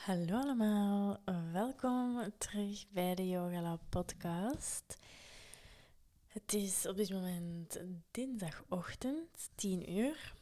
Hallo 0.00 0.34
allemaal, 0.34 1.20
welkom 1.52 2.32
terug 2.38 2.86
bij 2.90 3.14
de 3.14 3.28
Yoga 3.28 3.60
Lab 3.60 3.80
podcast. 3.88 4.96
Het 6.26 6.54
is 6.54 6.86
op 6.86 6.96
dit 6.96 7.10
moment 7.10 7.80
dinsdagochtend, 8.10 9.50
10 9.54 9.92
uur. 9.92 10.34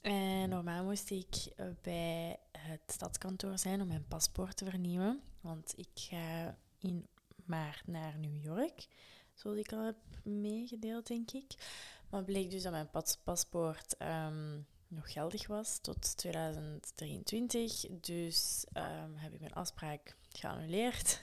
En 0.00 0.48
normaal 0.48 0.84
moest 0.84 1.10
ik 1.10 1.52
bij 1.82 2.38
het 2.58 2.80
stadskantoor 2.86 3.58
zijn 3.58 3.80
om 3.80 3.88
mijn 3.88 4.08
paspoort 4.08 4.56
te 4.56 4.64
vernieuwen. 4.64 5.20
Want 5.40 5.72
ik 5.76 5.90
ga 5.94 6.56
in 6.78 7.06
maart 7.44 7.86
naar 7.86 8.18
New 8.18 8.42
York, 8.42 8.86
zoals 9.34 9.58
ik 9.58 9.72
al 9.72 9.84
heb 9.84 9.98
meegedeeld, 10.22 11.06
denk 11.06 11.30
ik. 11.30 11.54
Maar 12.10 12.24
bleek 12.24 12.50
dus 12.50 12.62
dat 12.62 12.72
mijn 12.72 12.90
paspoort 13.24 13.96
ehm, 13.96 14.58
nog 14.90 15.12
geldig 15.12 15.46
was 15.46 15.78
tot 15.78 16.16
2023. 16.16 17.86
Dus 18.00 18.64
um, 18.72 19.14
heb 19.16 19.32
ik 19.32 19.40
mijn 19.40 19.54
afspraak 19.54 20.16
geannuleerd. 20.28 21.22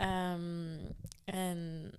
um, 0.00 0.96
en 1.24 1.92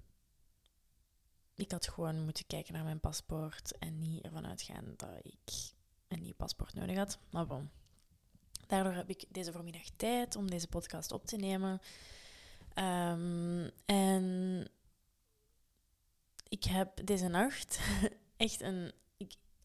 ik 1.56 1.72
had 1.72 1.88
gewoon 1.88 2.23
moeten 2.23 2.48
kijken 2.48 2.73
naar 2.73 2.84
mijn 2.84 3.00
paspoort 3.00 3.78
en 3.78 4.00
niet 4.00 4.23
ervan 4.23 4.48
uitgaan 4.48 4.94
dat 4.96 5.20
ik 5.23 5.73
een 6.08 6.22
nieuw 6.22 6.34
paspoort 6.34 6.73
nodig 6.73 6.98
had. 6.98 7.20
Maar 7.30 7.48
bon. 7.48 7.70
Daardoor 8.68 8.94
heb 8.94 9.09
ik 9.09 9.26
deze 9.30 9.52
voormiddag 9.52 9.90
tijd 9.96 10.36
om 10.36 10.50
deze 10.50 10.68
podcast 10.68 11.12
op 11.12 11.26
te 11.26 11.38
nemen. 11.38 11.82
Um, 12.76 13.72
en 13.86 14.68
ik 16.48 16.64
heb 16.64 17.06
deze 17.06 17.28
nacht 17.28 17.80
echt 18.38 18.62
een 18.62 18.92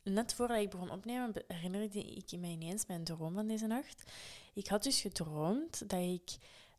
net 0.04 0.34
voordat 0.34 0.58
ik 0.58 0.70
begon 0.70 0.90
opnemen, 0.90 1.32
herinnerde 1.46 1.98
ik 1.98 2.38
me 2.38 2.48
ineens 2.48 2.86
mijn 2.86 3.04
droom 3.04 3.34
van 3.34 3.46
deze 3.46 3.66
nacht. 3.66 4.10
Ik 4.54 4.66
had 4.66 4.82
dus 4.82 5.00
gedroomd 5.00 5.88
dat 5.88 6.00
ik 6.00 6.36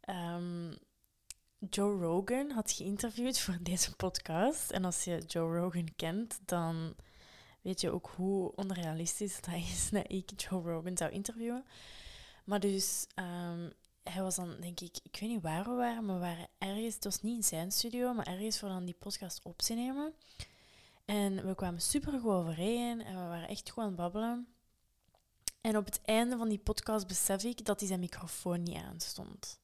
um, 0.09 0.77
Joe 1.69 2.01
Rogan 2.01 2.51
had 2.51 2.71
geïnterviewd 2.71 3.39
voor 3.39 3.57
deze 3.71 3.95
podcast. 3.95 4.71
En 4.71 4.85
als 4.85 5.03
je 5.03 5.23
Joe 5.27 5.57
Rogan 5.57 5.95
kent, 5.95 6.39
dan 6.45 6.95
weet 7.61 7.81
je 7.81 7.91
ook 7.91 8.11
hoe 8.15 8.51
onrealistisch 8.55 9.41
dat 9.41 9.53
is 9.53 9.89
dat 9.91 10.11
ik 10.11 10.41
Joe 10.41 10.61
Rogan 10.61 10.97
zou 10.97 11.11
interviewen. 11.11 11.65
Maar 12.43 12.59
dus, 12.59 13.07
um, 13.15 13.71
hij 14.03 14.21
was 14.21 14.35
dan, 14.35 14.55
denk 14.59 14.79
ik, 14.79 14.97
ik 15.03 15.17
weet 15.19 15.29
niet 15.29 15.41
waar 15.41 15.63
we 15.63 15.75
waren, 15.75 16.05
maar 16.05 16.15
we 16.15 16.21
waren 16.21 16.47
ergens, 16.57 16.95
het 16.95 17.03
was 17.03 17.21
niet 17.21 17.35
in 17.35 17.43
zijn 17.43 17.71
studio, 17.71 18.13
maar 18.13 18.27
ergens 18.27 18.59
voor 18.59 18.69
dan 18.69 18.85
die 18.85 18.95
podcast 18.99 19.39
op 19.43 19.61
te 19.61 19.73
nemen. 19.73 20.13
En 21.05 21.47
we 21.47 21.55
kwamen 21.55 21.81
super 21.81 22.19
goed 22.19 22.31
overeen 22.31 23.01
en 23.01 23.15
we 23.15 23.27
waren 23.27 23.47
echt 23.47 23.69
goed 23.69 23.83
aan 23.83 23.89
het 23.89 23.97
babbelen. 23.97 24.47
En 25.61 25.77
op 25.77 25.85
het 25.85 26.01
einde 26.01 26.37
van 26.37 26.49
die 26.49 26.59
podcast 26.59 27.07
besef 27.07 27.43
ik 27.43 27.65
dat 27.65 27.79
hij 27.79 27.87
zijn 27.87 27.99
microfoon 27.99 28.63
niet 28.63 28.77
aanstond. 28.77 29.59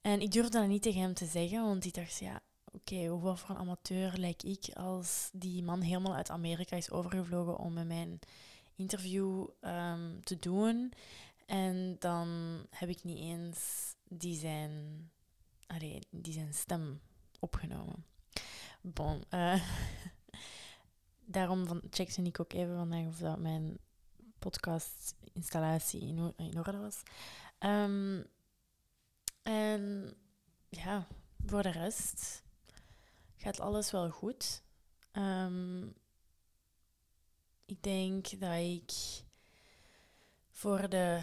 En 0.00 0.20
ik 0.20 0.30
durfde 0.30 0.58
dat 0.58 0.68
niet 0.68 0.82
tegen 0.82 1.00
hem 1.00 1.14
te 1.14 1.26
zeggen, 1.26 1.62
want 1.62 1.84
ik 1.84 1.94
dacht, 1.94 2.18
ja, 2.18 2.40
oké, 2.64 2.76
okay, 2.76 3.06
hoeveel 3.06 3.36
voor 3.36 3.50
een 3.50 3.60
amateur 3.60 4.18
lijk 4.18 4.42
ik 4.42 4.68
als 4.74 5.30
die 5.32 5.62
man 5.62 5.80
helemaal 5.80 6.14
uit 6.14 6.30
Amerika 6.30 6.76
is 6.76 6.90
overgevlogen 6.90 7.58
om 7.58 7.72
met 7.72 7.86
mijn 7.86 8.18
interview 8.74 9.46
um, 9.60 10.24
te 10.24 10.38
doen. 10.38 10.92
En 11.46 11.96
dan 11.98 12.28
heb 12.70 12.88
ik 12.88 13.04
niet 13.04 13.18
eens 13.18 13.94
die 14.08 14.38
zijn, 14.38 14.72
allee, 15.66 15.98
die 16.10 16.32
zijn 16.32 16.54
stem 16.54 17.00
opgenomen. 17.40 18.04
Bon, 18.80 19.24
uh, 19.30 19.62
daarom 21.26 21.66
van, 21.66 21.82
checkte 21.90 22.22
ik 22.22 22.40
ook 22.40 22.52
even 22.52 22.76
vandaag 22.76 23.06
of 23.06 23.18
dat 23.18 23.38
mijn 23.38 23.78
podcast-installatie 24.38 26.00
in, 26.00 26.32
in, 26.36 26.58
orde 26.58 26.78
was. 26.78 27.02
Um, 27.58 28.26
en 29.42 30.14
ja, 30.68 31.06
voor 31.46 31.62
de 31.62 31.70
rest 31.70 32.42
gaat 33.36 33.60
alles 33.60 33.90
wel 33.90 34.10
goed. 34.10 34.62
Um, 35.12 35.94
ik 37.64 37.82
denk 37.82 38.40
dat 38.40 38.56
ik 38.58 38.92
voor 40.50 40.88
de 40.88 41.22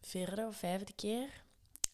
vierde 0.00 0.46
of 0.46 0.56
vijfde 0.56 0.92
keer 0.92 1.44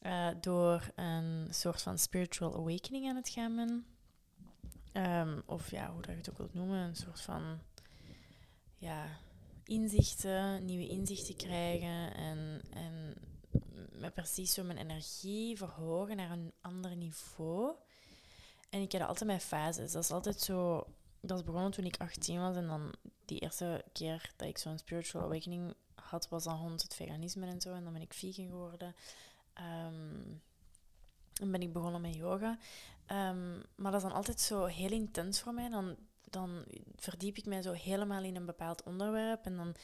uh, 0.03 0.29
door 0.41 0.91
een 0.95 1.47
soort 1.51 1.83
van 1.83 1.99
spiritual 1.99 2.55
awakening 2.55 3.09
aan 3.09 3.17
het 3.17 3.29
gaan 3.29 3.57
ben. 3.57 3.87
Um, 4.99 5.43
of 5.47 5.71
ja, 5.71 5.93
hoe 5.93 6.03
dat 6.03 6.11
je 6.11 6.17
het 6.17 6.31
ook 6.31 6.39
wilt 6.39 6.55
noemen, 6.55 6.79
een 6.79 6.97
soort 6.97 7.21
van 7.21 7.59
ja, 8.77 9.07
inzichten, 9.65 10.65
nieuwe 10.65 10.89
inzichten 10.89 11.37
krijgen 11.37 12.15
en, 12.15 12.63
en 12.71 13.15
met 14.01 14.15
precies 14.15 14.55
zo 14.55 14.63
mijn 14.63 14.79
energie 14.79 15.57
verhogen 15.57 16.17
naar 16.17 16.31
een 16.31 16.53
ander 16.61 16.97
niveau. 16.97 17.75
En 18.71 18.81
ik 18.81 18.93
heb 18.93 19.03
altijd 19.03 19.27
mijn 19.27 19.41
fases. 19.41 19.93
Dat 19.93 20.03
is 20.03 20.11
altijd 20.11 20.41
zo. 20.41 20.87
Dat 21.21 21.39
is 21.39 21.45
begonnen 21.45 21.71
toen 21.71 21.85
ik 21.85 21.97
18 21.97 22.41
was 22.41 22.57
en 22.57 22.67
dan 22.67 22.95
die 23.25 23.39
eerste 23.39 23.85
keer 23.93 24.33
dat 24.37 24.49
ik 24.49 24.59
zo'n 24.59 24.79
spiritual 24.79 25.25
awakening 25.25 25.75
had, 25.95 26.29
was 26.29 26.45
dan 26.45 26.59
rond 26.59 26.83
het 26.83 26.95
veganisme 26.95 27.47
en 27.47 27.61
zo. 27.61 27.75
En 27.75 27.85
dan 27.85 27.93
ben 27.93 28.03
ik 28.03 28.15
vegan 28.15 28.47
geworden. 28.47 28.95
Um, 29.55 30.43
en 31.41 31.51
ben 31.51 31.63
ik 31.63 31.73
begonnen 31.73 32.01
met 32.01 32.15
yoga. 32.15 32.59
Um, 33.13 33.63
maar 33.77 33.93
dat 33.93 34.03
is 34.03 34.09
dan 34.09 34.17
altijd 34.17 34.41
zo 34.41 34.65
heel 34.65 34.91
intens 34.91 35.41
voor 35.41 35.55
mij. 35.55 35.69
Dan, 35.69 35.97
dan 36.31 36.65
verdiep 36.97 37.37
ik 37.37 37.47
mij 37.47 37.63
zo 37.63 37.73
helemaal 37.73 38.23
in 38.23 38.37
een 38.37 38.47
bepaald 38.47 38.83
onderwerp. 38.83 39.45
En 39.45 39.57
dan 39.57 39.75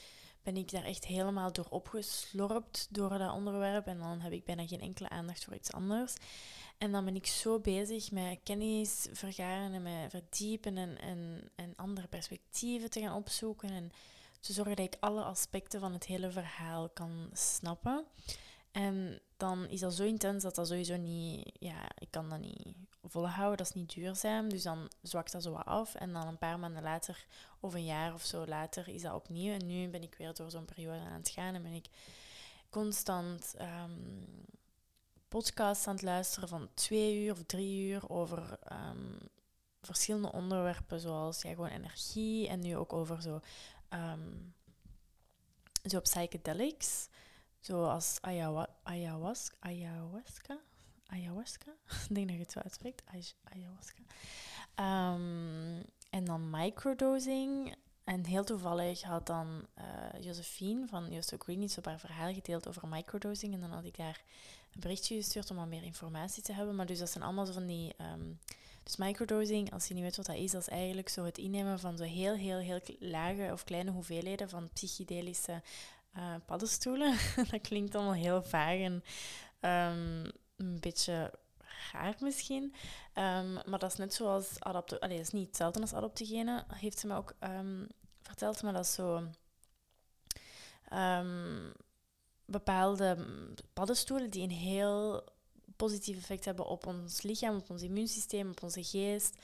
ben 0.43 0.57
ik 0.57 0.71
daar 0.71 0.85
echt 0.85 1.05
helemaal 1.05 1.53
door 1.53 1.67
opgeslorpt 1.71 2.89
door 2.91 3.19
dat 3.19 3.33
onderwerp. 3.33 3.87
En 3.87 3.99
dan 3.99 4.21
heb 4.21 4.33
ik 4.33 4.45
bijna 4.45 4.67
geen 4.67 4.81
enkele 4.81 5.09
aandacht 5.09 5.45
voor 5.45 5.55
iets 5.55 5.73
anders. 5.73 6.15
En 6.79 6.93
dan 6.93 7.05
ben 7.05 7.17
ik 7.17 7.27
zo 7.27 7.61
bezig 7.61 8.11
met 8.11 8.41
kennis 8.43 9.07
vergaren 9.13 9.73
en 9.73 9.83
met 9.83 10.11
verdiepen 10.11 10.77
en, 10.77 10.99
en, 10.99 11.51
en 11.55 11.73
andere 11.77 12.07
perspectieven 12.07 12.91
te 12.91 13.01
gaan 13.01 13.17
opzoeken. 13.17 13.71
En 13.71 13.91
te 14.41 14.53
zorgen 14.53 14.77
dat 14.77 14.87
ik 14.87 14.97
alle 15.01 15.23
aspecten 15.23 15.81
van 15.81 15.93
het 15.93 16.07
hele 16.07 16.31
verhaal 16.31 16.89
kan 16.89 17.31
snappen. 17.33 18.05
En 18.73 19.21
dan 19.37 19.69
is 19.69 19.81
dat 19.81 19.95
zo 19.95 20.05
intens 20.05 20.43
dat 20.43 20.55
dat 20.55 20.69
sowieso 20.69 20.97
niet... 20.97 21.51
Ja, 21.59 21.89
ik 21.99 22.11
kan 22.11 22.29
dat 22.29 22.41
niet 22.41 22.77
volhouden. 23.15 23.57
Dat 23.57 23.67
is 23.67 23.73
niet 23.73 23.95
duurzaam. 23.95 24.49
Dus 24.49 24.63
dan 24.63 24.91
zwakt 25.03 25.33
dat 25.33 25.43
zo 25.43 25.53
wat 25.53 25.65
af. 25.65 25.95
En 25.95 26.13
dan 26.13 26.27
een 26.27 26.39
paar 26.39 26.59
maanden 26.59 26.83
later, 26.83 27.27
of 27.61 27.75
een 27.75 27.85
jaar 27.85 28.15
of 28.15 28.23
zo 28.23 28.47
later, 28.47 28.89
is 28.89 29.03
dat 29.03 29.15
opnieuw. 29.15 29.53
En 29.53 29.67
nu 29.67 29.89
ben 29.89 30.03
ik 30.03 30.15
weer 30.15 30.35
door 30.35 30.51
zo'n 30.51 30.65
periode 30.65 31.01
aan 31.01 31.13
het 31.13 31.29
gaan. 31.29 31.55
En 31.55 31.63
ben 31.63 31.73
ik 31.73 31.87
constant 32.71 33.55
um, 33.61 34.27
podcasts 35.29 35.87
aan 35.87 35.95
het 35.95 36.03
luisteren 36.03 36.49
van 36.49 36.69
twee 36.75 37.25
uur 37.25 37.33
of 37.33 37.43
drie 37.47 37.89
uur 37.89 38.11
over 38.11 38.59
um, 38.73 39.19
verschillende 39.83 40.33
onderwerpen. 40.33 41.01
Zoals 41.01 41.43
ja, 41.43 41.51
gewoon 41.51 41.69
energie. 41.69 42.49
En 42.49 42.61
nu 42.61 42.77
ook 42.77 42.93
over 42.93 43.23
zo... 43.23 43.41
Um, 43.91 44.55
zo 45.85 46.01
psychedelics. 46.01 47.09
Zoals 47.61 48.19
ayahuasca, 48.21 48.75
ayahuasca, 48.83 49.57
ayahuasca, 49.61 50.59
ik 52.09 52.15
denk 52.15 52.27
dat 52.27 52.37
je 52.37 52.43
het 52.43 52.53
zo 52.53 52.59
uitspreekt, 52.59 53.03
ayahuasca. 53.45 54.03
Um, 54.77 55.85
en 56.11 56.25
dan 56.25 56.51
microdosing. 56.51 57.75
En 58.05 58.27
heel 58.27 58.45
toevallig 58.45 59.03
had 59.03 59.27
dan 59.27 59.67
uh, 59.79 60.23
Josephine 60.23 60.87
van 60.87 61.13
Josto 61.13 61.37
Green 61.39 61.63
iets 61.63 61.79
op 61.79 61.85
haar 61.85 61.99
verhaal 61.99 62.33
gedeeld 62.33 62.69
over 62.69 62.89
microdosing. 62.89 63.55
En 63.55 63.61
dan 63.61 63.71
had 63.71 63.85
ik 63.85 63.97
daar 63.97 64.23
een 64.73 64.81
berichtje 64.81 65.15
gestuurd 65.17 65.51
om 65.51 65.57
wat 65.57 65.67
meer 65.67 65.83
informatie 65.83 66.43
te 66.43 66.53
hebben. 66.53 66.75
Maar 66.75 66.87
dus 66.87 66.99
dat 66.99 67.11
zijn 67.11 67.25
allemaal 67.25 67.47
zo 67.47 67.53
van 67.53 67.67
die... 67.67 67.95
Um, 68.13 68.39
dus 68.83 68.97
microdosing, 68.97 69.73
als 69.73 69.89
je 69.89 69.95
niet 69.95 70.03
weet 70.03 70.17
wat 70.17 70.27
dat 70.27 70.37
is, 70.37 70.51
dat 70.51 70.61
is 70.61 70.69
eigenlijk 70.69 71.09
zo 71.09 71.25
het 71.25 71.39
innemen 71.39 71.81
van 71.81 71.97
zo 71.97 72.05
heel, 72.05 72.35
heel, 72.35 72.59
heel 72.59 72.81
lage 72.99 73.49
of 73.53 73.65
kleine 73.65 73.91
hoeveelheden 73.91 74.49
van 74.49 74.69
psychedelische 74.73 75.63
uh, 76.17 76.35
paddenstoelen. 76.47 77.17
dat 77.51 77.61
klinkt 77.61 77.95
allemaal 77.95 78.15
heel 78.15 78.43
vaag 78.43 78.79
en 78.79 79.03
um, 79.61 80.31
een 80.57 80.81
beetje 80.81 81.33
raar 81.93 82.17
misschien. 82.21 82.63
Um, 83.15 83.53
maar 83.53 83.79
dat 83.79 83.91
is 83.93 83.97
net 83.97 84.15
zoals 84.15 84.61
adapto... 84.61 84.97
Allee, 84.97 85.19
is 85.19 85.31
niet 85.31 85.47
hetzelfde 85.47 85.81
als 85.81 85.95
adoptogene, 85.95 86.65
heeft 86.75 86.99
ze 86.99 87.07
me 87.07 87.17
ook 87.17 87.35
um, 87.41 87.87
verteld. 88.23 88.63
Maar 88.63 88.73
dat 88.73 88.85
is 88.85 88.95
zo... 88.95 89.29
bepaalde 92.45 93.27
paddenstoelen 93.73 94.31
die 94.31 94.43
een 94.43 94.51
heel 94.51 95.25
positief 95.77 96.17
effect 96.17 96.45
hebben 96.45 96.67
op 96.67 96.87
ons 96.87 97.23
lichaam, 97.23 97.57
op 97.57 97.71
ons 97.71 97.83
immuunsysteem, 97.83 98.51
op 98.51 98.63
onze 98.63 98.85
geest. 98.85 99.37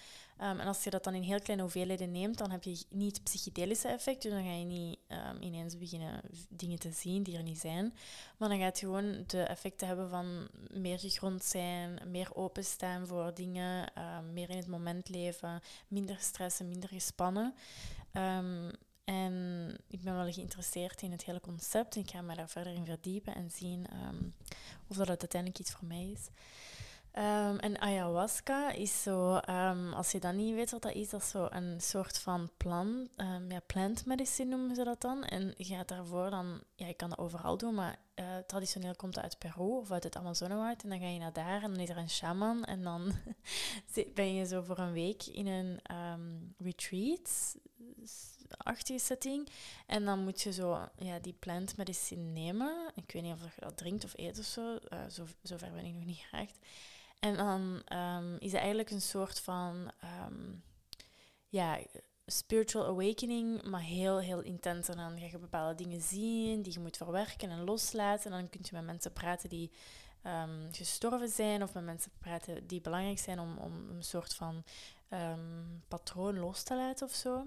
Um, 0.42 0.60
en 0.60 0.66
als 0.66 0.84
je 0.84 0.90
dat 0.90 1.04
dan 1.04 1.14
in 1.14 1.22
heel 1.22 1.40
kleine 1.40 1.62
hoeveelheden 1.62 2.12
neemt, 2.12 2.38
dan 2.38 2.50
heb 2.50 2.64
je 2.64 2.84
niet 2.88 3.22
psychedelische 3.22 3.88
effecten. 3.88 4.30
Dus 4.30 4.38
dan 4.38 4.48
ga 4.48 4.56
je 4.56 4.64
niet 4.64 4.98
um, 5.08 5.42
ineens 5.42 5.78
beginnen 5.78 6.20
dingen 6.48 6.78
te 6.78 6.92
zien 6.92 7.22
die 7.22 7.36
er 7.36 7.42
niet 7.42 7.58
zijn. 7.58 7.94
Maar 8.36 8.48
dan 8.48 8.58
gaat 8.58 8.80
je 8.80 8.86
gewoon 8.86 9.24
de 9.26 9.42
effecten 9.42 9.86
hebben 9.86 10.10
van 10.10 10.48
meer 10.72 10.98
gegrond 10.98 11.44
zijn, 11.44 12.00
meer 12.06 12.34
openstaan 12.34 13.06
voor 13.06 13.34
dingen, 13.34 13.92
um, 13.98 14.32
meer 14.32 14.50
in 14.50 14.56
het 14.56 14.66
moment 14.66 15.08
leven, 15.08 15.60
minder 15.88 16.16
stressen, 16.18 16.68
minder 16.68 16.88
gespannen. 16.88 17.54
En 19.04 19.76
ik 19.88 20.02
ben 20.02 20.14
wel 20.14 20.32
geïnteresseerd 20.32 21.02
in 21.02 21.10
het 21.10 21.24
hele 21.24 21.40
concept. 21.40 21.96
Ik 21.96 22.10
ga 22.10 22.20
me 22.20 22.34
daar 22.34 22.48
verder 22.48 22.72
in 22.72 22.84
verdiepen 22.84 23.34
en 23.34 23.50
zien 23.50 23.86
ehm, 23.86 24.24
of 24.86 24.96
dat 24.96 25.08
uiteindelijk 25.08 25.60
iets 25.60 25.72
voor 25.72 25.88
mij 25.88 26.10
is. 26.10 26.28
Ehm, 27.12 27.56
en 27.56 27.80
ayahuasca 27.80 28.70
is 28.70 29.02
zo, 29.02 29.36
ehm, 29.36 29.92
als 29.92 30.12
je 30.12 30.18
dat 30.20 30.34
niet 30.34 30.54
weet 30.54 30.70
wat 30.70 30.82
dat 30.82 30.92
is, 30.92 31.08
dat 31.08 31.20
is 31.20 31.30
zo 31.30 31.46
een 31.50 31.80
soort 31.80 32.18
van 32.18 32.50
plant, 32.56 33.08
um, 33.16 33.50
ja, 33.50 33.60
plant 33.66 34.06
medicine 34.06 34.56
noemen 34.56 34.76
ze 34.76 34.84
dat 34.84 35.00
dan. 35.00 35.24
En 35.24 35.54
je 35.56 35.64
gaat 35.64 35.88
daarvoor 35.88 36.30
dan, 36.30 36.62
ja, 36.74 36.86
je 36.86 36.94
kan 36.94 37.08
dat 37.08 37.18
overal 37.18 37.56
doen, 37.56 37.74
maar 37.74 37.98
uh, 38.14 38.36
traditioneel 38.46 38.94
komt 38.96 39.14
dat 39.14 39.22
uit 39.22 39.38
Peru 39.38 39.76
of 39.76 39.90
uit 39.90 40.04
het 40.04 40.16
Amazonewoud. 40.16 40.82
En 40.82 40.88
dan 40.88 40.98
ga 40.98 41.06
je 41.06 41.18
naar 41.18 41.32
daar 41.32 41.62
en 41.62 41.70
dan 41.70 41.80
is 41.80 41.88
er 41.88 41.96
een 41.96 42.10
shaman 42.10 42.64
en 42.64 42.82
dan 42.82 43.12
ben 44.14 44.34
je 44.34 44.46
zo 44.46 44.62
voor 44.62 44.78
een 44.78 44.92
week 44.92 45.26
in 45.26 45.46
een 45.46 45.80
retreat, 46.58 47.56
achtige 48.48 48.98
setting. 48.98 49.48
En 49.86 50.04
dan 50.04 50.18
moet 50.24 50.42
je 50.42 50.52
zo 50.52 50.88
ja, 50.98 51.18
die 51.18 51.36
plant 51.38 51.76
medicine 51.76 52.22
nemen. 52.22 52.92
Ik 52.94 53.12
weet 53.12 53.22
niet 53.22 53.32
of 53.32 53.54
je 53.54 53.60
dat 53.60 53.76
drinkt 53.76 54.04
of 54.04 54.12
eet 54.16 54.38
of 54.38 54.44
zo, 54.44 54.78
uh, 54.92 54.98
zo 55.08 55.26
zover 55.42 55.72
ben 55.72 55.84
ik 55.84 55.94
nog 55.94 56.04
niet 56.04 56.24
geraakt. 56.30 56.58
En 57.20 57.36
dan 57.36 57.82
um, 57.98 58.36
is 58.38 58.52
het 58.52 58.60
eigenlijk 58.60 58.90
een 58.90 59.00
soort 59.00 59.40
van 59.40 59.90
um, 60.26 60.62
ja, 61.48 61.78
spiritual 62.26 62.86
awakening, 62.86 63.62
maar 63.62 63.80
heel, 63.80 64.18
heel 64.18 64.40
intens. 64.40 64.88
En 64.88 64.96
dan 64.96 65.18
ga 65.18 65.26
je 65.30 65.38
bepaalde 65.38 65.74
dingen 65.74 66.00
zien 66.00 66.62
die 66.62 66.72
je 66.72 66.80
moet 66.80 66.96
verwerken 66.96 67.50
en 67.50 67.64
loslaten. 67.64 68.32
En 68.32 68.38
dan 68.38 68.48
kun 68.48 68.60
je 68.62 68.70
met 68.72 68.84
mensen 68.84 69.12
praten 69.12 69.48
die 69.48 69.70
um, 70.26 70.68
gestorven 70.72 71.28
zijn, 71.28 71.62
of 71.62 71.74
met 71.74 71.84
mensen 71.84 72.12
praten 72.18 72.66
die 72.66 72.80
belangrijk 72.80 73.18
zijn 73.18 73.38
om, 73.38 73.58
om 73.58 73.88
een 73.90 74.04
soort 74.04 74.34
van 74.34 74.64
patroon 75.88 76.38
los 76.38 76.62
te 76.62 76.76
laten 76.76 77.06
of 77.06 77.14
zo 77.14 77.46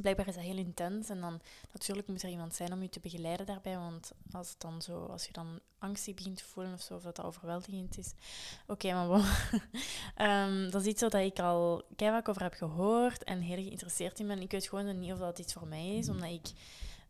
blijkbaar 0.00 0.28
is 0.28 0.34
dat 0.34 0.44
heel 0.44 0.56
intens. 0.56 1.08
En 1.08 1.20
dan 1.20 1.40
natuurlijk 1.72 2.08
moet 2.08 2.22
er 2.22 2.28
iemand 2.28 2.54
zijn 2.54 2.72
om 2.72 2.82
je 2.82 2.88
te 2.88 3.00
begeleiden 3.00 3.46
daarbij. 3.46 3.76
Want 3.76 4.12
als, 4.32 4.50
het 4.50 4.60
dan 4.60 4.82
zo, 4.82 5.04
als 5.04 5.26
je 5.26 5.32
dan 5.32 5.60
angstig 5.78 6.14
begint 6.14 6.36
te 6.36 6.44
voelen 6.44 6.72
of 6.72 6.80
zo, 6.80 6.94
of 6.94 7.02
dat 7.02 7.16
dat 7.16 7.24
overweldigend 7.24 7.98
is. 7.98 8.12
Oké, 8.66 8.92
maar 8.92 9.06
bon. 9.06 9.24
um, 10.26 10.70
dat 10.72 10.80
is 10.80 10.86
iets 10.86 11.02
wat 11.02 11.14
ik 11.14 11.38
al 11.38 11.82
keihard 11.96 12.28
over 12.28 12.42
heb 12.42 12.54
gehoord 12.54 13.24
en 13.24 13.40
heel 13.40 13.62
geïnteresseerd 13.62 14.20
in 14.20 14.26
ben. 14.26 14.40
Ik 14.40 14.50
weet 14.50 14.68
gewoon 14.68 14.98
niet 14.98 15.12
of 15.12 15.18
dat 15.18 15.38
iets 15.38 15.52
voor 15.52 15.66
mij 15.66 15.96
is, 15.96 16.08
omdat 16.08 16.30
ik 16.30 16.50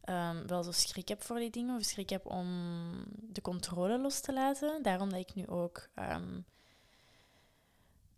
um, 0.04 0.46
wel 0.46 0.62
zo 0.62 0.72
schrik 0.72 1.08
heb 1.08 1.22
voor 1.22 1.38
die 1.38 1.50
dingen. 1.50 1.76
Of 1.76 1.84
schrik 1.84 2.10
heb 2.10 2.26
om 2.26 2.46
de 3.18 3.40
controle 3.40 3.98
los 3.98 4.20
te 4.20 4.32
laten. 4.32 4.82
Daarom 4.82 5.10
dat 5.10 5.20
ik 5.20 5.34
nu 5.34 5.46
ook... 5.46 5.88
Um, 5.94 6.44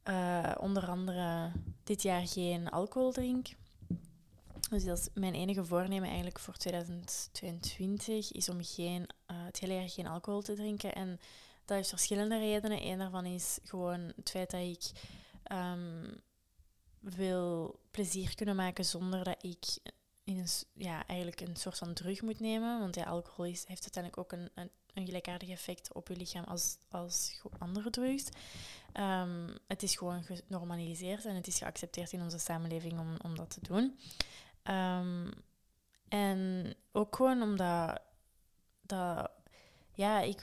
uh, 0.09 0.53
onder 0.59 0.89
andere 0.89 1.53
dit 1.85 2.03
jaar 2.03 2.27
geen 2.27 2.71
alcohol 2.71 3.13
drink. 3.13 3.49
Dus 4.73 4.85
dat 4.85 4.99
is 4.99 5.09
mijn 5.15 5.35
enige 5.35 5.65
voornemen 5.65 6.09
eigenlijk 6.09 6.39
voor 6.39 6.57
2022, 6.57 8.33
is 8.33 8.49
om 8.49 8.65
geen, 8.65 9.03
uh, 9.03 9.45
het 9.45 9.59
hele 9.59 9.75
jaar 9.75 9.89
geen 9.89 10.07
alcohol 10.07 10.43
te 10.43 10.55
drinken. 10.55 10.95
En 10.95 11.21
dat 11.65 11.77
heeft 11.77 11.89
verschillende 11.89 12.39
redenen. 12.39 12.87
Eén 12.87 12.99
daarvan 12.99 13.25
is 13.27 13.59
gewoon 13.65 14.13
het 14.17 14.31
feit 14.31 14.51
dat 14.51 14.61
ik 14.61 14.91
um, 15.53 16.21
wil 16.99 17.79
plezier 17.91 18.35
kunnen 18.35 18.57
maken 18.57 18.85
zonder 18.85 19.25
dat 19.25 19.45
ik 19.45 19.65
in 20.25 20.39
een, 20.39 20.49
ja, 20.75 21.07
eigenlijk 21.07 21.41
een 21.41 21.57
soort 21.57 21.79
van 21.79 21.95
drug 21.95 22.23
moet 22.23 22.41
nemen. 22.41 22.81
Want 22.81 22.95
ja, 22.95 23.05
alcohol 23.05 23.45
is, 23.45 23.65
heeft 23.67 23.83
uiteindelijk 23.83 24.19
ook 24.19 24.33
een, 24.33 24.51
een, 24.55 24.71
een 24.95 25.07
gelijkaardig 25.07 25.49
effect 25.49 25.93
op 25.93 26.09
je 26.09 26.17
lichaam 26.17 26.45
als, 26.45 26.77
als 26.89 27.41
andere 27.59 27.91
drugs. 27.91 28.25
Um, 28.95 29.57
het 29.67 29.83
is 29.83 29.97
gewoon 29.97 30.25
genormaliseerd 30.25 31.25
en 31.25 31.35
het 31.35 31.47
is 31.47 31.59
geaccepteerd 31.59 32.13
in 32.13 32.23
onze 32.23 32.39
samenleving 32.39 32.99
om, 32.99 33.17
om 33.23 33.37
dat 33.37 33.51
te 33.51 33.61
doen. 33.63 33.99
Um, 34.71 35.31
en 36.09 36.75
ook 36.93 37.17
gewoon 37.17 37.43
omdat 37.43 38.01
dat, 38.81 39.31
ja, 39.95 40.21
ik, 40.21 40.43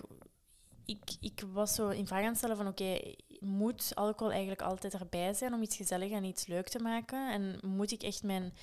ik, 0.86 1.00
ik 1.19 1.44
was 1.51 1.75
zo 1.75 1.89
in 1.89 2.07
vraag 2.07 2.21
aan 2.21 2.27
het 2.27 2.38
stellen 2.38 2.57
van 2.57 2.68
oké, 2.68 3.00
moet 3.39 3.92
alcohol 3.95 4.31
eigenlijk 4.31 4.62
altijd 4.62 4.94
erbij 4.94 5.33
zijn 5.33 5.54
om 5.54 5.62
iets 5.62 5.75
gezellig 5.75 6.12
en 6.12 6.24
iets 6.24 6.48
leuk 6.48 6.68
te 6.68 6.80
maken? 6.80 7.31
En 7.31 7.60
moet 7.69 7.92
ik 7.92 8.04
echt 8.04 8.24
mijn 8.24 8.54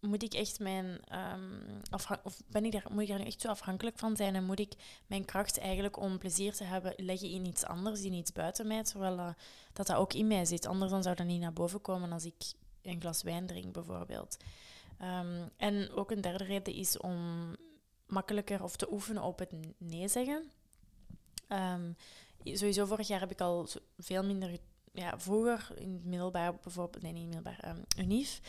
moet 0.00 0.22
ik 0.22 0.34
echt 0.34 0.60
mijn 0.60 1.00
um, 1.34 1.80
of 1.92 2.40
ben 2.46 2.64
ik 2.64 2.72
daar, 2.72 2.86
moet 2.90 3.02
ik 3.02 3.08
daar 3.08 3.18
nu 3.18 3.24
echt 3.24 3.40
zo 3.40 3.48
afhankelijk 3.48 3.98
van 3.98 4.16
zijn 4.16 4.34
en 4.34 4.44
moet 4.44 4.60
ik 4.60 4.72
mijn 5.06 5.24
kracht 5.24 5.58
eigenlijk 5.58 5.96
om 5.96 6.18
plezier 6.18 6.54
te 6.54 6.64
hebben 6.64 6.94
leggen 6.96 7.30
in 7.30 7.46
iets 7.46 7.64
anders, 7.64 8.02
in 8.02 8.12
iets 8.12 8.32
buiten 8.32 8.66
mij, 8.66 8.82
terwijl 8.82 9.16
dat, 9.16 9.34
dat 9.72 9.92
ook 9.92 10.12
in 10.12 10.26
mij 10.26 10.44
zit. 10.44 10.66
Anders 10.66 10.90
dan 10.90 11.02
zou 11.02 11.14
dat 11.16 11.26
niet 11.26 11.40
naar 11.40 11.52
boven 11.52 11.80
komen 11.80 12.12
als 12.12 12.24
ik 12.24 12.52
een 12.82 13.00
glas 13.00 13.22
wijn 13.22 13.46
drink 13.46 13.72
bijvoorbeeld. 13.72 14.36
Um, 15.02 15.50
en 15.56 15.90
ook 15.90 16.10
een 16.10 16.20
derde 16.20 16.44
reden 16.44 16.74
is 16.74 16.98
om 16.98 17.56
makkelijker 18.06 18.62
of 18.62 18.76
te 18.76 18.92
oefenen 18.92 19.22
op 19.22 19.38
het 19.38 19.52
nee 19.78 20.08
zeggen. 20.08 20.50
Um, 21.48 21.96
sowieso 22.44 22.86
vorig 22.86 23.08
jaar 23.08 23.20
heb 23.20 23.30
ik 23.30 23.40
al 23.40 23.68
veel 23.98 24.24
minder 24.24 24.58
ja, 24.92 25.18
vroeger 25.18 25.78
in 25.78 25.92
het 25.92 26.04
middelbaar 26.04 26.54
bijvoorbeeld, 26.54 27.02
nee 27.02 27.12
niet 27.12 27.22
in 27.22 27.34
het 27.34 27.44
middelbaar, 27.44 27.76
um, 27.76 27.84
unief. 27.98 28.40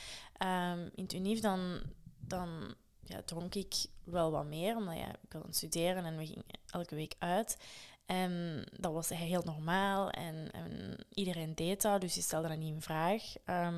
Um, 0.44 0.90
in 0.96 1.04
het 1.04 1.14
unief 1.14 1.40
dan, 1.40 1.82
dan 2.20 2.76
ja, 3.04 3.22
dronk 3.22 3.56
ik 3.56 3.76
wel 4.04 4.32
wat 4.32 4.46
meer, 4.46 4.76
omdat 4.76 4.96
ja, 4.96 5.10
ik 5.10 5.32
wilde 5.32 5.54
studeren 5.54 6.06
en 6.06 6.18
we 6.18 6.26
gingen 6.26 6.46
elke 6.66 6.96
week 6.96 7.16
uit. 7.20 7.58
En 8.06 8.64
dat 8.80 8.94
was 8.94 9.10
heel 9.10 9.44
normaal 9.44 10.10
en, 10.10 10.52
en 10.52 10.96
iedereen 11.10 11.56
deed 11.56 11.82
dat, 11.82 12.02
dus 12.02 12.16
je 12.16 12.22
stelde 12.22 12.48
dat 12.48 12.58
niet 12.58 12.74
in 12.74 12.82
vraag. 12.82 13.24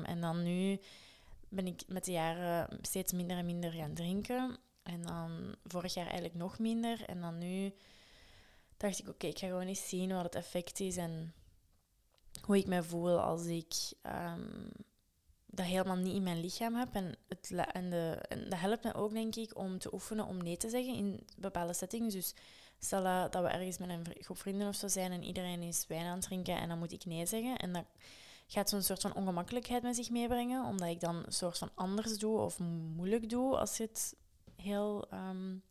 En 0.04 0.20
dan 0.20 0.42
nu 0.42 0.80
ben 1.52 1.66
ik 1.66 1.82
met 1.86 2.04
de 2.04 2.12
jaren 2.12 2.78
steeds 2.82 3.12
minder 3.12 3.36
en 3.36 3.46
minder 3.46 3.72
gaan 3.72 3.94
drinken. 3.94 4.58
En 4.82 5.02
dan 5.02 5.56
vorig 5.64 5.94
jaar 5.94 6.06
eigenlijk 6.06 6.34
nog 6.34 6.58
minder. 6.58 7.04
En 7.04 7.20
dan 7.20 7.38
nu 7.38 7.72
dacht 8.76 8.98
ik, 8.98 9.08
oké, 9.08 9.26
ik 9.26 9.38
ga 9.38 9.46
gewoon 9.46 9.66
eens 9.66 9.88
zien 9.88 10.12
wat 10.12 10.24
het 10.24 10.34
effect 10.34 10.80
is 10.80 10.96
en 10.96 11.34
hoe 12.44 12.56
ik 12.56 12.66
me 12.66 12.82
voel 12.82 13.20
als 13.20 13.44
ik 13.44 13.74
um, 14.02 14.70
dat 15.46 15.66
helemaal 15.66 15.96
niet 15.96 16.14
in 16.14 16.22
mijn 16.22 16.40
lichaam 16.40 16.74
heb. 16.74 16.94
En, 16.94 17.16
het, 17.28 17.50
en, 17.72 17.90
de, 17.90 18.18
en 18.28 18.48
dat 18.48 18.58
helpt 18.58 18.84
me 18.84 18.94
ook, 18.94 19.12
denk 19.12 19.36
ik, 19.36 19.58
om 19.58 19.78
te 19.78 19.92
oefenen 19.94 20.26
om 20.26 20.42
nee 20.42 20.56
te 20.56 20.68
zeggen 20.68 20.94
in 20.94 21.26
bepaalde 21.36 21.74
settings. 21.74 22.14
Dus 22.14 22.34
stel 22.78 23.02
dat 23.02 23.42
we 23.42 23.48
ergens 23.48 23.78
met 23.78 23.88
een 23.88 24.06
groep 24.18 24.38
vrienden 24.38 24.68
of 24.68 24.74
zo 24.74 24.88
zijn 24.88 25.12
en 25.12 25.22
iedereen 25.22 25.62
is 25.62 25.86
wijn 25.88 26.06
aan 26.06 26.16
het 26.16 26.24
drinken 26.24 26.56
en 26.56 26.68
dan 26.68 26.78
moet 26.78 26.92
ik 26.92 27.04
nee 27.04 27.26
zeggen. 27.26 27.56
En 27.56 27.72
dat 27.72 27.84
gaat 28.52 28.68
zo'n 28.68 28.82
soort 28.82 29.00
van 29.00 29.14
ongemakkelijkheid 29.14 29.82
met 29.82 29.96
zich 29.96 30.10
meebrengen, 30.10 30.64
omdat 30.64 30.88
ik 30.88 31.00
dan 31.00 31.16
een 31.16 31.32
soort 31.32 31.58
van 31.58 31.70
anders 31.74 32.18
doe 32.18 32.38
of 32.38 32.58
moeilijk 32.58 33.28
doe 33.30 33.58
als 33.58 33.76
je 33.76 33.82
het 33.82 34.16
heel 34.56 35.08
um, 35.14 35.62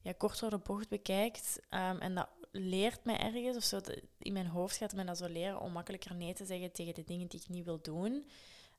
ja, 0.00 0.12
kort 0.12 0.40
door 0.40 0.50
de 0.50 0.58
bocht 0.58 0.88
bekijkt. 0.88 1.58
Um, 1.70 1.98
en 1.98 2.14
dat 2.14 2.28
leert 2.50 3.04
mij 3.04 3.18
ergens, 3.18 3.56
of 3.56 3.62
zo, 3.62 3.80
in 4.18 4.32
mijn 4.32 4.46
hoofd 4.46 4.76
gaat 4.76 4.94
me 4.94 5.04
dat 5.04 5.18
zo 5.18 5.28
leren 5.28 5.60
om 5.60 5.72
makkelijker 5.72 6.14
nee 6.14 6.34
te 6.34 6.44
zeggen 6.44 6.72
tegen 6.72 6.94
de 6.94 7.04
dingen 7.04 7.28
die 7.28 7.40
ik 7.40 7.48
niet 7.48 7.64
wil 7.64 7.80
doen. 7.82 8.28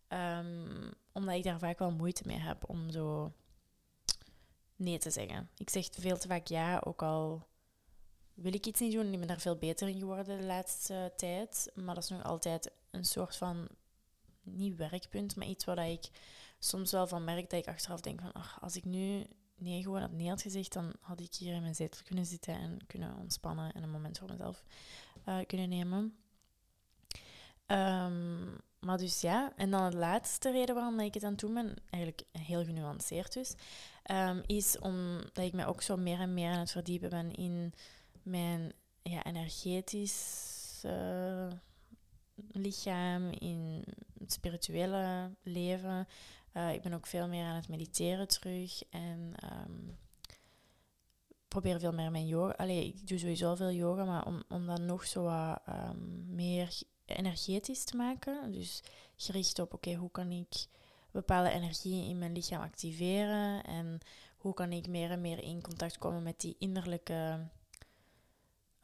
Um, 0.09 0.93
omdat 1.11 1.35
ik 1.35 1.43
daar 1.43 1.59
vaak 1.59 1.79
wel 1.79 1.91
moeite 1.91 2.23
mee 2.25 2.39
heb 2.39 2.69
om 2.69 2.89
zo 2.91 3.33
nee 4.75 4.97
te 4.97 5.09
zeggen. 5.09 5.49
Ik 5.57 5.69
zeg 5.69 5.87
veel 5.91 6.17
te 6.17 6.27
vaak 6.27 6.47
ja, 6.47 6.81
ook 6.83 7.01
al 7.01 7.47
wil 8.35 8.53
ik 8.53 8.65
iets 8.65 8.79
niet 8.79 8.93
doen. 8.93 9.13
Ik 9.13 9.19
ben 9.19 9.27
daar 9.27 9.39
veel 9.39 9.57
beter 9.57 9.87
in 9.87 9.99
geworden 9.99 10.37
de 10.37 10.45
laatste 10.45 11.13
tijd. 11.15 11.71
Maar 11.75 11.95
dat 11.95 12.03
is 12.03 12.09
nog 12.09 12.23
altijd 12.23 12.71
een 12.91 13.05
soort 13.05 13.35
van, 13.35 13.67
niet 14.43 14.75
werkpunt, 14.75 15.35
maar 15.35 15.47
iets 15.47 15.65
waar 15.65 15.89
ik 15.89 16.09
soms 16.59 16.91
wel 16.91 17.07
van 17.07 17.23
merk 17.23 17.49
dat 17.49 17.59
ik 17.59 17.67
achteraf 17.67 18.01
denk 18.01 18.21
van, 18.21 18.33
ach, 18.33 18.61
als 18.61 18.75
ik 18.75 18.85
nu 18.85 19.25
nee 19.57 19.81
gewoon 19.81 20.01
had 20.01 20.11
nee 20.11 20.29
had 20.29 20.41
gezegd, 20.41 20.73
dan 20.73 20.93
had 21.01 21.19
ik 21.19 21.35
hier 21.35 21.53
in 21.53 21.61
mijn 21.61 21.75
zetel 21.75 22.03
kunnen 22.03 22.25
zitten 22.25 22.53
en 22.53 22.79
kunnen 22.87 23.17
ontspannen 23.17 23.73
en 23.73 23.83
een 23.83 23.91
moment 23.91 24.17
voor 24.17 24.29
mezelf 24.29 24.63
uh, 25.27 25.37
kunnen 25.47 25.69
nemen. 25.69 26.15
Um, 27.67 28.57
maar 28.79 28.97
dus 28.97 29.21
ja, 29.21 29.53
en 29.55 29.71
dan 29.71 29.91
de 29.91 29.97
laatste 29.97 30.51
reden 30.51 30.75
waarom 30.75 30.99
ik 30.99 31.13
het 31.13 31.23
aan 31.23 31.31
het 31.31 31.39
doen 31.39 31.53
ben, 31.53 31.75
eigenlijk 31.89 32.23
heel 32.31 32.63
genuanceerd 32.63 33.33
dus, 33.33 33.53
um, 34.11 34.41
is 34.45 34.79
omdat 34.79 35.45
ik 35.45 35.53
mij 35.53 35.65
ook 35.65 35.81
zo 35.81 35.97
meer 35.97 36.19
en 36.19 36.33
meer 36.33 36.51
aan 36.51 36.59
het 36.59 36.71
verdiepen 36.71 37.09
ben 37.09 37.31
in 37.33 37.73
mijn 38.25 38.73
ja, 39.01 39.23
energetisch 39.23 40.81
uh, 40.85 41.47
lichaam, 42.51 43.29
in 43.29 43.83
het 44.19 44.31
spirituele 44.31 45.29
leven. 45.43 46.07
Uh, 46.53 46.73
ik 46.73 46.81
ben 46.81 46.93
ook 46.93 47.07
veel 47.07 47.27
meer 47.27 47.45
aan 47.45 47.55
het 47.55 47.69
mediteren 47.69 48.27
terug 48.27 48.83
en 48.89 49.33
um, 49.43 49.97
probeer 51.47 51.79
veel 51.79 51.93
meer 51.93 52.11
mijn 52.11 52.27
yoga. 52.27 52.53
Allee, 52.53 52.85
ik 52.85 53.07
doe 53.07 53.17
sowieso 53.17 53.55
veel 53.55 53.71
yoga, 53.71 54.03
maar 54.03 54.25
om, 54.25 54.43
om 54.49 54.65
dat 54.65 54.81
nog 54.81 55.05
zo 55.05 55.23
wat 55.23 55.61
um, 55.69 56.35
meer 56.35 56.81
energetisch 57.05 57.83
te 57.83 57.95
maken. 57.95 58.51
Dus 58.51 58.83
gericht 59.15 59.59
op, 59.59 59.73
oké, 59.73 59.93
hoe 59.93 60.11
kan 60.11 60.31
ik 60.31 60.65
bepaalde 61.11 61.49
energieën 61.49 62.09
in 62.09 62.19
mijn 62.19 62.33
lichaam 62.33 62.61
activeren 62.61 63.63
en 63.63 63.99
hoe 64.37 64.53
kan 64.53 64.71
ik 64.71 64.87
meer 64.87 65.11
en 65.11 65.21
meer 65.21 65.43
in 65.43 65.61
contact 65.61 65.97
komen 65.97 66.23
met 66.23 66.39
die 66.39 66.55
innerlijke 66.59 67.47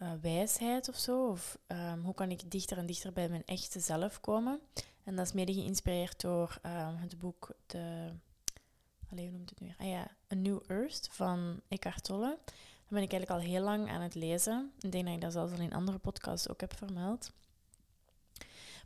uh, 0.01 0.11
wijsheid 0.21 0.89
of 0.89 0.95
zo? 0.97 1.27
Of 1.27 1.57
um, 1.67 2.01
hoe 2.03 2.13
kan 2.13 2.31
ik 2.31 2.51
dichter 2.51 2.77
en 2.77 2.85
dichter 2.85 3.13
bij 3.13 3.29
mijn 3.29 3.45
echte 3.45 3.79
zelf 3.79 4.19
komen? 4.19 4.59
En 5.03 5.15
dat 5.15 5.25
is 5.25 5.33
mede 5.33 5.53
geïnspireerd 5.53 6.21
door 6.21 6.59
um, 6.65 6.95
het 6.95 7.19
boek 7.19 7.51
de, 7.65 8.13
hoe 9.07 9.29
noemt 9.29 9.49
het 9.49 9.59
nu? 9.59 9.73
Ah 9.77 9.87
ja, 9.87 10.07
A 10.33 10.35
New 10.35 10.59
Earth 10.67 11.09
van 11.11 11.61
Eckhart 11.67 12.03
Tolle. 12.03 12.37
Dat 12.45 12.99
ben 12.99 13.01
ik 13.01 13.11
eigenlijk 13.11 13.41
al 13.41 13.51
heel 13.51 13.63
lang 13.63 13.89
aan 13.89 14.01
het 14.01 14.15
lezen. 14.15 14.71
Ik 14.79 14.91
denk 14.91 15.05
dat 15.05 15.13
ik 15.13 15.21
dat 15.21 15.31
zelfs 15.31 15.53
al 15.53 15.59
in 15.59 15.73
andere 15.73 15.97
podcasts 15.97 16.49
ook 16.49 16.61
heb 16.61 16.77
vermeld. 16.77 17.31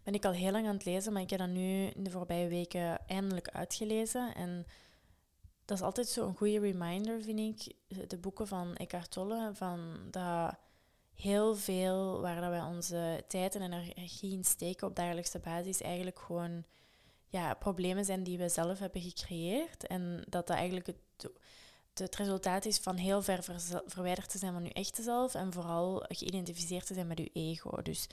Ben 0.04 0.14
ik 0.14 0.26
al 0.26 0.32
heel 0.32 0.52
lang 0.52 0.68
aan 0.68 0.74
het 0.74 0.86
lezen, 0.86 1.14
maar 1.14 1.22
ik 1.22 1.30
heb 1.30 1.40
dat 1.40 1.50
nu 1.50 1.86
in 1.86 2.04
de 2.04 2.12
voorbije 2.12 2.48
weken 2.48 3.08
eindelijk 3.08 3.50
uitgelezen. 3.50 4.36
En 4.36 4.66
dat 5.66 5.78
is 5.78 5.84
altijd 5.84 6.08
zo'n 6.08 6.36
goede 6.36 6.60
reminder, 6.60 7.22
vind 7.22 7.40
ik, 7.40 7.76
de 8.10 8.18
boeken 8.18 8.48
van 8.48 8.76
Eckhart 8.76 9.12
Tolle, 9.12 9.52
van 9.54 9.98
dat 10.12 10.56
heel 11.16 11.56
veel 11.56 12.22
waar 12.22 12.42
dat 12.42 12.50
wij 12.50 12.62
onze 12.62 13.24
tijd 13.28 13.56
en 13.56 13.62
energie 13.62 14.32
in 14.32 14.44
steken 14.44 14.88
op 14.88 14.96
dagelijkse 14.96 15.40
basis 15.40 15.82
eigenlijk 15.82 16.20
gewoon 16.20 16.64
ja, 17.28 17.54
problemen 17.54 18.06
zijn 18.06 18.24
die 18.24 18.38
we 18.38 18.50
zelf 18.50 18.80
hebben 18.80 19.02
gecreëerd. 19.02 19.88
En 19.88 20.24
dat 20.30 20.48
dat 20.48 20.58
eigenlijk 20.58 20.88
het, 20.88 21.30
het 21.94 22.16
resultaat 22.16 22.66
is 22.66 22.78
van 22.78 22.96
heel 22.96 23.22
ver 23.22 23.44
verwijderd 23.86 24.30
te 24.30 24.38
zijn 24.38 24.54
van 24.54 24.64
je 24.64 24.74
echte 24.74 25.02
zelf 25.02 25.34
en 25.36 25.54
vooral 25.54 26.06
geïdentificeerd 26.08 26.86
te 26.86 26.94
zijn 26.94 27.08
met 27.08 27.18
je 27.18 27.30
ego. 27.34 27.82
Dus 27.82 28.08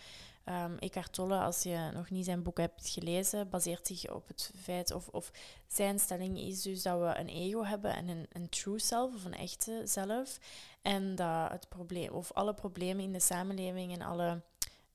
um, 0.49 0.79
Eckhart 0.79 1.13
Tolle, 1.13 1.39
als 1.39 1.63
je 1.63 1.91
nog 1.95 2.11
niet 2.11 2.25
zijn 2.25 2.43
boek 2.43 2.59
hebt 2.59 2.89
gelezen, 2.89 3.49
baseert 3.49 3.87
zich 3.87 4.11
op 4.11 4.29
het 4.29 4.53
feit, 4.63 4.93
of, 4.93 5.09
of 5.09 5.31
zijn 5.67 5.99
stelling 5.99 6.39
is 6.39 6.63
dus 6.63 6.83
dat 6.83 6.99
we 6.99 7.19
een 7.19 7.29
ego 7.29 7.65
hebben 7.65 7.95
en 7.95 8.09
een, 8.09 8.27
een 8.33 8.49
true 8.49 8.79
self, 8.79 9.15
of 9.15 9.25
een 9.25 9.35
echte 9.35 9.83
zelf. 9.85 10.39
En 10.83 11.15
dat 11.15 11.51
het 11.51 11.69
probleem, 11.69 12.13
of 12.13 12.33
alle 12.33 12.55
problemen 12.55 13.05
in 13.05 13.13
de 13.13 13.21
samenleving 13.21 13.93
en 13.93 14.03
alle 14.03 14.43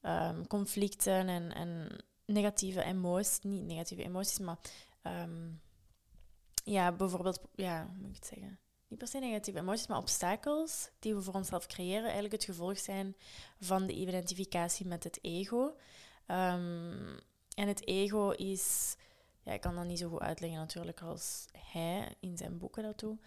um, 0.02 0.48
conflicten 0.48 1.28
en, 1.28 1.54
en 1.54 2.04
negatieve 2.26 2.84
emoties, 2.84 3.40
niet 3.42 3.66
negatieve 3.66 4.04
emoties, 4.04 4.40
maar 4.40 4.58
um, 5.04 5.62
ja, 6.64 6.92
bijvoorbeeld, 6.92 7.42
ja, 7.56 7.86
hoe 7.86 7.98
moet 7.98 8.10
ik 8.10 8.16
het 8.16 8.26
zeggen? 8.26 8.60
Niet 8.88 9.00
per 9.00 9.08
se 9.08 9.20
negatieve 9.20 9.60
emoties, 9.60 9.88
maar 9.88 9.98
obstakels 9.98 10.90
die 11.00 11.16
we 11.16 11.22
voor 11.22 11.34
onszelf 11.34 11.66
creëren, 11.66 12.04
eigenlijk 12.04 12.34
het 12.34 12.44
gevolg 12.44 12.80
zijn 12.80 13.16
van 13.60 13.88
de 13.88 13.94
identificatie 13.94 14.86
met 14.86 15.04
het 15.04 15.20
ego. 15.22 15.64
Um, 16.28 17.20
en 17.56 17.68
het 17.68 17.88
ego 17.88 18.30
is, 18.30 18.96
ja, 19.42 19.52
ik 19.54 19.62
kan 19.62 19.76
dat 19.76 19.86
niet 19.86 20.00
zo 20.00 20.10
goed 20.10 20.20
uitleggen 20.20 20.60
natuurlijk 20.60 21.02
als 21.02 21.46
hij 21.58 22.16
in 22.20 22.38
zijn 22.38 22.58
boeken 22.58 22.84
dat 22.84 23.00
doet. 23.00 23.20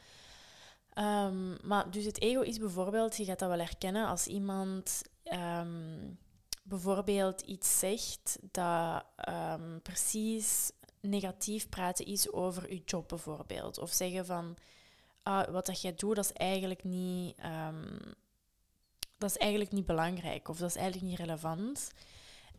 Um, 1.00 1.56
maar 1.62 1.90
dus 1.90 2.04
het 2.04 2.20
ego 2.20 2.40
is 2.40 2.58
bijvoorbeeld, 2.58 3.16
je 3.16 3.24
gaat 3.24 3.38
dat 3.38 3.48
wel 3.48 3.58
herkennen 3.58 4.06
als 4.06 4.26
iemand 4.26 5.02
um, 5.24 6.18
bijvoorbeeld 6.62 7.40
iets 7.40 7.78
zegt 7.78 8.38
dat 8.50 9.04
um, 9.28 9.82
precies 9.82 10.70
negatief 11.00 11.68
praten 11.68 12.06
is 12.06 12.32
over 12.32 12.72
je 12.72 12.82
job 12.84 13.08
bijvoorbeeld. 13.08 13.78
Of 13.78 13.90
zeggen 13.90 14.26
van, 14.26 14.56
ah, 15.22 15.48
wat 15.48 15.66
dat 15.66 15.80
jij 15.80 15.94
doet, 15.94 16.16
dat 16.16 16.24
is 16.24 16.32
eigenlijk 16.32 16.84
niet... 16.84 17.36
Dat 19.18 19.30
is 19.30 19.36
eigenlijk 19.36 19.72
niet 19.72 19.86
belangrijk 19.86 20.48
of 20.48 20.58
dat 20.58 20.68
is 20.68 20.76
eigenlijk 20.76 21.06
niet 21.06 21.18
relevant. 21.18 21.90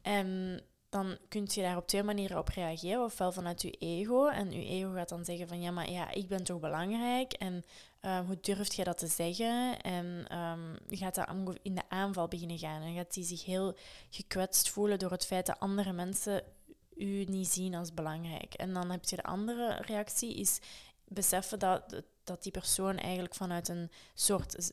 En 0.02 0.62
dan 0.92 1.18
kun 1.28 1.48
je 1.52 1.62
daar 1.62 1.78
op 1.78 1.88
twee 1.88 2.04
manieren 2.04 2.38
op 2.38 2.48
reageren. 2.48 3.04
Ofwel 3.04 3.32
vanuit 3.32 3.62
je 3.62 3.72
ego. 3.72 4.28
En 4.28 4.52
je 4.52 4.66
ego 4.66 4.92
gaat 4.92 5.10
dan 5.10 5.26
zeggen 5.26 5.48
van 5.48 5.62
ja, 5.62 5.72
maar 5.72 5.90
ja, 5.90 6.12
ik 6.12 6.28
ben 6.28 6.44
toch 6.44 6.60
belangrijk. 6.60 7.34
En 7.34 7.64
um, 8.02 8.26
hoe 8.26 8.38
durft 8.42 8.76
je 8.76 8.84
dat 8.84 8.98
te 8.98 9.08
zeggen? 9.08 9.82
En 9.82 10.06
je 10.88 10.98
gaat 10.98 11.16
dan 11.16 11.58
in 11.62 11.76
de 11.76 11.90
aanval 11.90 12.28
beginnen 12.28 12.58
gaan. 12.58 12.82
En 12.82 12.96
gaat 12.96 13.14
die 13.14 13.24
zich 13.24 13.46
heel 13.46 13.76
gekwetst 14.10 14.70
voelen 14.70 15.00
door 15.00 15.12
het 15.12 15.26
feit 15.26 15.46
dat 15.46 15.60
andere 15.60 15.94
mensen 15.94 16.44
u 16.96 17.24
niet 17.24 17.48
zien 17.48 17.76
als 17.76 17.94
belangrijk. 17.94 18.54
En 18.54 18.74
dan 18.74 18.92
heb 18.92 19.06
je 19.06 19.16
de 19.16 19.24
andere 19.24 19.82
reactie, 19.82 20.36
is 20.36 20.60
beseffen 21.06 21.60
dat, 21.60 22.04
dat 22.24 22.44
die 22.44 22.52
persoon 22.52 22.98
eigenlijk 22.98 23.36
vanuit 23.36 23.68
een 23.68 23.92
soort 24.14 24.72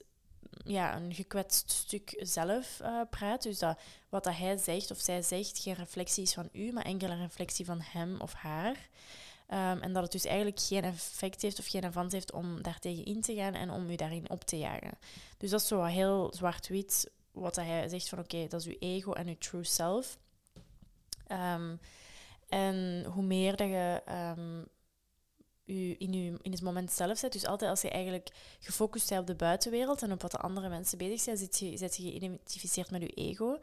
ja, 0.65 0.97
een 0.97 1.15
gekwetst 1.15 1.71
stuk 1.71 2.15
zelf 2.19 2.81
uh, 2.83 3.01
praat. 3.11 3.43
Dus 3.43 3.59
dat 3.59 3.79
wat 4.09 4.25
dat 4.25 4.37
hij 4.37 4.57
zegt 4.57 4.91
of 4.91 4.99
zij 4.99 5.23
zegt 5.23 5.59
geen 5.59 5.75
reflectie 5.75 6.23
is 6.23 6.35
van 6.35 6.49
u, 6.53 6.73
maar 6.73 6.85
enkel 6.85 7.11
een 7.11 7.23
reflectie 7.23 7.65
van 7.65 7.81
hem 7.81 8.21
of 8.21 8.33
haar. 8.33 8.89
Um, 9.51 9.81
en 9.81 9.93
dat 9.93 10.03
het 10.03 10.13
dus 10.13 10.25
eigenlijk 10.25 10.61
geen 10.61 10.85
effect 10.85 11.43
heeft 11.43 11.59
of 11.59 11.67
geen 11.67 11.85
avans 11.85 12.13
heeft 12.13 12.33
om 12.33 12.63
daartegen 12.63 13.05
in 13.05 13.21
te 13.21 13.35
gaan 13.35 13.55
en 13.55 13.71
om 13.71 13.91
u 13.91 13.95
daarin 13.95 14.31
op 14.31 14.45
te 14.45 14.59
jagen. 14.59 14.99
Dus 15.39 15.51
dat 15.51 15.61
is 15.61 15.67
zo 15.67 15.83
heel 15.83 16.33
zwart-wit 16.35 17.11
wat 17.33 17.55
dat 17.55 17.65
hij 17.65 17.89
zegt 17.89 18.09
van 18.09 18.19
oké, 18.19 18.47
dat 18.49 18.61
is 18.61 18.67
uw 18.67 18.77
ego 18.79 19.13
en 19.13 19.29
uw 19.29 19.39
true 19.39 19.65
self. 19.65 20.19
Um, 21.29 21.81
en 22.49 23.05
hoe 23.05 23.23
meer 23.23 23.57
dat 23.57 23.69
je 23.69 24.03
um, 24.37 24.67
u 25.69 25.95
in, 25.99 26.15
u 26.15 26.39
in 26.43 26.53
het 26.53 26.63
moment 26.63 26.93
zelf 26.93 27.19
zet. 27.19 27.33
Dus 27.33 27.47
altijd 27.47 27.71
als 27.71 27.83
je 27.83 27.91
eigenlijk 27.91 28.29
gefocust 28.61 29.09
bent 29.09 29.21
op 29.21 29.27
de 29.27 29.35
buitenwereld 29.35 30.03
en 30.03 30.13
op 30.13 30.23
wat 30.23 30.31
de 30.31 30.39
andere 30.39 30.69
mensen 30.69 30.99
bezig 30.99 31.21
zijn, 31.21 31.37
zit 31.37 31.59
je, 31.59 31.77
zit 31.77 31.97
je 31.97 32.03
geïdentificeerd 32.03 32.91
met 32.91 33.01
je 33.01 33.09
ego. 33.09 33.59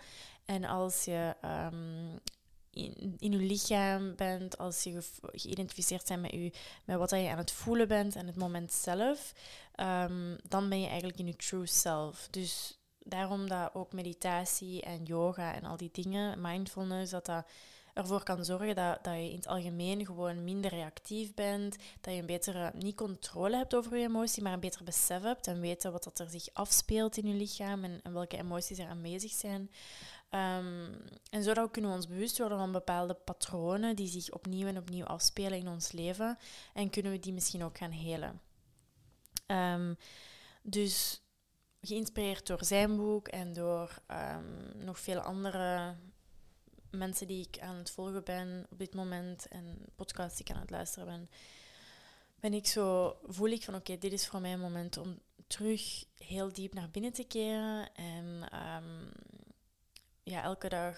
En 0.46 0.64
als 0.64 1.06
je 1.06 1.36
um, 1.46 2.20
in, 2.70 3.16
in 3.20 3.32
je 3.32 3.38
lichaam 3.38 4.16
bent, 4.16 4.58
als 4.58 4.84
je 4.84 5.02
geïdentificeerd 5.22 6.08
bent 6.08 6.22
met, 6.22 6.32
je, 6.32 6.52
met 6.86 6.98
wat 6.98 7.10
je 7.10 7.30
aan 7.30 7.38
het 7.38 7.52
voelen 7.52 7.88
bent 7.88 8.16
en 8.16 8.28
het 8.28 8.36
moment 8.36 8.74
zelf, 8.74 9.34
um, 9.76 10.38
dan 10.48 10.70
ben 10.70 10.80
je 10.80 10.88
eigenlijk 10.88 11.20
in 11.20 11.28
je 11.28 11.36
true 11.36 11.66
self. 11.66 12.28
Dus 12.32 12.80
daarom 13.00 13.48
dat 13.48 13.74
ook 13.74 13.94
meditatie 13.94 14.82
en 14.82 15.04
yoga 15.04 15.54
en 15.54 15.64
al 15.64 15.78
die 15.78 15.90
dingen, 15.92 16.42
mindfulness, 16.42 17.12
dat 17.12 17.26
dat 17.26 17.46
ervoor 17.96 18.24
kan 18.24 18.46
zorgen 18.46 18.76
dat, 18.76 19.04
dat 19.04 19.14
je 19.14 19.30
in 19.30 19.36
het 19.36 19.48
algemeen 19.48 20.06
gewoon 20.06 20.44
minder 20.44 20.72
reactief 20.72 21.34
bent, 21.34 21.76
dat 22.02 22.14
je 22.14 22.20
een 22.20 22.26
betere, 22.26 22.72
niet 22.76 22.96
controle 22.96 23.56
hebt 23.56 23.76
over 23.76 23.98
je 23.98 24.04
emotie, 24.04 24.44
maar 24.44 24.54
een 24.54 24.60
beter 24.60 24.84
besef 24.84 25.22
hebt 25.22 25.48
en 25.48 25.60
weten 25.60 25.92
wat 25.92 26.04
dat 26.04 26.20
er 26.20 26.30
zich 26.30 26.48
afspeelt 26.54 27.18
in 27.18 27.28
je 27.28 27.34
lichaam 27.34 27.84
en, 27.84 28.14
welke 28.14 28.38
emoties 28.38 28.78
er 28.78 28.88
aanwezig 28.88 29.32
zijn. 29.32 29.72
Um, 30.30 30.98
en 31.30 31.44
zo 31.44 31.68
kunnen 31.68 31.92
we 31.92 31.98
ons 31.98 32.08
bewust 32.08 32.38
worden 32.38 32.58
van 32.58 32.72
bepaalde 32.72 33.14
patronen 33.14 33.96
die 33.96 34.08
zich 34.08 34.32
opnieuw 34.32 34.68
en 34.68 34.78
opnieuw 34.78 35.06
afspelen 35.06 35.58
in 35.58 35.68
ons 35.68 35.92
leven 35.92 36.38
en 36.74 36.90
kunnen 36.90 37.12
we 37.12 37.20
die 37.20 37.34
misschien 37.34 37.64
ook 37.64 37.78
gaan 37.78 37.92
helen. 37.92 38.42
Um, 39.48 39.98
dus 40.62 41.22
geïnspireerd 41.82 42.48
door 42.48 42.66
zijn 42.66 42.96
boek 42.96 43.28
en 43.28 43.54
door 43.54 44.02
um, 44.12 44.86
nog 44.86 45.00
veel 45.00 45.20
andere 45.20 45.96
mensen 46.98 47.28
die 47.28 47.48
ik 47.48 47.60
aan 47.60 47.76
het 47.76 47.92
volgen 47.92 48.24
ben 48.24 48.66
op 48.70 48.78
dit 48.78 48.94
moment 48.94 49.48
en 49.48 49.86
podcasts 49.96 50.38
die 50.38 50.46
ik 50.48 50.54
aan 50.54 50.62
het 50.62 50.70
luisteren 50.70 51.08
ben, 51.08 51.30
ben 52.40 52.54
ik 52.54 52.68
zo, 52.68 53.18
voel 53.24 53.50
ik 53.50 53.64
van 53.64 53.76
oké, 53.76 53.98
dit 53.98 54.14
is 54.14 54.28
voor 54.28 54.42
mij 54.42 54.54
een 54.54 54.60
moment 54.60 54.98
om 54.98 55.20
terug 55.48 56.06
heel 56.18 56.54
diep 56.54 56.74
naar 56.74 56.90
binnen 56.90 57.14
te 57.14 57.24
keren 57.24 57.94
en 57.94 58.26
um, 58.54 59.12
ja, 60.24 60.44
elke 60.44 60.70
dag 60.70 60.98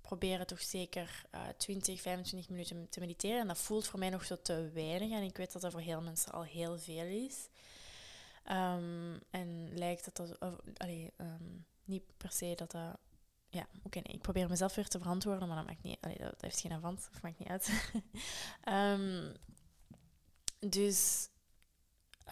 proberen 0.00 0.46
toch 0.46 0.62
zeker 0.62 1.24
uh, 1.34 1.48
20, 1.56 2.00
25 2.00 2.50
minuten 2.50 2.88
te 2.88 3.00
mediteren. 3.00 3.40
En 3.40 3.46
dat 3.46 3.58
voelt 3.58 3.86
voor 3.86 3.98
mij 3.98 4.10
nog 4.10 4.24
zo 4.24 4.36
te 4.42 4.70
weinig. 4.74 5.10
En 5.10 5.22
ik 5.22 5.36
weet 5.36 5.52
dat 5.52 5.62
dat 5.62 5.72
voor 5.72 5.80
heel 5.80 6.00
mensen 6.00 6.32
al 6.32 6.42
heel 6.42 6.78
veel 6.78 7.04
is. 7.04 7.48
Um, 8.50 9.20
en 9.30 9.78
lijkt 9.78 10.04
dat 10.04 10.16
dat... 10.16 10.58
Allee, 10.76 11.12
um, 11.16 11.66
niet 11.84 12.02
per 12.16 12.32
se 12.32 12.52
dat 12.56 12.70
dat 12.70 12.98
ja, 13.50 13.66
oké, 13.82 13.98
ik 13.98 14.20
probeer 14.20 14.48
mezelf 14.48 14.74
weer 14.74 14.88
te 14.88 14.98
verantwoorden, 14.98 15.48
maar 15.48 15.56
dat 15.56 15.66
maakt 15.66 15.82
niet, 15.82 15.98
allee, 16.00 16.18
dat, 16.18 16.40
heeft 16.40 16.60
geen 16.60 16.72
avans, 16.72 17.08
dat 17.12 17.22
maakt 17.22 17.38
niet 17.38 17.48
uit. 17.48 17.92
um, 18.68 19.32
dus 20.76 21.28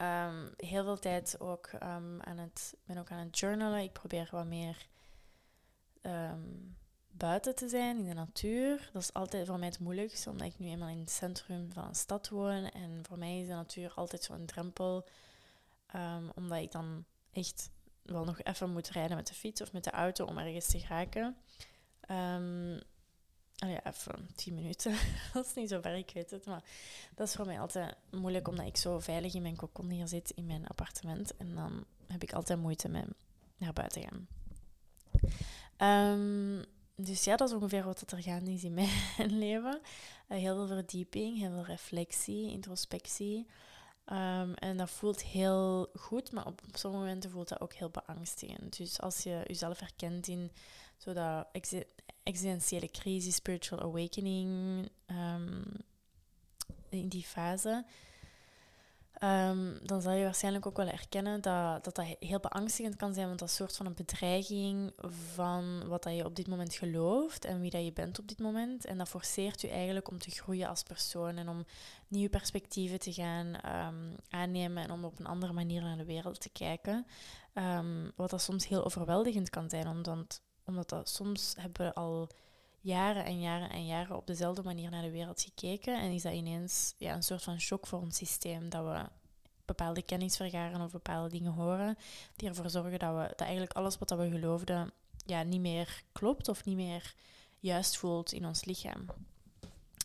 um, 0.01 0.53
heel 0.57 0.85
veel 0.85 0.99
tijd 0.99 1.41
ook 1.41 1.71
um, 1.73 2.21
aan 2.23 2.39
het, 2.39 2.75
ben 2.85 2.99
ook 2.99 3.11
aan 3.11 3.27
het 3.27 3.39
journalen. 3.39 3.83
Ik 3.83 3.93
probeer 3.93 4.29
wat 4.31 4.47
meer 4.47 4.87
buiten 7.09 7.55
te 7.55 7.69
zijn, 7.69 7.99
in 7.99 8.09
de 8.09 8.15
natuur. 8.15 8.91
Dat 8.93 9.03
is 9.03 9.13
altijd 9.13 9.47
voor 9.47 9.59
mij 9.59 9.69
het 9.69 9.79
moeilijkste, 9.79 10.31
omdat 10.31 10.47
ik 10.47 10.59
nu 10.59 10.67
eenmaal 10.67 10.89
in 10.89 10.99
het 10.99 11.11
centrum 11.11 11.73
van 11.73 11.85
een 11.85 11.95
stad 11.95 12.29
woon. 12.29 12.65
En 12.65 13.01
voor 13.09 13.19
mij 13.19 13.41
is 13.41 13.47
de 13.47 13.53
natuur 13.53 13.93
altijd 13.95 14.23
zo'n 14.23 14.47
drempel, 14.47 15.09
omdat 16.35 16.59
ik 16.59 16.73
dan 16.73 17.05
echt 17.33 17.71
wel 18.11 18.25
nog 18.25 18.43
even 18.43 18.71
moet 18.71 18.89
rijden 18.89 19.17
met 19.17 19.27
de 19.27 19.35
fiets 19.35 19.61
of 19.61 19.73
met 19.73 19.85
de 19.85 19.91
auto 19.91 20.25
om 20.25 20.39
ergens 20.39 20.67
te 20.67 20.79
geraken. 20.79 21.37
Um, 22.11 22.81
even 23.85 24.29
tien 24.35 24.55
minuten. 24.55 24.97
dat 25.33 25.47
is 25.47 25.55
niet 25.55 25.69
zo 25.69 25.81
ver, 25.81 25.95
ik 25.95 26.11
weet 26.15 26.31
het. 26.31 26.47
Maar 26.47 26.65
dat 27.15 27.29
is 27.29 27.35
voor 27.35 27.47
mij 27.47 27.61
altijd 27.61 27.97
moeilijk, 28.11 28.49
omdat 28.49 28.67
ik 28.67 28.77
zo 28.77 28.99
veilig 28.99 29.35
in 29.35 29.43
mijn 29.43 29.57
kokon 29.57 29.91
hier 29.91 30.09
zit 30.09 30.31
in 30.31 30.47
mijn 30.47 30.67
appartement. 30.67 31.37
En 31.37 31.55
dan 31.55 31.85
heb 32.07 32.23
ik 32.23 32.33
altijd 32.33 32.59
moeite 32.59 32.89
met 32.89 33.07
naar 33.57 33.73
buiten 33.73 34.03
gaan. 34.03 34.29
Um, 36.17 36.65
dus 36.95 37.25
ja, 37.25 37.37
dat 37.37 37.49
is 37.49 37.55
ongeveer 37.55 37.85
wat 37.85 38.11
er 38.11 38.23
gaande 38.23 38.53
is 38.53 38.65
in 38.65 38.75
mijn 39.17 39.39
leven. 39.39 39.81
Uh, 40.29 40.39
heel 40.39 40.55
veel 40.55 40.67
verdieping, 40.67 41.39
heel 41.39 41.51
veel 41.51 41.65
reflectie, 41.65 42.51
introspectie. 42.51 43.47
Um, 44.13 44.55
en 44.55 44.77
dat 44.77 44.91
voelt 44.91 45.23
heel 45.23 45.89
goed, 45.95 46.33
maar 46.33 46.47
op 46.47 46.61
sommige 46.73 47.03
momenten 47.03 47.31
voelt 47.31 47.49
dat 47.49 47.61
ook 47.61 47.73
heel 47.73 47.91
beangstigend. 47.91 48.77
Dus 48.77 49.01
als 49.01 49.23
je 49.23 49.43
jezelf 49.47 49.81
herkent 49.81 50.29
in 50.29 50.53
zo 50.97 51.13
dat 51.13 51.47
existentiële 52.23 52.91
crisis, 52.91 53.35
spiritual 53.35 53.81
awakening, 53.81 54.51
um, 55.07 55.63
in 56.89 57.09
die 57.09 57.23
fase, 57.23 57.85
Ehm, 59.19 59.75
dan 59.83 60.03
zal 60.03 60.13
je 60.13 60.25
waarschijnlijk 60.25 60.67
ook 60.67 60.77
wel 60.77 60.87
herkennen 60.87 61.41
dat, 61.41 61.85
dat 61.85 61.95
dat 61.95 62.17
heel 62.21 62.41
beangstigend 62.41 62.97
kan 62.97 63.15
zijn, 63.15 63.27
want 63.27 63.39
dat 63.39 63.49
is 63.49 63.55
soort 63.55 63.77
van 63.77 63.87
een 63.87 63.95
bedreiging 63.95 64.93
van 65.35 65.89
wat 65.89 66.03
dat 66.03 66.17
je 66.17 66.25
op 66.25 66.37
dit 66.37 66.47
moment 66.49 66.75
gelooft 66.75 67.45
en 67.45 67.61
wie 67.61 67.71
dat 67.71 67.85
je 67.85 67.93
bent 67.93 68.19
op 68.19 68.29
dit 68.29 68.39
moment. 68.39 68.85
En 68.85 68.99
dat 68.99 69.09
forceert 69.09 69.61
je 69.61 69.69
eigenlijk 69.69 70.11
om 70.11 70.19
te 70.19 70.31
groeien 70.31 70.69
als 70.69 70.83
persoon 70.83 71.37
en 71.37 71.49
om 71.49 71.65
nieuwe 72.09 72.29
perspectieven 72.29 72.99
te 72.99 73.13
gaan 73.13 73.47
um, 73.47 74.17
aannemen 74.31 74.83
en 74.83 74.91
om 74.91 75.05
op 75.05 75.19
een 75.19 75.27
andere 75.27 75.53
manier 75.53 75.83
naar 75.83 75.97
de 75.97 76.05
wereld 76.05 76.41
te 76.41 76.51
kijken. 76.51 77.07
Um, 77.55 78.13
wat 78.17 78.31
dat 78.31 78.43
soms 78.43 78.69
heel 78.69 78.85
overweldigend 78.85 79.51
kan 79.51 79.71
zijn, 79.71 79.89
omdat, 79.89 80.41
omdat 80.65 80.89
dat 80.89 81.09
soms 81.09 81.55
hebben 81.57 81.87
we 81.87 81.95
al 81.95 82.29
jaren 82.81 83.25
en 83.25 83.41
jaren 83.41 83.71
en 83.71 83.87
jaren 83.87 84.17
op 84.17 84.27
dezelfde 84.27 84.63
manier 84.63 84.91
naar 84.91 85.03
de 85.03 85.11
wereld 85.11 85.43
gekeken. 85.43 86.01
En 86.01 86.11
is 86.11 86.23
dat 86.23 86.33
ineens 86.33 86.95
ja, 86.99 87.15
een 87.15 87.23
soort 87.23 87.43
van 87.43 87.61
shock 87.61 87.87
voor 87.87 88.01
ons 88.01 88.17
systeem 88.17 88.69
dat 88.69 88.85
we 88.85 89.05
bepaalde 89.65 90.03
kennis 90.03 90.37
vergaren 90.37 90.81
of 90.81 90.93
bepaalde 90.93 91.29
dingen 91.29 91.53
horen, 91.53 91.99
die 92.37 92.49
ervoor 92.49 92.71
zorgen 92.71 92.99
dat, 92.99 93.15
we, 93.15 93.27
dat 93.29 93.41
eigenlijk 93.41 93.73
alles 93.73 93.99
wat 93.99 94.11
we 94.11 94.31
geloofden 94.31 94.93
ja, 95.27 95.43
niet 95.43 95.61
meer 95.61 96.03
klopt 96.13 96.49
of 96.49 96.65
niet 96.65 96.77
meer 96.77 97.15
juist 97.59 97.97
voelt 97.97 98.33
in 98.33 98.47
ons 98.47 98.65
lichaam. 98.65 99.07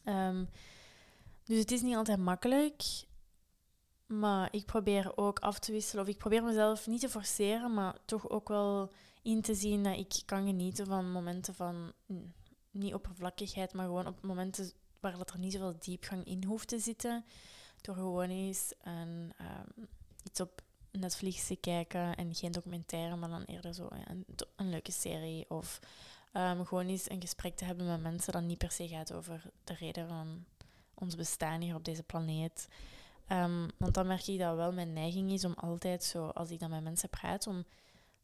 Um, 0.06 0.50
dus 1.44 1.60
het 1.60 1.72
is 1.72 1.82
niet 1.82 1.96
altijd 1.96 2.20
makkelijk, 2.20 2.84
maar 4.06 4.48
ik 4.52 4.66
probeer 4.66 5.18
ook 5.18 5.40
af 5.40 5.60
te 5.60 5.72
wisselen, 5.72 6.04
of 6.04 6.10
ik 6.10 6.18
probeer 6.18 6.44
mezelf 6.44 6.88
niet 6.88 7.00
te 7.00 7.10
forceren, 7.10 7.74
maar 7.74 7.96
toch 8.06 8.30
ook 8.30 8.48
wel 8.48 8.92
in 9.22 9.42
te 9.42 9.56
zien 9.56 9.84
dat 9.84 9.98
ik 9.98 10.22
kan 10.26 10.46
genieten 10.46 10.86
van 10.86 11.12
momenten 11.12 11.56
van 11.56 11.94
niet 12.74 12.94
oppervlakkigheid, 12.94 13.74
maar 13.74 13.86
gewoon 13.86 14.08
op 14.08 14.22
momenten 14.22 14.72
waar 15.00 15.18
dat 15.18 15.30
er 15.30 15.40
niet 15.40 15.54
zoveel 15.54 15.76
diepgang 15.80 16.26
in 16.26 16.44
hoeft 16.44 16.68
te 16.68 16.80
zitten. 16.80 17.26
Door 17.82 17.96
gewoon 17.96 18.30
eens 18.30 18.74
een, 18.84 19.34
um, 19.42 19.88
iets 20.24 20.42
op 20.42 20.62
Netflix 20.92 21.48
te 21.48 21.56
kijken 21.56 22.16
en 22.16 22.36
geen 22.36 22.52
documentaire, 22.52 23.16
maar 23.16 23.30
dan 23.30 23.44
eerder 23.44 23.74
zo 23.74 23.88
een, 24.08 24.26
een 24.56 24.70
leuke 24.70 24.92
serie. 24.92 25.50
Of 25.50 25.80
um, 26.34 26.66
gewoon 26.66 26.88
eens 26.88 27.10
een 27.10 27.22
gesprek 27.22 27.56
te 27.56 27.66
hebben 27.66 27.86
met 27.86 28.02
mensen 28.02 28.34
dat 28.34 28.44
niet 28.44 28.58
per 28.58 28.72
se 28.72 28.88
gaat 28.88 29.14
over 29.14 29.44
de 29.64 29.74
reden 29.74 30.08
van 30.08 30.46
ons 30.94 31.16
bestaan 31.16 31.62
hier 31.62 31.76
op 31.76 31.86
deze 31.86 32.04
planeet. 32.04 32.68
Um, 33.32 33.68
want 33.78 33.94
dan 33.94 34.08
merk 34.08 34.28
ik 34.28 34.40
dat 34.40 34.56
wel 34.56 34.72
mijn 34.72 34.94
neiging 34.94 35.32
is 35.32 35.46
om 35.46 35.54
altijd 35.54 36.04
zo, 36.04 36.26
als 36.26 36.50
ik 36.50 36.60
dan 36.60 36.70
met 36.70 36.84
mensen 36.84 37.10
praat, 37.10 37.48
om 37.48 37.66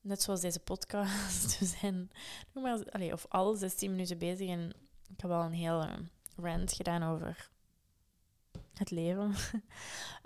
net 0.02 0.22
zoals 0.22 0.42
deze 0.42 0.60
podcast, 0.60 1.60
we 1.60 1.66
zijn 1.66 2.12
maar, 2.54 2.92
allez, 2.92 3.12
of 3.12 3.26
al 3.30 3.54
16 3.54 3.92
minuten 3.92 4.18
bezig 4.18 4.50
en 4.50 4.74
ik 5.10 5.22
heb 5.22 5.32
al 5.32 5.44
een 5.44 5.52
hele 5.52 5.98
rant 6.36 6.74
gedaan 6.74 7.04
over 7.04 7.50
het 8.74 8.92
leven. 8.92 9.36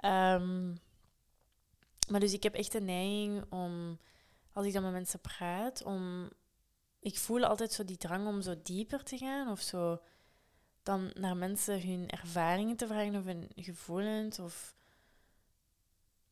um, 0.06 0.80
maar 2.12 2.20
dus 2.20 2.34
ik 2.34 2.44
heb 2.44 2.54
echt 2.54 2.74
een 2.74 2.86
neiging 2.86 3.52
om, 3.52 4.00
als 4.54 4.66
ik 4.66 4.74
dan 4.74 4.84
met 4.84 4.92
mensen 4.92 5.20
praat, 5.20 5.84
om... 5.84 6.30
Ik 7.00 7.18
voel 7.18 7.46
altijd 7.46 7.72
zo 7.72 7.86
die 7.86 7.98
drang 7.98 8.28
om 8.28 8.42
zo 8.42 8.62
dieper 8.64 9.04
te 9.04 9.18
gaan 9.18 9.48
of 9.48 9.62
zo 9.62 10.02
dan 10.84 11.12
naar 11.14 11.38
mensen 11.38 11.88
hun 11.88 12.10
ervaringen 12.10 12.76
te 12.76 12.88
vragen 12.88 13.16
of 13.16 13.24
hun 13.24 13.50
gevoelens 13.56 14.40
of... 14.40 14.76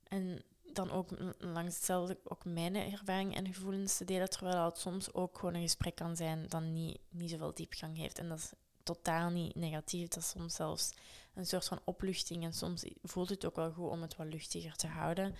En 0.03 0.43
dan 0.75 0.91
ook 0.91 1.09
langs 1.39 1.75
hetzelfde 1.75 2.17
ook 2.23 2.45
mijn 2.45 2.75
ervaring 2.75 3.35
en 3.35 3.53
gevoelens 3.53 3.97
te 3.97 4.05
delen, 4.05 4.29
terwijl 4.29 4.65
het 4.65 4.77
soms 4.77 5.13
ook 5.13 5.37
gewoon 5.37 5.53
een 5.53 5.61
gesprek 5.61 5.95
kan 5.95 6.15
zijn 6.15 6.45
dat 6.47 6.61
niet, 6.61 6.99
niet 7.09 7.29
zoveel 7.29 7.53
diepgang 7.53 7.97
heeft. 7.97 8.19
En 8.19 8.29
dat 8.29 8.37
is 8.37 8.51
totaal 8.83 9.29
niet 9.29 9.55
negatief, 9.55 10.07
dat 10.07 10.23
is 10.23 10.29
soms 10.29 10.55
zelfs 10.55 10.93
een 11.33 11.45
soort 11.45 11.65
van 11.65 11.79
opluchting 11.83 12.43
en 12.43 12.53
soms 12.53 12.85
voelt 13.03 13.29
het 13.29 13.45
ook 13.45 13.55
wel 13.55 13.71
goed 13.71 13.89
om 13.89 14.01
het 14.01 14.15
wat 14.15 14.27
luchtiger 14.27 14.75
te 14.75 14.87
houden. 14.87 15.35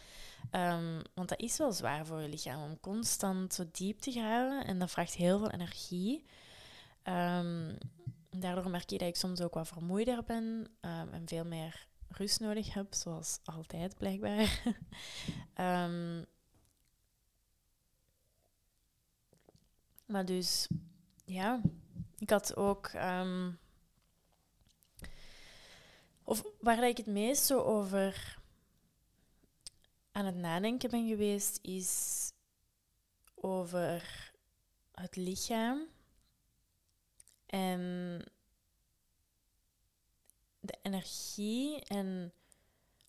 Um, 0.51 1.01
want 1.13 1.29
dat 1.29 1.39
is 1.39 1.57
wel 1.57 1.71
zwaar 1.71 2.05
voor 2.05 2.21
je 2.21 2.29
lichaam 2.29 2.63
om 2.63 2.79
constant 2.79 3.53
zo 3.53 3.63
diep 3.71 3.99
te 3.99 4.11
graven 4.11 4.65
en 4.65 4.79
dat 4.79 4.91
vraagt 4.91 5.13
heel 5.13 5.39
veel 5.39 5.51
energie. 5.51 6.25
Um, 7.03 7.77
daardoor 8.29 8.69
merk 8.69 8.89
je 8.89 8.97
dat 8.97 9.07
ik 9.07 9.15
soms 9.15 9.41
ook 9.41 9.53
wat 9.53 9.67
vermoeider 9.67 10.23
ben 10.23 10.67
um, 10.81 11.09
en 11.13 11.23
veel 11.25 11.45
meer 11.45 11.87
rust 12.11 12.39
nodig 12.39 12.73
heb, 12.73 12.93
zoals 12.93 13.39
altijd 13.43 13.97
blijkbaar. 13.97 14.63
um, 15.59 16.25
maar 20.11 20.25
dus, 20.25 20.67
ja, 21.25 21.61
ik 22.17 22.29
had 22.29 22.55
ook. 22.55 22.91
Um, 22.93 23.59
of 26.23 26.43
waar 26.59 26.87
ik 26.87 26.97
het 26.97 27.05
meest 27.05 27.43
zo 27.43 27.59
over 27.59 28.39
aan 30.11 30.25
het 30.25 30.35
nadenken 30.35 30.89
ben 30.89 31.07
geweest, 31.07 31.59
is 31.61 32.31
over 33.35 34.31
het 34.91 35.15
lichaam. 35.15 35.87
En 37.45 38.21
de 40.61 40.77
energie 40.81 41.83
en 41.83 42.33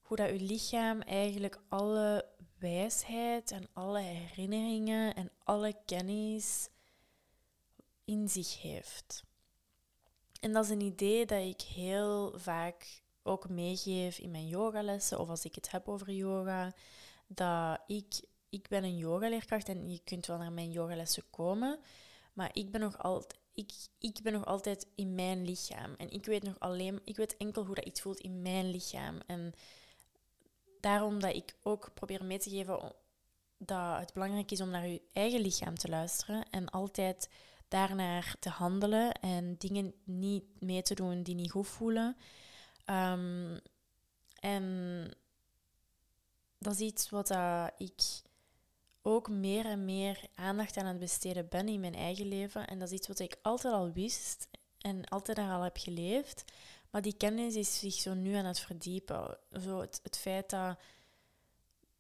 hoe 0.03 0.17
dat 0.17 0.29
je 0.29 0.47
lichaam 0.47 1.01
eigenlijk 1.01 1.61
alle 1.69 2.27
wijsheid 2.59 3.51
en 3.51 3.69
alle 3.73 4.01
herinneringen 4.01 5.15
en 5.15 5.31
alle 5.45 5.77
kennis 5.87 6.69
in 8.05 8.29
zich 8.29 8.63
heeft. 8.63 9.25
En 10.41 10.53
dat 10.53 10.65
is 10.65 10.71
een 10.71 10.81
idee 10.81 11.27
dat 11.27 11.47
ik 11.47 11.61
heel 11.61 12.39
vaak 12.39 13.03
ook 13.23 13.49
meegeef 13.49 14.19
in 14.19 14.31
mijn 14.31 14.47
yogalessen 14.47 15.19
of 15.19 15.29
als 15.29 15.45
ik 15.45 15.55
het 15.55 15.71
heb 15.71 15.89
over 15.89 16.13
yoga. 16.13 16.73
Dat 17.27 17.81
ik, 17.87 18.21
ik 18.49 18.69
ben 18.69 18.85
een 18.85 18.97
yogaleerkracht 18.97 19.69
en 19.69 19.91
je 19.91 20.01
kunt 20.05 20.27
wel 20.27 20.39
naar 20.39 20.53
mijn 20.53 20.71
yogalessen 20.71 21.31
komen, 21.31 21.79
maar 22.33 22.51
ik 22.53 22.71
ben 22.71 22.81
nog 22.81 22.99
altijd 22.99 23.39
ik, 23.55 23.73
ik 23.99 24.19
ben 24.23 24.33
nog 24.33 24.45
altijd 24.45 24.87
in 24.95 25.15
mijn 25.15 25.45
lichaam. 25.45 25.95
En 25.95 26.11
ik 26.11 26.25
weet 26.25 26.43
nog 26.43 26.61
alleen, 26.61 27.01
ik 27.05 27.17
weet 27.17 27.37
enkel 27.37 27.65
hoe 27.65 27.75
dat 27.75 27.85
iets 27.85 28.01
voelt 28.01 28.21
in 28.21 28.43
mijn 28.43 28.71
lichaam. 28.71 29.19
En 29.27 29.55
daarom 30.81 31.21
dat 31.21 31.35
ik 31.35 31.55
ook 31.63 31.91
probeer 31.95 32.25
mee 32.25 32.39
te 32.39 32.51
geven 32.51 32.95
dat 33.57 33.99
het 33.99 34.13
belangrijk 34.13 34.51
is 34.51 34.61
om 34.61 34.71
naar 34.71 34.87
je 34.87 35.03
eigen 35.13 35.41
lichaam 35.41 35.75
te 35.75 35.89
luisteren 35.89 36.45
en 36.51 36.71
altijd 36.71 37.29
daarnaar 37.69 38.37
te 38.41 38.49
handelen 38.49 39.13
en 39.13 39.57
dingen 39.59 39.95
niet 40.05 40.45
mee 40.61 40.83
te 40.83 40.95
doen 40.95 41.23
die 41.23 41.35
niet 41.35 41.51
goed 41.51 41.69
voelen. 41.69 42.17
Um, 42.87 43.61
en 44.41 45.11
dat 46.59 46.73
is 46.73 46.81
iets 46.81 47.11
wat 47.11 47.31
uh, 47.31 47.67
ik 47.77 48.03
ook 49.03 49.29
meer 49.29 49.67
en 49.67 49.85
meer 49.85 50.21
aandacht 50.35 50.77
aan 50.77 50.87
het 50.87 50.99
besteden 50.99 51.49
ben 51.49 51.69
in 51.69 51.81
mijn 51.81 51.95
eigen 51.95 52.29
leven. 52.29 52.67
En 52.67 52.79
dat 52.79 52.89
is 52.89 52.95
iets 52.95 53.09
wat 53.09 53.19
ik 53.19 53.37
altijd 53.43 53.75
al 53.75 53.93
wist 53.93 54.49
en 54.79 55.05
altijd 55.05 55.39
al 55.39 55.63
heb 55.63 55.77
geleefd. 55.77 56.45
Maar 56.91 57.03
die 57.03 57.17
kennis 57.17 57.55
is 57.55 57.79
zich 57.79 57.95
zo 57.95 58.15
nu 58.15 58.35
aan 58.35 58.45
het 58.45 58.61
verdiepen. 58.61 59.39
Zo 59.65 59.81
het, 59.81 60.01
het 60.03 60.19
feit 60.19 60.51
dat, 60.51 60.79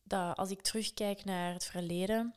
dat 0.02 0.36
als 0.36 0.50
ik 0.50 0.62
terugkijk 0.62 1.24
naar 1.24 1.52
het 1.52 1.64
verleden, 1.64 2.34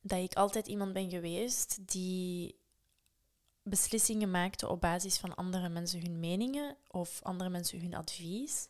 dat 0.00 0.18
ik 0.18 0.34
altijd 0.34 0.66
iemand 0.66 0.92
ben 0.92 1.10
geweest 1.10 1.78
die 1.92 2.56
beslissingen 3.62 4.30
maakte 4.30 4.68
op 4.68 4.80
basis 4.80 5.18
van 5.18 5.34
andere 5.34 5.68
mensen 5.68 6.00
hun 6.00 6.20
meningen 6.20 6.76
of 6.90 7.22
andere 7.22 7.50
mensen 7.50 7.80
hun 7.80 7.94
advies. 7.94 8.68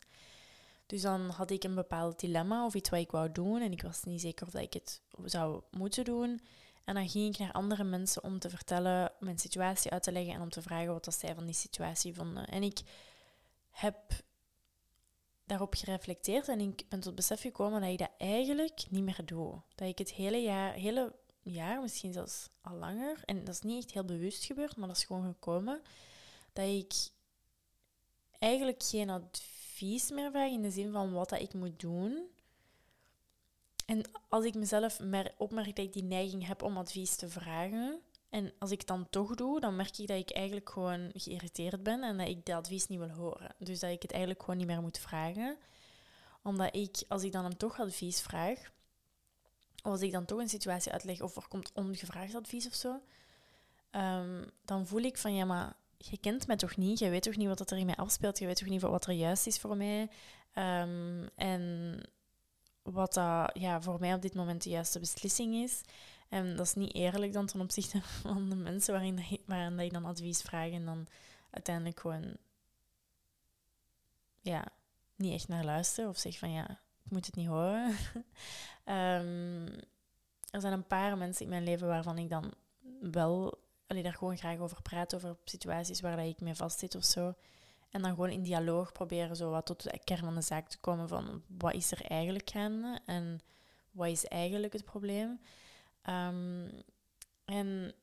Dus 0.85 1.01
dan 1.01 1.29
had 1.29 1.51
ik 1.51 1.63
een 1.63 1.75
bepaald 1.75 2.19
dilemma 2.19 2.65
of 2.65 2.73
iets 2.73 2.89
wat 2.89 2.99
ik 2.99 3.11
wou 3.11 3.31
doen 3.31 3.61
en 3.61 3.71
ik 3.71 3.81
was 3.81 4.03
niet 4.03 4.21
zeker 4.21 4.47
of 4.47 4.53
ik 4.53 4.73
het 4.73 5.01
zou 5.23 5.61
moeten 5.71 6.03
doen. 6.03 6.41
En 6.83 6.93
dan 6.93 7.09
ging 7.09 7.33
ik 7.33 7.39
naar 7.39 7.51
andere 7.51 7.83
mensen 7.83 8.23
om 8.23 8.39
te 8.39 8.49
vertellen, 8.49 9.11
mijn 9.19 9.39
situatie 9.39 9.91
uit 9.91 10.03
te 10.03 10.11
leggen 10.11 10.33
en 10.33 10.41
om 10.41 10.49
te 10.49 10.61
vragen 10.61 10.87
wat 10.87 11.15
zij 11.19 11.35
van 11.35 11.45
die 11.45 11.55
situatie 11.55 12.13
vonden. 12.13 12.47
En 12.47 12.63
ik 12.63 12.79
heb 13.69 13.97
daarop 15.45 15.73
gereflecteerd 15.73 16.47
en 16.47 16.59
ik 16.59 16.89
ben 16.89 16.99
tot 16.99 17.15
besef 17.15 17.41
gekomen 17.41 17.81
dat 17.81 17.89
ik 17.89 17.97
dat 17.97 18.11
eigenlijk 18.17 18.85
niet 18.89 19.03
meer 19.03 19.25
doe. 19.25 19.61
Dat 19.75 19.87
ik 19.87 19.97
het 19.97 20.11
hele 20.11 20.37
jaar, 20.37 20.73
hele 20.73 21.15
jaar, 21.41 21.81
misschien 21.81 22.13
zelfs 22.13 22.49
al 22.61 22.75
langer, 22.75 23.21
en 23.25 23.43
dat 23.43 23.53
is 23.53 23.61
niet 23.61 23.83
echt 23.83 23.93
heel 23.93 24.05
bewust 24.05 24.43
gebeurd, 24.43 24.75
maar 24.75 24.87
dat 24.87 24.97
is 24.97 25.03
gewoon 25.03 25.25
gekomen, 25.25 25.81
dat 26.53 26.67
ik 26.67 26.93
eigenlijk 28.39 28.83
geen 28.83 29.09
advies 29.09 29.64
advies 29.75 30.11
meer 30.11 30.31
vraag 30.31 30.51
in 30.51 30.61
de 30.61 30.71
zin 30.71 30.91
van 30.91 31.11
wat 31.11 31.29
dat 31.29 31.41
ik 31.41 31.53
moet 31.53 31.79
doen. 31.79 32.27
En 33.85 34.01
als 34.29 34.45
ik 34.45 34.55
mezelf 34.55 34.99
opmerk 35.37 35.75
dat 35.75 35.85
ik 35.85 35.93
die 35.93 36.03
neiging 36.03 36.47
heb 36.47 36.61
om 36.61 36.77
advies 36.77 37.15
te 37.15 37.29
vragen, 37.29 37.99
en 38.29 38.53
als 38.59 38.71
ik 38.71 38.77
het 38.77 38.87
dan 38.87 39.09
toch 39.09 39.35
doe, 39.35 39.59
dan 39.59 39.75
merk 39.75 39.97
ik 39.97 40.07
dat 40.07 40.17
ik 40.17 40.31
eigenlijk 40.31 40.69
gewoon 40.69 41.11
geïrriteerd 41.13 41.83
ben 41.83 42.03
en 42.03 42.17
dat 42.17 42.27
ik 42.27 42.45
dat 42.45 42.55
advies 42.55 42.87
niet 42.87 42.99
wil 42.99 43.09
horen. 43.09 43.55
Dus 43.57 43.79
dat 43.79 43.89
ik 43.91 44.01
het 44.01 44.11
eigenlijk 44.11 44.41
gewoon 44.41 44.57
niet 44.57 44.67
meer 44.67 44.81
moet 44.81 44.97
vragen. 44.97 45.57
Omdat 46.43 46.75
ik, 46.75 47.03
als 47.07 47.23
ik 47.23 47.31
dan 47.31 47.43
hem 47.43 47.57
toch 47.57 47.79
advies 47.79 48.21
vraag, 48.21 48.71
of 49.83 49.91
als 49.91 50.01
ik 50.01 50.11
dan 50.11 50.25
toch 50.25 50.39
een 50.39 50.49
situatie 50.49 50.91
uitleg 50.91 51.21
of 51.21 51.35
er 51.35 51.47
komt 51.47 51.71
ongevraagd 51.73 52.35
advies 52.35 52.67
of 52.67 52.73
zo, 52.73 53.01
um, 53.91 54.45
dan 54.65 54.87
voel 54.87 55.01
ik 55.01 55.17
van 55.17 55.35
ja, 55.35 55.45
maar 55.45 55.75
je 55.97 56.17
kent 56.17 56.47
mij 56.47 56.55
toch 56.55 56.77
niet? 56.77 56.99
Je 56.99 57.09
weet 57.09 57.23
toch 57.23 57.35
niet 57.35 57.47
wat 57.47 57.71
er 57.71 57.77
in 57.77 57.85
mij 57.85 57.95
afspeelt? 57.95 58.39
Je 58.39 58.45
weet 58.45 58.57
toch 58.57 58.67
niet 58.67 58.81
wat 58.81 59.05
er 59.05 59.13
juist 59.13 59.47
is 59.47 59.59
voor 59.59 59.77
mij? 59.77 60.09
Ehm, 60.53 61.27
en 61.35 62.01
wat 62.81 63.13
dat, 63.13 63.49
ja, 63.53 63.81
voor 63.81 63.99
mij 63.99 64.13
op 64.13 64.21
dit 64.21 64.33
moment 64.33 64.63
de 64.63 64.69
juiste 64.69 64.99
beslissing 64.99 65.55
is. 65.55 65.81
En 66.29 66.55
dat 66.55 66.65
is 66.65 66.73
niet 66.73 66.93
eerlijk 66.93 67.33
dan 67.33 67.45
ten 67.45 67.61
opzichte 67.61 68.01
van 68.21 68.49
de 68.49 68.55
mensen 68.55 68.93
waarin, 68.93 69.39
waarin 69.45 69.75
dat 69.75 69.85
je 69.85 69.91
dan 69.91 70.05
advies 70.05 70.41
vraagt 70.41 70.71
en 70.71 70.85
dan 70.85 71.07
uiteindelijk 71.49 71.99
gewoon 71.99 72.37
ja, 74.41 74.65
niet 75.15 75.33
echt 75.33 75.47
naar 75.47 75.63
luisteren 75.63 76.09
of 76.09 76.17
zeg 76.17 76.37
van 76.37 76.51
ja, 76.51 76.69
ik 77.03 77.11
moet 77.11 77.25
het 77.25 77.35
niet 77.35 77.47
horen. 77.47 77.95
Ehm, 78.83 79.65
er 80.49 80.61
zijn 80.61 80.73
een 80.73 80.87
paar 80.87 81.17
mensen 81.17 81.43
in 81.43 81.49
mijn 81.49 81.63
leven 81.63 81.87
waarvan 81.87 82.17
ik 82.17 82.29
dan 82.29 82.53
wel 83.01 83.59
allee, 83.87 84.03
daar 84.03 84.13
gewoon 84.13 84.37
graag 84.37 84.59
over 84.59 84.81
praat, 84.81 85.15
over 85.15 85.37
situaties 85.43 86.01
waar 86.01 86.15
dat 86.15 86.25
ik 86.25 86.41
mee 86.41 86.55
vastzit 86.55 86.95
of 86.95 87.03
zo. 87.03 87.33
En 87.89 88.01
dan 88.01 88.09
gewoon 88.09 88.29
in 88.29 88.43
dialoog 88.43 88.91
proberen 88.91 89.35
zo 89.35 89.49
wat 89.49 89.65
tot 89.65 89.83
de 89.83 89.99
kern 90.03 90.23
van 90.23 90.35
de 90.35 90.41
zaak 90.41 90.69
te 90.69 90.79
komen 90.79 91.07
van 91.07 91.43
wat 91.47 91.73
is 91.73 91.91
er 91.91 92.05
eigenlijk 92.05 92.49
gaande 92.49 92.99
en 93.05 93.39
wat 93.91 94.07
is 94.07 94.25
eigenlijk 94.25 94.73
het 94.73 94.85
probleem. 94.85 95.39
Um, 96.09 96.69
en 97.45 97.93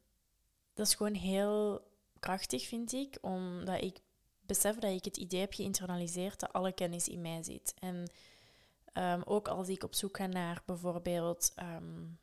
dat 0.75 0.87
is 0.87 0.95
gewoon 0.95 1.15
heel 1.15 1.87
krachtig, 2.19 2.67
vind 2.67 2.93
ik, 2.93 3.19
omdat 3.21 3.83
ik 3.83 4.01
besef 4.41 4.77
dat 4.77 4.93
ik 4.93 5.05
het 5.05 5.17
idee 5.17 5.41
heb 5.41 5.53
geïnternaliseerd 5.53 6.41
dat 6.41 6.53
alle 6.53 6.73
kennis 6.73 7.09
in 7.09 7.21
mij 7.21 7.43
zit. 7.43 7.75
En 7.79 8.11
um, 8.95 9.23
ook 9.25 9.49
als 9.49 9.69
ik 9.69 9.83
op 9.83 9.95
zoek 9.95 10.17
ga 10.17 10.27
naar 10.27 10.63
bijvoorbeeld 10.67 11.53
um, 11.57 12.19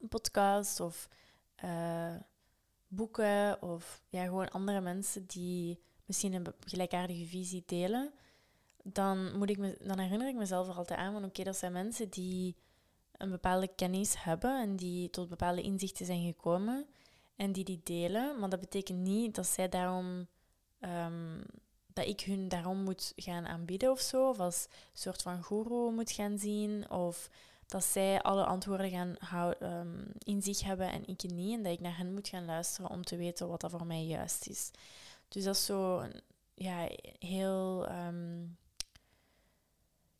een 0.00 0.08
podcast 0.08 0.80
of 0.80 1.08
uh, 1.64 2.14
boeken 2.94 3.62
of 3.62 4.02
ja, 4.08 4.24
gewoon 4.24 4.50
andere 4.50 4.80
mensen 4.80 5.26
die 5.26 5.78
misschien 6.04 6.32
een 6.32 6.46
gelijkaardige 6.60 7.26
visie 7.26 7.62
delen, 7.66 8.12
dan, 8.82 9.38
moet 9.38 9.50
ik 9.50 9.58
me, 9.58 9.78
dan 9.80 9.98
herinner 9.98 10.28
ik 10.28 10.34
mezelf 10.34 10.68
er 10.68 10.74
altijd 10.74 10.98
aan 10.98 11.12
van 11.12 11.24
oké, 11.24 11.42
dat 11.42 11.56
zijn 11.56 11.72
mensen 11.72 12.10
die 12.10 12.56
een 13.12 13.30
bepaalde 13.30 13.68
kennis 13.74 14.22
hebben 14.22 14.60
en 14.60 14.76
die 14.76 15.10
tot 15.10 15.28
bepaalde 15.28 15.62
inzichten 15.62 16.06
zijn 16.06 16.26
gekomen 16.26 16.86
en 17.36 17.52
die 17.52 17.64
die 17.64 17.80
delen. 17.84 18.38
Maar 18.38 18.48
dat 18.48 18.60
betekent 18.60 18.98
niet 18.98 19.34
dat 19.34 19.46
zij 19.46 19.68
daarom 19.68 20.26
um, 20.80 21.42
dat 21.92 22.06
ik 22.06 22.20
hun 22.20 22.48
daarom 22.48 22.78
moet 22.78 23.12
gaan 23.16 23.46
aanbieden 23.46 23.90
of 23.90 24.00
zo, 24.00 24.28
of 24.28 24.38
als 24.38 24.68
soort 24.92 25.22
van 25.22 25.44
guru 25.44 25.90
moet 25.90 26.10
gaan 26.10 26.38
zien, 26.38 26.90
of 26.90 27.30
dat 27.72 27.84
zij 27.84 28.22
alle 28.22 28.44
antwoorden 28.44 29.16
gaan 29.20 29.54
um, 29.60 30.12
in 30.18 30.42
zich 30.42 30.62
hebben 30.62 30.92
en 30.92 31.06
ik 31.06 31.22
niet, 31.22 31.56
en 31.56 31.62
dat 31.62 31.72
ik 31.72 31.80
naar 31.80 31.96
hen 31.96 32.12
moet 32.12 32.28
gaan 32.28 32.44
luisteren 32.44 32.90
om 32.90 33.04
te 33.04 33.16
weten 33.16 33.48
wat 33.48 33.60
dat 33.60 33.70
voor 33.70 33.86
mij 33.86 34.04
juist 34.04 34.46
is. 34.46 34.70
Dus 35.28 35.44
dat 35.44 35.54
is 35.54 35.64
zo, 35.64 36.08
ja, 36.54 36.88
heel. 37.18 37.88
Um, 37.90 38.58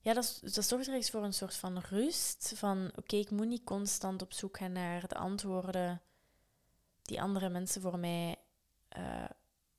ja, 0.00 0.12
dat, 0.12 0.40
dat 0.42 0.64
zorgt 0.64 0.86
er 0.86 0.94
eens 0.94 1.10
voor 1.10 1.24
een 1.24 1.32
soort 1.32 1.54
van 1.54 1.78
rust. 1.78 2.52
Van 2.56 2.90
oké, 2.96 3.16
ik 3.16 3.30
moet 3.30 3.46
niet 3.46 3.64
constant 3.64 4.22
op 4.22 4.32
zoek 4.32 4.56
gaan 4.56 4.72
naar 4.72 5.08
de 5.08 5.14
antwoorden 5.14 6.02
die 7.02 7.22
andere 7.22 7.48
mensen 7.48 7.82
voor 7.82 7.98
mij 7.98 8.36
uh, 8.98 9.24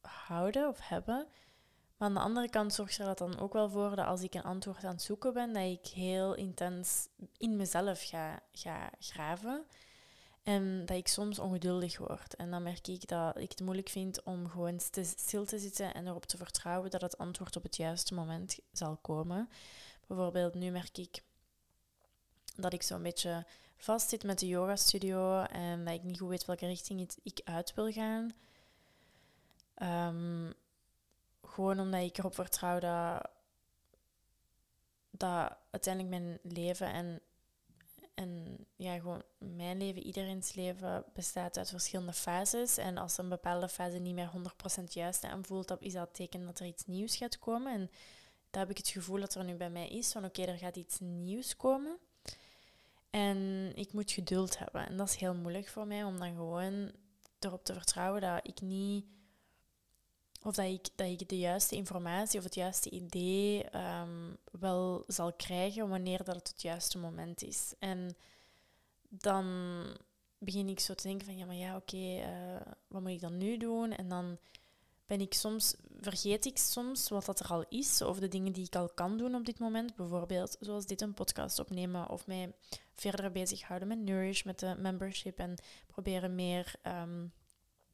houden 0.01 0.67
of 0.67 0.79
hebben. 0.88 1.27
Aan 2.03 2.13
de 2.13 2.19
andere 2.19 2.49
kant 2.49 2.73
zorgt 2.73 2.97
er 2.97 3.05
dat 3.05 3.17
dan 3.17 3.39
ook 3.39 3.53
wel 3.53 3.69
voor 3.69 3.95
dat 3.95 4.05
als 4.05 4.21
ik 4.21 4.33
een 4.33 4.43
antwoord 4.43 4.83
aan 4.83 4.91
het 4.91 5.01
zoeken 5.01 5.33
ben, 5.33 5.53
dat 5.53 5.63
ik 5.63 5.87
heel 5.87 6.33
intens 6.33 7.07
in 7.37 7.55
mezelf 7.55 8.03
ga, 8.03 8.39
ga 8.51 8.89
graven. 8.99 9.65
En 10.43 10.85
dat 10.85 10.97
ik 10.97 11.07
soms 11.07 11.39
ongeduldig 11.39 11.97
word. 11.97 12.35
En 12.35 12.51
dan 12.51 12.63
merk 12.63 12.87
ik 12.87 13.07
dat 13.07 13.37
ik 13.37 13.49
het 13.49 13.61
moeilijk 13.61 13.89
vind 13.89 14.23
om 14.23 14.49
gewoon 14.49 14.79
stil 15.01 15.45
te 15.45 15.59
zitten 15.59 15.93
en 15.93 16.07
erop 16.07 16.25
te 16.25 16.37
vertrouwen 16.37 16.91
dat 16.91 17.01
het 17.01 17.17
antwoord 17.17 17.55
op 17.55 17.63
het 17.63 17.75
juiste 17.75 18.13
moment 18.13 18.59
zal 18.71 18.97
komen. 19.01 19.49
Bijvoorbeeld 20.07 20.53
nu 20.53 20.71
merk 20.71 20.97
ik 20.97 21.23
dat 22.55 22.73
ik 22.73 22.83
zo'n 22.83 23.03
beetje 23.03 23.45
vast 23.77 24.09
zit 24.09 24.23
met 24.23 24.39
de 24.39 24.47
yoga 24.47 24.75
studio 24.75 25.41
en 25.41 25.85
dat 25.85 25.93
ik 25.93 26.03
niet 26.03 26.19
goed 26.19 26.29
weet 26.29 26.45
welke 26.45 26.65
richting 26.65 27.09
ik 27.23 27.41
uit 27.43 27.73
wil 27.73 27.91
gaan. 27.91 28.31
Um, 29.81 30.53
gewoon 31.53 31.79
omdat 31.79 32.01
ik 32.01 32.17
erop 32.17 32.35
vertrouw 32.35 32.79
dat, 32.79 33.29
dat 35.09 35.57
uiteindelijk 35.71 36.19
mijn 36.19 36.39
leven 36.53 36.87
en, 36.87 37.21
en 38.13 38.57
ja, 38.75 38.95
gewoon 38.95 39.23
mijn 39.37 39.77
leven, 39.77 40.03
iedereen's 40.03 40.53
leven 40.53 41.05
bestaat 41.13 41.57
uit 41.57 41.69
verschillende 41.69 42.13
fases. 42.13 42.77
En 42.77 42.97
als 42.97 43.17
een 43.17 43.29
bepaalde 43.29 43.69
fase 43.69 43.97
niet 43.97 44.15
meer 44.15 44.31
100% 44.79 44.83
juist 44.83 45.23
aanvoelt, 45.23 45.67
dan 45.67 45.79
is 45.79 45.93
dat 45.93 46.13
teken 46.13 46.45
dat 46.45 46.59
er 46.59 46.65
iets 46.65 46.85
nieuws 46.85 47.15
gaat 47.15 47.39
komen. 47.39 47.73
En 47.73 47.89
daar 48.49 48.61
heb 48.61 48.71
ik 48.71 48.77
het 48.77 48.89
gevoel 48.89 49.19
dat 49.19 49.35
er 49.35 49.43
nu 49.43 49.55
bij 49.55 49.69
mij 49.69 49.87
is 49.87 50.11
van 50.11 50.25
oké, 50.25 50.41
er 50.43 50.57
gaat 50.57 50.75
iets 50.75 50.99
nieuws 50.99 51.55
komen. 51.55 51.97
En 53.09 53.71
ik 53.75 53.93
moet 53.93 54.11
geduld 54.11 54.57
hebben. 54.57 54.87
En 54.87 54.97
dat 54.97 55.09
is 55.09 55.15
heel 55.15 55.35
moeilijk 55.35 55.67
voor 55.67 55.87
mij 55.87 56.03
om 56.03 56.19
dan 56.19 56.35
gewoon 56.35 56.91
erop 57.39 57.63
te 57.63 57.73
vertrouwen 57.73 58.21
dat 58.21 58.47
ik 58.47 58.61
niet 58.61 59.05
of 60.43 60.56
dat 60.56 60.65
ik, 60.65 60.88
dat 60.95 61.08
ik 61.08 61.29
de 61.29 61.38
juiste 61.38 61.75
informatie 61.75 62.39
of 62.39 62.45
het 62.45 62.56
juiste 62.56 62.89
idee 62.89 63.65
um, 63.75 64.38
wel 64.51 65.03
zal 65.08 65.34
krijgen 65.34 65.89
wanneer 65.89 66.23
dat 66.23 66.36
het 66.36 66.47
het 66.47 66.62
juiste 66.62 66.97
moment 66.97 67.43
is. 67.43 67.73
En 67.79 68.15
dan 69.10 69.47
begin 70.38 70.69
ik 70.69 70.79
zo 70.79 70.93
te 70.93 71.08
denken 71.08 71.25
van 71.25 71.38
ja, 71.38 71.45
maar 71.45 71.56
ja, 71.56 71.75
oké, 71.75 71.97
uh, 71.97 72.71
wat 72.88 73.01
moet 73.01 73.12
ik 73.12 73.21
dan 73.21 73.38
nu 73.38 73.58
doen? 73.58 73.91
En 73.91 74.10
dan 74.10 74.38
ben 75.06 75.21
ik 75.21 75.34
soms, 75.34 75.75
vergeet 75.99 76.45
ik 76.45 76.58
soms 76.58 77.10
wat 77.10 77.25
dat 77.25 77.39
er 77.39 77.47
al 77.47 77.65
is 77.69 78.01
of 78.01 78.19
de 78.19 78.27
dingen 78.27 78.53
die 78.53 78.65
ik 78.65 78.75
al 78.75 78.89
kan 78.89 79.17
doen 79.17 79.36
op 79.36 79.45
dit 79.45 79.60
moment. 79.60 79.95
Bijvoorbeeld 79.95 80.58
zoals 80.60 80.86
dit 80.86 81.01
een 81.01 81.13
podcast 81.13 81.60
opnemen 81.60 82.10
of 82.10 82.27
mij 82.27 82.53
verder 82.93 83.32
bezighouden 83.32 83.88
met 83.88 83.99
Nourish, 83.99 84.43
met 84.43 84.60
de 84.60 84.75
membership 84.77 85.39
en 85.39 85.56
proberen 85.88 86.36
meer 86.36 86.75
um, 86.84 87.32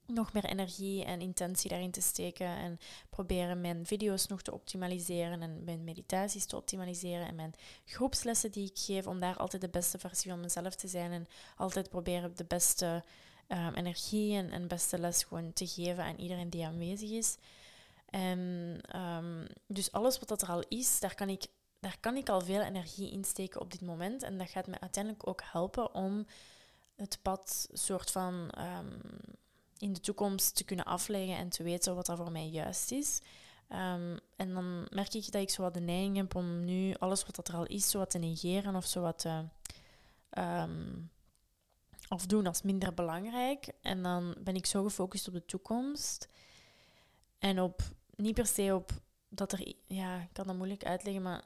nog 0.10 0.34
meer 0.34 0.46
energie 0.46 1.04
en 1.04 1.22
intentie 1.22 1.70
daarin 1.70 1.92
te 1.92 2.02
steken 2.02 2.48
en 2.48 2.80
proberen 3.10 3.62
mijn 3.62 3.86
video's 3.86 4.28
nog 4.28 4.42
te 4.42 4.54
optimaliseren 4.54 5.42
en 5.42 5.64
mijn 5.64 5.84
meditaties 5.84 6.46
te 6.46 6.56
optimaliseren 6.56 7.28
en 7.28 7.36
mijn 7.36 7.54
groepslessen 7.86 8.52
die 8.52 8.70
ik 8.70 8.80
geef, 8.80 9.08
om 9.08 9.20
daar 9.20 9.38
altijd 9.38 9.62
de 9.62 9.70
beste 9.70 10.00
versie 10.00 10.32
van 10.32 10.40
mezelf 10.40 10.76
te 10.76 10.88
zijn 10.88 11.12
en 11.12 11.28
altijd 11.56 11.90
proberen 11.90 12.36
de 12.36 12.46
beste 12.46 13.04
um, 13.48 13.74
energie 13.74 14.36
en, 14.36 14.52
en 14.52 14.68
beste 14.68 15.00
les 15.00 15.24
gewoon 15.24 15.54
te 15.54 15.68
geven 15.68 16.04
aan 16.04 16.18
iedereen 16.18 16.50
die 16.50 16.66
aanwezig 16.66 17.10
is. 17.10 17.38
En 18.10 18.40
um, 18.96 19.48
dus 19.68 19.92
alles 19.92 20.20
wat 20.20 20.28
dat 20.28 20.42
er 20.42 20.50
al 20.50 20.64
is, 20.68 21.00
daar 21.00 21.16
kan 21.16 21.30
ik 21.30 21.46
daar 21.80 21.98
kan 22.00 22.16
ik 22.16 22.30
al 22.30 22.42
veel 22.42 22.62
energie 22.62 23.12
in 23.12 23.24
steken 23.24 23.62
op 23.62 23.72
dit 23.72 23.82
moment. 23.82 24.24
En 24.24 24.38
dat 24.38 24.50
gaat 24.50 24.68
me 24.68 24.80
uiteindelijk 24.80 25.28
ook 25.28 25.42
helpen 25.44 25.94
om 25.94 26.26
het 26.96 27.20
pad 27.22 27.70
soort 27.72 28.12
van 28.12 28.52
um, 28.58 29.02
in 29.80 29.94
de 29.94 30.00
toekomst 30.00 30.56
te 30.56 30.64
kunnen 30.64 30.86
afleggen 30.86 31.38
en 31.38 31.50
te 31.50 31.64
weten 31.64 31.96
wat 31.96 32.06
dat 32.06 32.18
voor 32.18 32.32
mij 32.32 32.48
juist 32.48 32.92
is. 32.92 33.22
Um, 33.72 34.20
en 34.36 34.54
dan 34.54 34.88
merk 34.90 35.14
ik 35.14 35.32
dat 35.32 35.42
ik 35.42 35.50
zo 35.50 35.62
wat 35.62 35.74
de 35.74 35.80
neiging 35.80 36.16
heb 36.18 36.36
om 36.36 36.66
nu 36.66 36.94
alles 36.94 37.26
wat 37.26 37.36
dat 37.36 37.48
er 37.48 37.56
al 37.56 37.66
is, 37.66 37.90
zo 37.90 37.98
wat 37.98 38.10
te 38.10 38.18
negeren 38.18 38.76
of 38.76 38.86
zo 38.86 39.02
wat 39.02 39.20
te 39.20 39.44
um, 40.38 41.10
afdoen 42.08 42.48
als 42.48 42.62
minder 42.62 42.94
belangrijk. 42.94 43.72
En 43.82 44.04
dan 44.04 44.36
ben 44.40 44.56
ik 44.56 44.66
zo 44.66 44.84
gefocust 44.84 45.28
op 45.28 45.34
de 45.34 45.46
toekomst. 45.46 46.28
En 47.40 47.62
op, 47.62 47.82
niet 48.16 48.34
per 48.34 48.48
se 48.48 48.76
op 48.76 48.92
dat 49.30 49.52
er, 49.52 49.74
ja, 49.88 50.22
ik 50.22 50.30
kan 50.32 50.48
dat 50.48 50.56
moeilijk 50.56 50.86
uitleggen, 50.86 51.24
maar 51.24 51.44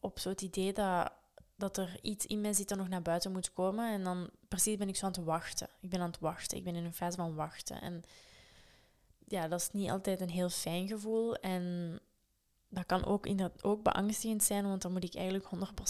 op 0.00 0.18
zo'n 0.18 0.42
idee 0.42 0.72
dat 0.72 1.12
dat 1.60 1.76
er 1.76 1.98
iets 2.02 2.26
in 2.26 2.40
mij 2.40 2.52
zit 2.52 2.68
dat 2.68 2.78
nog 2.78 2.88
naar 2.88 3.02
buiten 3.02 3.32
moet 3.32 3.52
komen. 3.52 3.92
En 3.92 4.04
dan 4.04 4.30
precies 4.48 4.76
ben 4.76 4.88
ik 4.88 4.96
zo 4.96 5.06
aan 5.06 5.12
het 5.12 5.24
wachten. 5.24 5.68
Ik 5.80 5.90
ben 5.90 6.00
aan 6.00 6.10
het 6.10 6.20
wachten. 6.20 6.58
Ik 6.58 6.64
ben 6.64 6.74
in 6.74 6.84
een 6.84 6.94
fase 6.94 7.16
van 7.16 7.34
wachten. 7.34 7.80
En 7.80 8.02
ja, 9.26 9.48
dat 9.48 9.60
is 9.60 9.70
niet 9.72 9.90
altijd 9.90 10.20
een 10.20 10.30
heel 10.30 10.48
fijn 10.48 10.88
gevoel. 10.88 11.34
En 11.34 11.98
dat 12.68 12.86
kan 12.86 13.04
ook, 13.04 13.26
inderdaad 13.26 13.64
ook 13.64 13.82
beangstigend 13.82 14.42
zijn, 14.42 14.64
want 14.64 14.82
dan 14.82 14.92
moet 14.92 15.04
ik 15.04 15.14
eigenlijk 15.14 15.44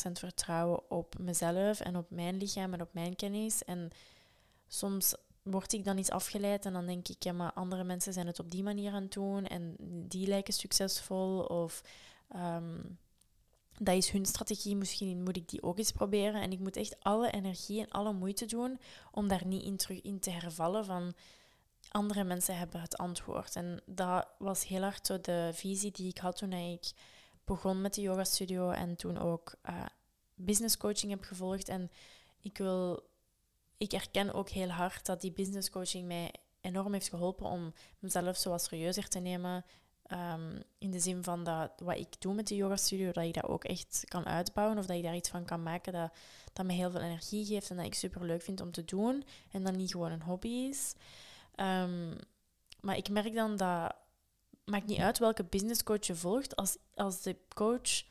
100% 0.08 0.12
vertrouwen 0.12 0.90
op 0.90 1.18
mezelf 1.18 1.80
en 1.80 1.96
op 1.96 2.10
mijn 2.10 2.36
lichaam 2.36 2.72
en 2.72 2.80
op 2.80 2.92
mijn 2.92 3.16
kennis. 3.16 3.64
En 3.64 3.90
soms 4.68 5.14
word 5.42 5.72
ik 5.72 5.84
dan 5.84 5.98
iets 5.98 6.10
afgeleid 6.10 6.64
en 6.64 6.72
dan 6.72 6.86
denk 6.86 7.08
ik, 7.08 7.22
ja, 7.22 7.32
maar 7.32 7.52
andere 7.52 7.84
mensen 7.84 8.12
zijn 8.12 8.26
het 8.26 8.38
op 8.38 8.50
die 8.50 8.62
manier 8.62 8.92
aan 8.92 9.02
het 9.02 9.12
doen 9.12 9.46
en 9.46 9.76
die 10.08 10.26
lijken 10.26 10.54
succesvol. 10.54 11.40
Of 11.40 11.82
um, 12.36 12.98
dat 13.82 13.96
is 13.96 14.10
hun 14.10 14.26
strategie, 14.26 14.76
misschien 14.76 15.22
moet 15.22 15.36
ik 15.36 15.48
die 15.48 15.62
ook 15.62 15.78
eens 15.78 15.92
proberen. 15.92 16.42
En 16.42 16.52
ik 16.52 16.58
moet 16.58 16.76
echt 16.76 16.96
alle 17.02 17.30
energie 17.30 17.80
en 17.80 17.88
alle 17.88 18.12
moeite 18.12 18.46
doen 18.46 18.80
om 19.12 19.28
daar 19.28 19.46
niet 19.46 19.62
in 19.62 19.76
terug 19.76 20.02
in 20.02 20.20
te 20.20 20.30
hervallen 20.30 20.84
van 20.84 21.14
andere 21.88 22.24
mensen 22.24 22.56
hebben 22.56 22.80
het 22.80 22.96
antwoord. 22.96 23.56
En 23.56 23.82
dat 23.86 24.28
was 24.38 24.66
heel 24.66 24.82
hard 24.82 25.06
zo 25.06 25.20
de 25.20 25.50
visie 25.52 25.90
die 25.90 26.08
ik 26.08 26.18
had 26.18 26.36
toen 26.36 26.52
ik 26.52 26.90
begon 27.44 27.80
met 27.80 27.94
de 27.94 28.00
yoga 28.00 28.24
studio 28.24 28.70
en 28.70 28.96
toen 28.96 29.18
ook 29.18 29.54
uh, 29.68 29.84
business 30.34 30.76
coaching 30.76 31.12
heb 31.12 31.22
gevolgd. 31.22 31.68
En 31.68 31.90
ik 32.40 32.58
wil, 32.58 33.02
ik 33.76 33.92
erken 33.92 34.34
ook 34.34 34.48
heel 34.48 34.68
hard 34.68 35.06
dat 35.06 35.20
die 35.20 35.32
business 35.32 35.70
coaching 35.70 36.06
mij 36.06 36.32
enorm 36.60 36.92
heeft 36.92 37.08
geholpen 37.08 37.46
om 37.46 37.74
mezelf 37.98 38.36
zo 38.36 38.50
wat 38.50 38.62
serieuzer 38.62 39.08
te 39.08 39.18
nemen, 39.18 39.64
Ehm, 40.10 40.60
in 40.78 40.90
de 40.90 41.00
zin 41.00 41.24
van 41.24 41.44
dat 41.44 41.72
wat 41.82 41.96
ik 41.96 42.20
doe 42.20 42.34
met 42.34 42.46
de 42.46 42.56
yoga 42.56 42.76
studio, 42.76 43.12
dat 43.12 43.24
ik 43.24 43.34
dat 43.34 43.44
ook 43.44 43.64
echt 43.64 44.04
kan 44.08 44.26
uitbouwen 44.26 44.78
of 44.78 44.86
dat 44.86 44.96
ik 44.96 45.02
daar 45.02 45.14
iets 45.14 45.28
van 45.28 45.44
kan 45.44 45.62
maken 45.62 45.92
dat, 45.92 46.12
dat 46.52 46.66
me 46.66 46.72
heel 46.72 46.90
veel 46.90 47.00
energie 47.00 47.44
geeft 47.44 47.70
en 47.70 47.76
dat 47.76 47.86
ik 47.86 47.94
super 47.94 48.24
leuk 48.24 48.42
vind 48.42 48.60
om 48.60 48.70
te 48.72 48.84
doen 48.84 49.24
en 49.50 49.62
dat 49.62 49.74
niet 49.74 49.90
gewoon 49.90 50.10
een 50.10 50.22
hobby 50.22 50.48
is. 50.48 50.94
Ehm, 51.54 52.14
maar 52.80 52.96
ik 52.96 53.08
merk 53.08 53.34
dan 53.34 53.56
dat 53.56 53.94
maakt 54.64 54.86
niet 54.86 54.98
uit 54.98 55.18
welke 55.18 55.44
business 55.44 55.82
coach 55.82 56.06
je 56.06 56.14
volgt, 56.14 56.56
als, 56.56 56.76
als 56.94 57.22
de 57.22 57.36
coach 57.54 58.04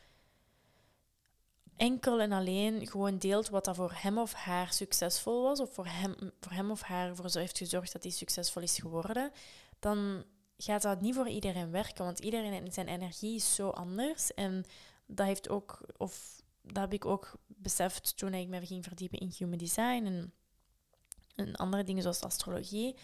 enkel 1.77 2.19
en 2.19 2.31
alleen 2.31 2.87
gewoon 2.87 3.17
deelt 3.17 3.49
wat 3.49 3.65
dat 3.65 3.75
voor 3.75 3.93
hem 3.95 4.17
of 4.17 4.33
haar 4.33 4.73
succesvol 4.73 5.43
was, 5.43 5.59
of 5.59 5.73
voor 5.73 5.87
hem, 5.87 6.15
voor 6.39 6.51
hem 6.51 6.71
of 6.71 6.81
haar 6.81 7.07
ervoor 7.07 7.29
heeft 7.33 7.57
gezorgd 7.57 7.93
dat 7.93 8.03
hij 8.03 8.11
succesvol 8.11 8.61
is 8.61 8.79
geworden, 8.79 9.31
dan 9.79 10.23
gaat 10.63 10.81
dat 10.81 11.01
niet 11.01 11.15
voor 11.15 11.27
iedereen 11.29 11.71
werken, 11.71 12.05
want 12.05 12.19
iedereen 12.19 12.71
zijn 12.71 12.87
energie 12.87 13.35
is 13.35 13.55
zo 13.55 13.69
anders. 13.69 14.33
En 14.33 14.65
dat 15.05 15.25
heeft 15.25 15.49
ook, 15.49 15.81
of 15.97 16.41
dat 16.61 16.77
heb 16.77 16.93
ik 16.93 17.05
ook 17.05 17.31
beseft 17.47 18.17
toen 18.17 18.33
ik 18.33 18.47
me 18.47 18.65
ging 18.65 18.83
verdiepen 18.83 19.19
in 19.19 19.33
human 19.37 19.57
design 19.57 20.05
en, 20.05 20.33
en 21.35 21.55
andere 21.55 21.83
dingen 21.83 22.01
zoals 22.01 22.21
astrologie. 22.21 22.95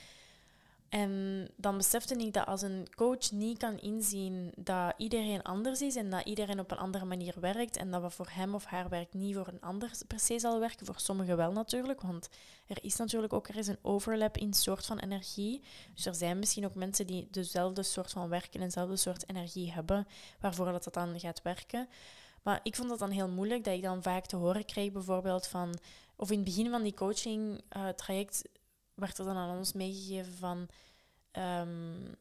En 0.89 1.47
dan 1.55 1.77
besefte 1.77 2.15
ik 2.15 2.33
dat 2.33 2.45
als 2.45 2.61
een 2.61 2.87
coach 2.95 3.31
niet 3.31 3.57
kan 3.57 3.79
inzien 3.79 4.51
dat 4.55 4.93
iedereen 4.97 5.41
anders 5.43 5.81
is 5.81 5.95
en 5.95 6.09
dat 6.09 6.25
iedereen 6.25 6.59
op 6.59 6.71
een 6.71 6.77
andere 6.77 7.05
manier 7.05 7.33
werkt 7.39 7.77
en 7.77 7.91
dat 7.91 8.01
wat 8.01 8.13
voor 8.13 8.29
hem 8.31 8.55
of 8.55 8.65
haar 8.65 8.89
werkt 8.89 9.13
niet 9.13 9.35
voor 9.35 9.47
een 9.47 9.61
ander 9.61 9.91
per 10.07 10.19
se 10.19 10.39
zal 10.39 10.59
werken, 10.59 10.85
voor 10.85 10.99
sommigen 10.99 11.37
wel 11.37 11.51
natuurlijk, 11.51 12.01
want 12.01 12.29
er 12.67 12.77
is 12.81 12.95
natuurlijk 12.95 13.33
ook 13.33 13.47
er 13.47 13.57
is 13.57 13.67
een 13.67 13.79
overlap 13.81 14.37
in 14.37 14.53
soort 14.53 14.85
van 14.85 14.99
energie. 14.99 15.61
Dus 15.93 16.05
er 16.05 16.15
zijn 16.15 16.39
misschien 16.39 16.65
ook 16.65 16.75
mensen 16.75 17.07
die 17.07 17.27
dezelfde 17.31 17.83
soort 17.83 18.11
van 18.11 18.29
werken 18.29 18.59
en 18.59 18.65
dezelfde 18.65 18.97
soort 18.97 19.29
energie 19.29 19.71
hebben, 19.71 20.07
waarvoor 20.39 20.71
dat, 20.71 20.83
dat 20.83 20.93
dan 20.93 21.19
gaat 21.19 21.41
werken. 21.41 21.87
Maar 22.43 22.59
ik 22.63 22.75
vond 22.75 22.89
dat 22.89 22.99
dan 22.99 23.09
heel 23.09 23.29
moeilijk, 23.29 23.63
dat 23.63 23.73
ik 23.73 23.81
dan 23.81 24.03
vaak 24.03 24.25
te 24.25 24.35
horen 24.35 24.65
kreeg 24.65 24.91
bijvoorbeeld 24.91 25.47
van, 25.47 25.77
of 26.15 26.31
in 26.31 26.35
het 26.35 26.45
begin 26.45 26.69
van 26.69 26.83
die 26.83 26.93
coaching 26.93 27.61
uh, 27.77 27.87
traject 27.87 28.43
werd 28.95 29.17
er 29.17 29.25
dan 29.25 29.37
aan 29.37 29.57
ons 29.57 29.73
meegegeven 29.73 30.33
van 30.33 30.67
um, 31.31 32.15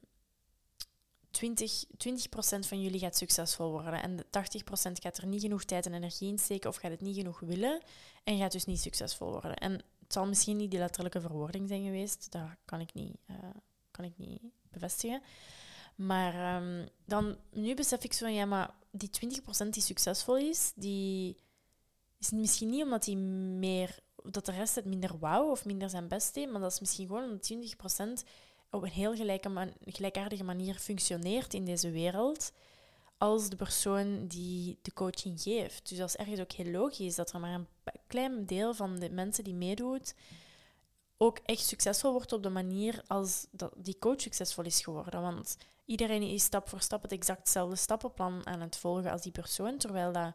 20, 1.30 1.84
20% 1.84 1.88
van 2.66 2.82
jullie 2.82 2.98
gaat 2.98 3.16
succesvol 3.16 3.70
worden 3.70 4.02
en 4.02 4.24
80% 4.24 4.26
gaat 4.92 5.16
er 5.16 5.26
niet 5.26 5.40
genoeg 5.40 5.64
tijd 5.64 5.87
en 5.87 5.94
energie 5.94 6.28
in 6.28 6.38
steken 6.38 6.70
of 6.70 6.76
gaat 6.76 6.90
het 6.90 7.00
niet 7.00 7.16
genoeg 7.16 7.40
willen 7.40 7.80
en 8.24 8.38
gaat 8.38 8.52
dus 8.52 8.64
niet 8.64 8.80
succesvol 8.80 9.30
worden. 9.30 9.56
En 9.56 9.72
het 9.72 10.12
zal 10.12 10.26
misschien 10.26 10.56
niet 10.56 10.70
die 10.70 10.80
letterlijke 10.80 11.20
verwoording 11.20 11.68
zijn 11.68 11.84
geweest, 11.84 12.32
dat 12.32 12.48
kan 12.64 12.80
ik 12.80 12.94
niet, 12.94 13.16
uh, 13.30 13.37
kan 13.90 14.04
ik 14.04 14.12
niet 14.16 14.40
bevestigen. 14.70 15.22
Maar 15.94 16.62
um, 16.62 16.88
dan, 17.04 17.37
nu 17.50 17.74
besef 17.74 18.04
ik 18.04 18.12
zo 18.12 18.26
ja, 18.26 18.44
maar 18.44 18.74
die 18.90 19.10
20% 19.66 19.68
die 19.70 19.82
succesvol 19.82 20.37
is, 20.37 20.72
die 20.74 21.37
is 22.18 22.30
misschien 22.30 22.70
niet 22.70 22.82
omdat 22.82 23.04
die 23.04 23.16
meer 23.16 23.98
dat 24.30 24.46
de 24.46 24.52
rest 24.52 24.74
het 24.74 24.84
minder 24.84 25.18
wauw 25.18 25.50
of 25.50 25.64
minder 25.64 25.90
zijn 25.90 26.08
best 26.08 26.34
deed, 26.34 26.50
maar 26.50 26.60
dat 26.60 26.72
is 26.72 26.80
misschien 26.80 27.06
gewoon 27.06 27.24
omdat 27.24 27.52
20% 28.22 28.28
op 28.70 28.82
een 28.82 28.88
heel 28.88 29.14
gelijke 29.14 29.48
man 29.48 29.72
gelijkaardige 29.84 30.44
manier 30.44 30.74
functioneert 30.74 31.54
in 31.54 31.64
deze 31.64 31.90
wereld 31.90 32.52
als 33.18 33.48
de 33.48 33.56
persoon 33.56 34.26
die 34.26 34.78
de 34.82 34.92
coaching 34.92 35.40
geeft. 35.40 35.88
Dus 35.88 35.98
dat 35.98 36.08
is 36.08 36.16
ergens 36.16 36.40
ook 36.40 36.52
heel 36.52 36.70
logisch 36.72 37.14
dat 37.14 37.32
er 37.32 37.40
maar 37.40 37.54
een 37.54 37.68
klein 38.06 38.46
deel 38.46 38.74
van 38.74 38.98
de 38.98 39.10
mensen 39.10 39.44
die 39.44 39.54
meedoet 39.54 40.14
ook 41.16 41.38
echt 41.44 41.66
succesvol 41.66 42.12
wordt 42.12 42.32
op 42.32 42.42
de 42.42 42.48
manier 42.48 43.02
als 43.06 43.46
die 43.76 43.98
coach 43.98 44.20
succesvol 44.20 44.64
is 44.64 44.82
geworden. 44.82 45.22
Want 45.22 45.56
iedereen 45.84 46.22
is 46.22 46.44
stap 46.44 46.68
voor 46.68 46.80
stap 46.80 47.02
het 47.02 47.12
exactzelfde 47.12 47.76
stappenplan 47.76 48.46
aan 48.46 48.60
het 48.60 48.76
volgen 48.76 49.10
als 49.10 49.22
die 49.22 49.32
persoon, 49.32 49.78
terwijl 49.78 50.12
dat 50.12 50.34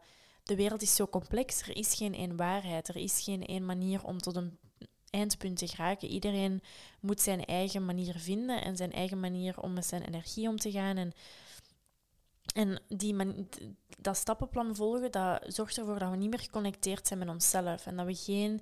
de 0.49 0.55
wereld 0.55 0.81
is 0.81 0.95
zo 0.95 1.07
complex. 1.07 1.61
Er 1.61 1.77
is 1.77 1.93
geen 1.93 2.15
één 2.15 2.35
waarheid. 2.35 2.87
Er 2.87 2.95
is 2.95 3.23
geen 3.23 3.45
één 3.45 3.65
manier 3.65 4.03
om 4.03 4.17
tot 4.17 4.35
een 4.35 4.57
eindpunt 5.09 5.57
te 5.57 5.67
geraken. 5.67 6.07
Iedereen 6.07 6.61
moet 6.99 7.21
zijn 7.21 7.45
eigen 7.45 7.85
manier 7.85 8.19
vinden 8.19 8.63
en 8.63 8.77
zijn 8.77 8.91
eigen 8.91 9.19
manier 9.19 9.59
om 9.59 9.73
met 9.73 9.85
zijn 9.85 10.03
energie 10.03 10.47
om 10.47 10.57
te 10.57 10.71
gaan. 10.71 10.97
En, 10.97 11.13
en 12.53 12.81
die 12.87 13.13
man, 13.13 13.49
dat 13.97 14.17
stappenplan 14.17 14.75
volgen, 14.75 15.11
dat 15.11 15.43
zorgt 15.47 15.77
ervoor 15.77 15.99
dat 15.99 16.09
we 16.09 16.17
niet 16.17 16.29
meer 16.29 16.39
geconnecteerd 16.39 17.07
zijn 17.07 17.19
met 17.19 17.29
onszelf. 17.29 17.85
En 17.85 17.95
dat 17.95 18.05
we 18.05 18.15
geen 18.15 18.61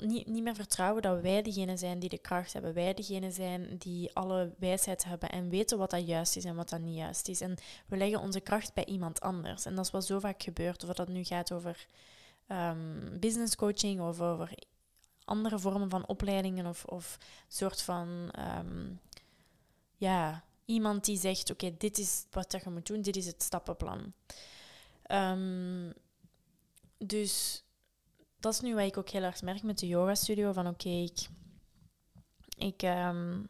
niet, 0.00 0.26
niet 0.26 0.42
meer 0.42 0.54
vertrouwen 0.54 1.02
dat 1.02 1.20
wij 1.20 1.42
degene 1.42 1.76
zijn 1.76 1.98
die 1.98 2.08
de 2.08 2.18
kracht 2.18 2.52
hebben. 2.52 2.74
Wij 2.74 2.94
degene 2.94 3.30
zijn 3.30 3.76
die 3.78 4.14
alle 4.14 4.54
wijsheid 4.58 5.04
hebben 5.04 5.30
en 5.30 5.48
weten 5.48 5.78
wat 5.78 5.90
dat 5.90 6.06
juist 6.06 6.36
is 6.36 6.44
en 6.44 6.54
wat 6.54 6.68
dat 6.68 6.80
niet 6.80 6.96
juist 6.96 7.28
is. 7.28 7.40
En 7.40 7.56
we 7.86 7.96
leggen 7.96 8.20
onze 8.20 8.40
kracht 8.40 8.74
bij 8.74 8.84
iemand 8.84 9.20
anders. 9.20 9.64
En 9.64 9.74
dat 9.74 9.84
is 9.84 9.90
wat 9.90 10.06
zo 10.06 10.18
vaak 10.18 10.42
gebeurt. 10.42 10.84
Of 10.84 10.94
dat 10.94 11.08
nu 11.08 11.24
gaat 11.24 11.52
over 11.52 11.86
um, 12.48 13.18
business 13.20 13.56
coaching 13.56 14.00
of 14.00 14.20
over 14.20 14.54
andere 15.24 15.58
vormen 15.58 15.90
van 15.90 16.06
opleidingen 16.06 16.66
of, 16.66 16.84
of 16.84 17.18
soort 17.48 17.82
van 17.82 18.32
um, 18.58 19.00
ja, 19.96 20.44
iemand 20.64 21.04
die 21.04 21.18
zegt: 21.18 21.50
Oké, 21.50 21.74
dit 21.78 21.98
is 21.98 22.24
wat 22.30 22.60
je 22.64 22.70
moet 22.70 22.86
doen, 22.86 23.02
dit 23.02 23.16
is 23.16 23.26
het 23.26 23.42
stappenplan. 23.42 24.12
Um, 25.08 25.92
dus 26.98 27.64
dat 28.42 28.52
is 28.52 28.60
nu 28.60 28.74
wat 28.74 28.86
ik 28.86 28.96
ook 28.96 29.08
heel 29.08 29.22
erg 29.22 29.42
merk 29.42 29.62
met 29.62 29.78
de 29.78 29.86
yoga 29.86 30.14
studio. 30.14 30.52
Van 30.52 30.66
oké, 30.66 30.88
ik, 30.88 31.28
ik, 32.56 32.82
um, 32.82 33.48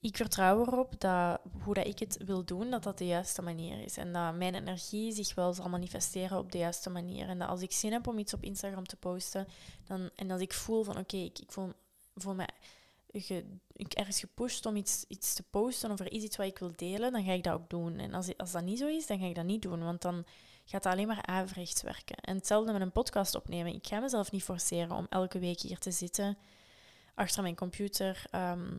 ik 0.00 0.16
vertrouw 0.16 0.60
erop 0.60 1.00
dat 1.00 1.40
hoe 1.62 1.74
dat 1.74 1.86
ik 1.86 1.98
het 1.98 2.16
wil 2.24 2.44
doen, 2.44 2.70
dat 2.70 2.82
dat 2.82 2.98
de 2.98 3.06
juiste 3.06 3.42
manier 3.42 3.82
is. 3.82 3.96
En 3.96 4.12
dat 4.12 4.34
mijn 4.34 4.54
energie 4.54 5.12
zich 5.12 5.34
wel 5.34 5.52
zal 5.52 5.68
manifesteren 5.68 6.38
op 6.38 6.52
de 6.52 6.58
juiste 6.58 6.90
manier. 6.90 7.28
En 7.28 7.38
dat 7.38 7.48
als 7.48 7.62
ik 7.62 7.72
zin 7.72 7.92
heb 7.92 8.06
om 8.06 8.18
iets 8.18 8.34
op 8.34 8.42
Instagram 8.42 8.86
te 8.86 8.96
posten, 8.96 9.46
dan, 9.84 10.10
en 10.14 10.30
als 10.30 10.40
ik 10.40 10.52
voel 10.52 10.84
van 10.84 10.98
oké, 10.98 11.16
ik, 11.16 11.38
ik 11.38 11.52
voel, 11.52 11.72
voel 12.14 12.36
ik 13.72 13.92
ergens 13.92 14.20
gepusht 14.20 14.66
om 14.66 14.76
iets, 14.76 15.04
iets 15.08 15.34
te 15.34 15.42
posten 15.50 15.90
of 15.90 16.00
er 16.00 16.12
is 16.12 16.22
iets 16.22 16.36
wat 16.36 16.46
ik 16.46 16.58
wil 16.58 16.72
delen, 16.76 17.12
dan 17.12 17.24
ga 17.24 17.32
ik 17.32 17.44
dat 17.44 17.54
ook 17.54 17.70
doen. 17.70 17.98
En 17.98 18.14
als, 18.14 18.36
als 18.36 18.52
dat 18.52 18.64
niet 18.64 18.78
zo 18.78 18.86
is, 18.86 19.06
dan 19.06 19.18
ga 19.18 19.26
ik 19.26 19.34
dat 19.34 19.44
niet 19.44 19.62
doen. 19.62 19.84
Want 19.84 20.02
dan 20.02 20.24
gaat 20.66 20.82
dat 20.82 20.92
alleen 20.92 21.06
maar 21.06 21.26
averechts 21.26 21.82
werken. 21.82 22.16
En 22.16 22.36
hetzelfde 22.36 22.72
met 22.72 22.80
een 22.80 22.92
podcast 22.92 23.34
opnemen. 23.34 23.74
Ik 23.74 23.86
ga 23.86 24.00
mezelf 24.00 24.32
niet 24.32 24.42
forceren 24.42 24.96
om 24.96 25.06
elke 25.08 25.38
week 25.38 25.60
hier 25.60 25.78
te 25.78 25.90
zitten 25.90 26.38
achter 27.14 27.42
mijn 27.42 27.54
computer. 27.54 28.24
Ehm, 28.30 28.76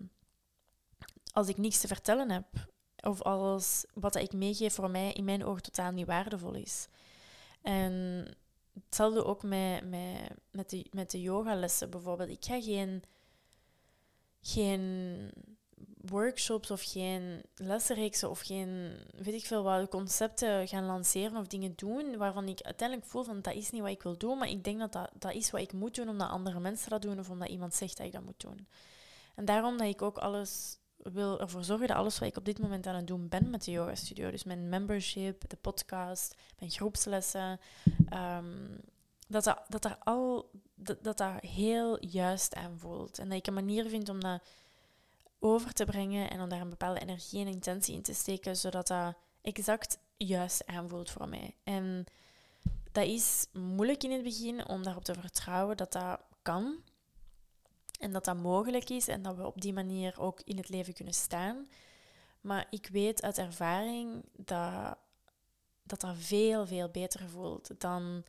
als 1.34 1.48
ik 1.48 1.58
niets 1.58 1.80
te 1.80 1.88
vertellen 1.88 2.32
heb. 2.32 2.46
Of 3.02 3.22
als 3.22 3.86
wat 3.94 4.16
ik 4.16 4.34
meegeef 4.34 4.74
voor 4.74 4.92
mij 4.92 5.14
in 5.14 5.24
mijn 5.24 5.46
ogen 5.46 5.62
totaal 5.62 5.92
niet 5.92 6.06
waardevol 6.06 6.54
is. 6.54 6.88
En 7.62 8.26
hetzelfde 8.74 9.26
ook 9.26 9.44
met, 9.44 9.90
met, 9.90 10.30
met, 10.52 10.70
de, 10.70 10.88
met 10.92 11.12
de 11.12 11.22
yogalessen 11.22 11.90
bijvoorbeeld. 11.90 12.30
Ik 12.30 12.46
ga 12.46 12.62
geen, 12.62 13.04
geen 14.42 15.32
workshops 16.10 16.72
of 16.72 16.84
geen 16.84 17.42
lessenreeksen 17.56 18.30
of 18.30 18.40
geen, 18.40 18.92
weet 19.18 19.34
ik 19.34 19.46
veel 19.46 19.64
wat, 19.64 19.90
concepten 19.90 20.68
gaan 20.68 20.86
lanceren 20.86 21.38
of 21.38 21.48
dingen 21.48 21.74
doen 21.76 22.18
waarvan 22.18 22.48
ik 22.48 22.62
uiteindelijk 22.62 23.10
voel 23.10 23.24
van 23.24 23.42
dat 23.42 23.54
is 23.54 23.70
niet 23.70 23.82
wat 23.82 23.92
ik 23.92 24.04
wil 24.04 24.18
doen, 24.18 24.38
maar 24.38 24.50
ik 24.50 24.64
denk 24.64 24.80
dat 24.80 24.92
dat, 24.92 25.10
dat 25.20 25.34
is 25.34 25.52
wat 25.52 25.62
ik 25.62 25.74
moet 25.74 25.96
doen 25.96 26.10
omdat 26.10 26.30
andere 26.30 26.60
mensen 26.60 26.90
dat 26.90 27.02
doen 27.02 27.20
of 27.20 27.30
omdat 27.30 27.50
iemand 27.50 27.74
zegt 27.74 27.98
dat 27.98 28.06
ik 28.06 28.12
dat 28.12 28.24
moet 28.24 28.40
doen. 28.40 28.68
En 29.36 29.46
daarom 29.46 29.78
dat 29.78 29.88
ik 29.88 30.02
ook 30.02 30.18
alles 30.18 30.78
wil 30.98 31.40
ervoor 31.40 31.64
zorgen 31.64 31.88
dat 31.88 31.98
alles 31.98 32.20
wat 32.20 32.30
ik 32.30 32.38
op 32.38 32.46
dit 32.46 32.60
moment 32.60 32.88
aan 32.88 32.96
het 32.96 33.08
doen 33.08 33.28
ben 33.28 33.50
met 33.50 33.64
de 33.64 33.72
yoga 33.72 33.96
studio, 33.96 34.32
dus 34.32 34.44
mijn 34.44 34.70
membership, 34.70 35.50
de 35.50 35.58
podcast, 35.58 36.36
mijn 36.60 36.72
groepslessen, 36.72 37.60
um, 38.14 38.80
dat, 39.28 39.44
dat, 39.44 39.62
dat, 39.68 39.86
er 39.86 39.98
al, 40.00 40.50
dat, 40.76 41.04
dat 41.04 41.18
dat 41.18 41.42
heel 41.42 42.06
juist 42.06 42.56
aanvoelt. 42.56 43.20
En 43.20 43.30
dat 43.30 43.38
ik 43.38 43.48
een 43.48 43.54
manier 43.54 43.90
vind 43.90 44.10
om 44.10 44.20
dat 44.20 44.42
over 45.40 45.74
te 45.74 45.86
brengen 45.86 46.30
en 46.30 46.42
om 46.42 46.50
daar 46.50 46.62
een 46.62 46.70
bepaalde 46.70 47.00
energie 47.00 47.40
en 47.40 47.52
intentie 47.52 47.96
in 47.96 48.02
te 48.02 48.14
steken, 48.14 48.58
zodat 48.58 48.88
dat 48.88 49.16
exact 49.42 50.00
juist 50.18 50.66
aanvoelt 50.66 51.10
voor 51.10 51.30
mij. 51.30 51.56
En 51.64 52.06
dat 52.92 53.06
is 53.06 53.48
moeilijk 53.54 54.04
in 54.04 54.12
het 54.12 54.24
begin 54.24 54.68
om 54.68 54.84
daarop 54.84 55.04
te 55.04 55.14
vertrouwen 55.14 55.78
dat 55.78 55.92
dat 55.92 56.20
kan 56.42 56.76
en 58.00 58.12
dat 58.12 58.26
dat 58.26 58.38
mogelijk 58.38 58.90
is 58.90 59.08
en 59.08 59.22
dat 59.22 59.36
we 59.36 59.46
op 59.46 59.62
die 59.62 59.74
manier 59.74 60.20
ook 60.20 60.42
in 60.44 60.58
het 60.58 60.70
leven 60.70 60.94
kunnen 60.94 61.14
staan. 61.14 61.70
Maar 62.42 62.68
ik 62.70 62.88
weet 62.88 63.22
uit 63.22 63.38
ervaring 63.38 64.24
dat 64.36 64.98
dat, 65.88 66.00
dat 66.00 66.16
veel, 66.18 66.68
veel 66.68 66.90
beter 66.90 67.30
voelt 67.30 67.70
dan 67.78 68.24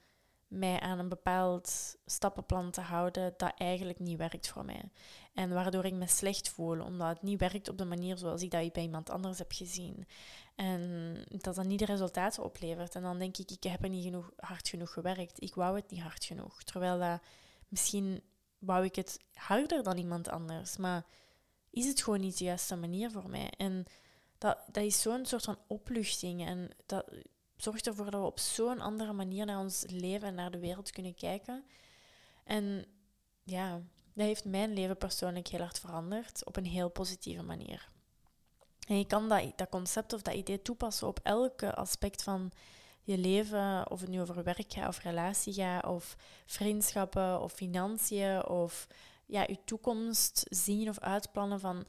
mij 0.48 0.80
aan 0.80 0.98
een 0.98 1.08
bepaald 1.08 1.96
stappenplan 2.06 2.70
te 2.70 2.80
houden 2.80 3.34
dat 3.36 3.52
eigenlijk 3.56 3.98
niet 3.98 4.18
werkt 4.18 4.48
voor 4.48 4.64
mij. 4.64 4.90
En 5.34 5.50
waardoor 5.50 5.84
ik 5.84 5.92
me 5.92 6.06
slecht 6.06 6.48
voel, 6.48 6.80
omdat 6.80 7.08
het 7.08 7.22
niet 7.22 7.40
werkt 7.40 7.68
op 7.68 7.78
de 7.78 7.84
manier 7.84 8.16
zoals 8.16 8.42
ik 8.42 8.50
dat 8.50 8.72
bij 8.72 8.82
iemand 8.82 9.10
anders 9.10 9.38
heb 9.38 9.52
gezien. 9.52 10.06
En 10.54 11.14
dat 11.28 11.54
dat 11.54 11.64
niet 11.64 11.78
de 11.78 11.84
resultaten 11.84 12.44
oplevert. 12.44 12.94
En 12.94 13.02
dan 13.02 13.18
denk 13.18 13.36
ik, 13.36 13.50
ik 13.50 13.62
heb 13.62 13.82
er 13.82 13.88
niet 13.88 14.04
genoeg, 14.04 14.32
hard 14.36 14.68
genoeg 14.68 14.92
gewerkt. 14.92 15.42
Ik 15.42 15.54
wou 15.54 15.76
het 15.76 15.90
niet 15.90 16.00
hard 16.00 16.24
genoeg. 16.24 16.62
Terwijl 16.62 16.98
dat, 16.98 17.20
misschien 17.68 18.22
wou 18.58 18.84
ik 18.84 18.94
het 18.96 19.20
harder 19.32 19.82
dan 19.82 19.96
iemand 19.96 20.28
anders. 20.28 20.76
Maar 20.76 21.06
is 21.70 21.86
het 21.86 22.02
gewoon 22.02 22.20
niet 22.20 22.38
de 22.38 22.44
juiste 22.44 22.76
manier 22.76 23.10
voor 23.10 23.30
mij? 23.30 23.50
En 23.56 23.84
dat, 24.38 24.58
dat 24.72 24.84
is 24.84 25.00
zo'n 25.00 25.26
soort 25.26 25.44
van 25.44 25.58
opluchting. 25.66 26.46
En 26.46 26.70
dat 26.86 27.04
zorgt 27.62 27.86
ervoor 27.86 28.10
dat 28.10 28.20
we 28.20 28.26
op 28.26 28.38
zo'n 28.38 28.80
andere 28.80 29.12
manier 29.12 29.46
naar 29.46 29.58
ons 29.58 29.84
leven 29.86 30.28
en 30.28 30.34
naar 30.34 30.50
de 30.50 30.58
wereld 30.58 30.90
kunnen 30.90 31.14
kijken. 31.14 31.64
En 32.44 32.84
ja, 33.42 33.72
dat 34.14 34.26
heeft 34.26 34.44
mijn 34.44 34.72
leven 34.72 34.96
persoonlijk 34.96 35.48
heel 35.48 35.60
hard 35.60 35.80
veranderd 35.80 36.44
op 36.44 36.56
een 36.56 36.66
heel 36.66 36.90
positieve 36.90 37.42
manier. 37.42 37.88
En 38.86 38.98
je 38.98 39.06
kan 39.06 39.28
dat, 39.28 39.52
dat 39.56 39.68
concept 39.68 40.12
of 40.12 40.22
dat 40.22 40.34
idee 40.34 40.62
toepassen 40.62 41.06
op 41.08 41.20
elke 41.22 41.74
aspect 41.74 42.22
van 42.22 42.52
je 43.02 43.18
leven, 43.18 43.90
of 43.90 44.00
het 44.00 44.08
nu 44.08 44.20
over 44.20 44.44
werk 44.44 44.72
gaat, 44.72 44.88
of 44.88 45.02
relatie 45.02 45.52
gaat, 45.52 45.86
of 45.86 46.16
vriendschappen, 46.46 47.40
of 47.40 47.52
financiën, 47.52 48.46
of 48.46 48.86
ja, 49.26 49.42
je 49.42 49.64
toekomst 49.64 50.46
zien 50.48 50.88
of 50.88 50.98
uitplannen 50.98 51.60
van... 51.60 51.86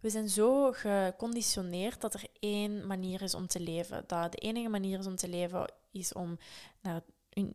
We 0.00 0.10
zijn 0.10 0.28
zo 0.28 0.72
geconditioneerd 0.72 2.00
dat 2.00 2.14
er 2.14 2.26
één 2.38 2.86
manier 2.86 3.22
is 3.22 3.34
om 3.34 3.46
te 3.46 3.60
leven. 3.60 4.04
Dat 4.06 4.32
de 4.32 4.38
enige 4.38 4.68
manier 4.68 4.98
is 4.98 5.06
om 5.06 5.16
te 5.16 5.28
leven 5.28 5.72
is 5.90 6.12
om 6.12 6.38
naar, 6.82 7.02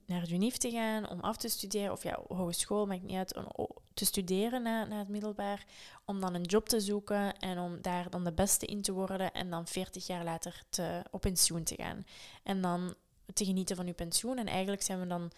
naar 0.05 0.31
UNIF 0.31 0.57
te 0.57 0.71
gaan, 0.71 1.09
om 1.09 1.19
af 1.19 1.37
te 1.37 1.49
studeren, 1.49 1.91
of 1.91 2.03
ja, 2.03 2.19
hogeschool, 2.27 2.85
maakt 2.85 3.03
niet 3.03 3.17
uit, 3.17 3.35
om 3.55 3.67
te 3.93 4.05
studeren 4.05 4.61
na 4.61 4.97
het 4.97 5.07
middelbaar, 5.07 5.65
om 6.05 6.19
dan 6.19 6.33
een 6.33 6.41
job 6.41 6.69
te 6.69 6.79
zoeken 6.79 7.39
en 7.39 7.59
om 7.59 7.81
daar 7.81 8.09
dan 8.09 8.23
de 8.23 8.33
beste 8.33 8.65
in 8.65 8.81
te 8.81 8.91
worden 8.91 9.31
en 9.31 9.49
dan 9.49 9.67
40 9.67 10.07
jaar 10.07 10.23
later 10.23 10.63
te, 10.69 11.01
op 11.11 11.21
pensioen 11.21 11.63
te 11.63 11.75
gaan. 11.75 12.05
En 12.43 12.61
dan 12.61 12.95
te 13.33 13.45
genieten 13.45 13.75
van 13.75 13.85
je 13.85 13.93
pensioen. 13.93 14.37
En 14.37 14.47
eigenlijk 14.47 14.81
zijn 14.81 14.99
we 14.99 15.07
dan... 15.07 15.31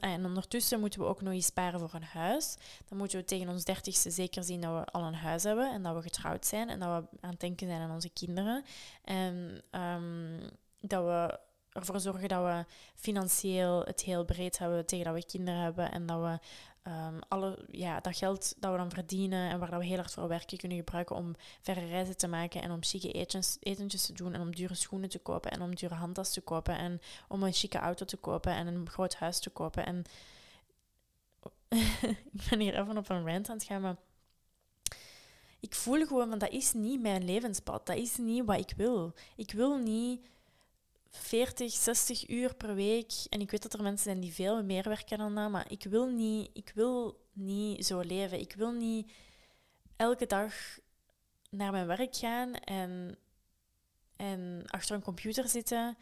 en 0.00 0.24
ondertussen 0.24 0.80
moeten 0.80 1.00
we 1.00 1.06
ook 1.06 1.22
nog 1.22 1.42
sparen 1.42 1.80
voor 1.80 1.94
een 1.94 2.02
huis. 2.02 2.56
Dan 2.88 2.98
moeten 2.98 3.18
we 3.18 3.24
tegen 3.24 3.48
ons 3.48 3.64
dertigste 3.64 4.10
zeker 4.10 4.44
zien 4.44 4.60
dat 4.60 4.72
we 4.72 4.84
al 4.84 5.02
een 5.02 5.14
huis 5.14 5.42
hebben 5.42 5.72
en 5.72 5.82
dat 5.82 5.94
we 5.94 6.02
getrouwd 6.02 6.46
zijn 6.46 6.68
en 6.68 6.78
dat 6.78 6.88
we 6.88 7.18
aan 7.20 7.30
het 7.30 7.40
denken 7.40 7.66
zijn 7.66 7.80
aan 7.80 7.90
onze 7.90 8.10
kinderen. 8.10 8.64
En 9.04 9.62
um, 9.70 10.50
dat 10.80 11.04
we 11.04 11.38
ervoor 11.74 12.00
zorgen 12.00 12.28
dat 12.28 12.44
we 12.44 12.64
financieel 12.94 13.82
het 13.84 14.02
heel 14.02 14.24
breed 14.24 14.58
hebben 14.58 14.86
tegen 14.86 15.04
dat 15.04 15.14
we 15.14 15.24
kinderen 15.26 15.60
hebben 15.60 15.92
en 15.92 16.06
dat 16.06 16.20
we 16.20 16.38
um, 16.86 17.18
alle, 17.28 17.64
ja, 17.70 18.00
dat 18.00 18.16
geld 18.16 18.54
dat 18.58 18.70
we 18.70 18.76
dan 18.76 18.90
verdienen 18.90 19.50
en 19.50 19.58
waar 19.58 19.70
dat 19.70 19.78
we 19.78 19.86
heel 19.86 19.96
hard 19.96 20.12
voor 20.12 20.28
werken 20.28 20.58
kunnen 20.58 20.78
gebruiken 20.78 21.16
om 21.16 21.34
verre 21.60 21.86
reizen 21.86 22.16
te 22.16 22.28
maken 22.28 22.62
en 22.62 22.70
om 22.70 22.82
chique 22.82 23.12
etens, 23.12 23.56
etentjes 23.60 24.06
te 24.06 24.12
doen 24.12 24.34
en 24.34 24.40
om 24.40 24.54
dure 24.54 24.74
schoenen 24.74 25.08
te 25.08 25.18
kopen 25.18 25.50
en 25.50 25.62
om 25.62 25.74
dure 25.74 25.94
handtas 25.94 26.32
te 26.32 26.40
kopen 26.40 26.78
en 26.78 27.00
om 27.28 27.42
een 27.42 27.52
chique 27.52 27.78
auto 27.78 28.04
te 28.04 28.16
kopen 28.16 28.52
en 28.52 28.66
een 28.66 28.90
groot 28.90 29.14
huis 29.14 29.40
te 29.40 29.50
kopen. 29.50 29.86
En 29.86 30.04
ik 32.32 32.48
ben 32.50 32.60
hier 32.60 32.78
even 32.78 32.96
op 32.96 33.08
een 33.08 33.26
rant 33.26 33.48
aan 33.48 33.56
het 33.56 33.64
gaan, 33.64 33.80
maar 33.80 33.96
ik 35.60 35.74
voel 35.74 36.06
gewoon, 36.06 36.38
dat 36.38 36.50
is 36.50 36.72
niet 36.72 37.00
mijn 37.00 37.24
levenspad. 37.24 37.86
Dat 37.86 37.96
is 37.96 38.16
niet 38.16 38.44
wat 38.44 38.58
ik 38.58 38.72
wil. 38.76 39.14
Ik 39.36 39.52
wil 39.52 39.76
niet 39.78 40.26
40, 41.16 41.72
60 41.72 42.28
uur 42.28 42.54
per 42.54 42.74
week. 42.74 43.12
En 43.28 43.40
ik 43.40 43.50
weet 43.50 43.62
dat 43.62 43.72
er 43.72 43.82
mensen 43.82 44.04
zijn 44.04 44.20
die 44.20 44.32
veel 44.32 44.62
meer 44.62 44.82
werken 44.82 45.18
dan 45.18 45.34
dat, 45.34 45.50
maar 45.50 45.70
ik 45.70 45.84
wil 45.84 46.06
niet, 46.06 46.50
ik 46.52 46.72
wil 46.74 47.20
niet 47.32 47.86
zo 47.86 48.00
leven. 48.00 48.40
Ik 48.40 48.54
wil 48.54 48.72
niet 48.72 49.12
elke 49.96 50.26
dag 50.26 50.54
naar 51.50 51.72
mijn 51.72 51.86
werk 51.86 52.16
gaan 52.16 52.54
en, 52.54 53.18
en 54.16 54.62
achter 54.66 54.94
een 54.94 55.02
computer 55.02 55.48
zitten 55.48 55.96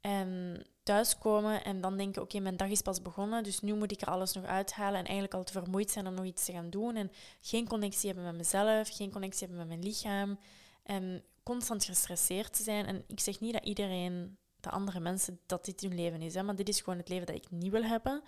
en 0.00 0.62
thuiskomen 0.82 1.64
en 1.64 1.80
dan 1.80 1.96
denken, 1.96 2.22
oké, 2.22 2.38
mijn 2.38 2.56
dag 2.56 2.68
is 2.68 2.82
pas 2.82 3.02
begonnen, 3.02 3.42
dus 3.42 3.60
nu 3.60 3.74
moet 3.74 3.92
ik 3.92 4.00
er 4.00 4.08
alles 4.08 4.32
nog 4.32 4.44
uithalen 4.44 4.98
en 4.98 5.04
eigenlijk 5.04 5.34
al 5.34 5.44
te 5.44 5.52
vermoeid 5.52 5.90
zijn 5.90 6.06
om 6.06 6.14
nog 6.14 6.24
iets 6.24 6.44
te 6.44 6.52
gaan 6.52 6.70
doen 6.70 6.96
en 6.96 7.10
geen 7.40 7.68
connectie 7.68 8.06
hebben 8.06 8.24
met 8.24 8.36
mezelf, 8.36 8.96
geen 8.96 9.10
connectie 9.10 9.46
hebben 9.46 9.66
met 9.66 9.68
mijn 9.68 9.88
lichaam 9.88 10.38
en 10.82 11.24
constant 11.50 11.84
gestresseerd 11.84 12.52
te 12.52 12.62
zijn. 12.62 12.86
En 12.86 13.04
ik 13.06 13.20
zeg 13.20 13.40
niet 13.40 13.52
dat 13.52 13.64
iedereen, 13.64 14.38
de 14.60 14.70
andere 14.70 15.00
mensen, 15.00 15.40
dat 15.46 15.64
dit 15.64 15.80
hun 15.80 15.94
leven 15.94 16.22
is, 16.22 16.34
hè, 16.34 16.42
maar 16.42 16.56
dit 16.56 16.68
is 16.68 16.80
gewoon 16.80 16.98
het 16.98 17.08
leven 17.08 17.26
dat 17.26 17.36
ik 17.36 17.50
niet 17.50 17.72
wil 17.72 17.82
hebben. 17.82 18.22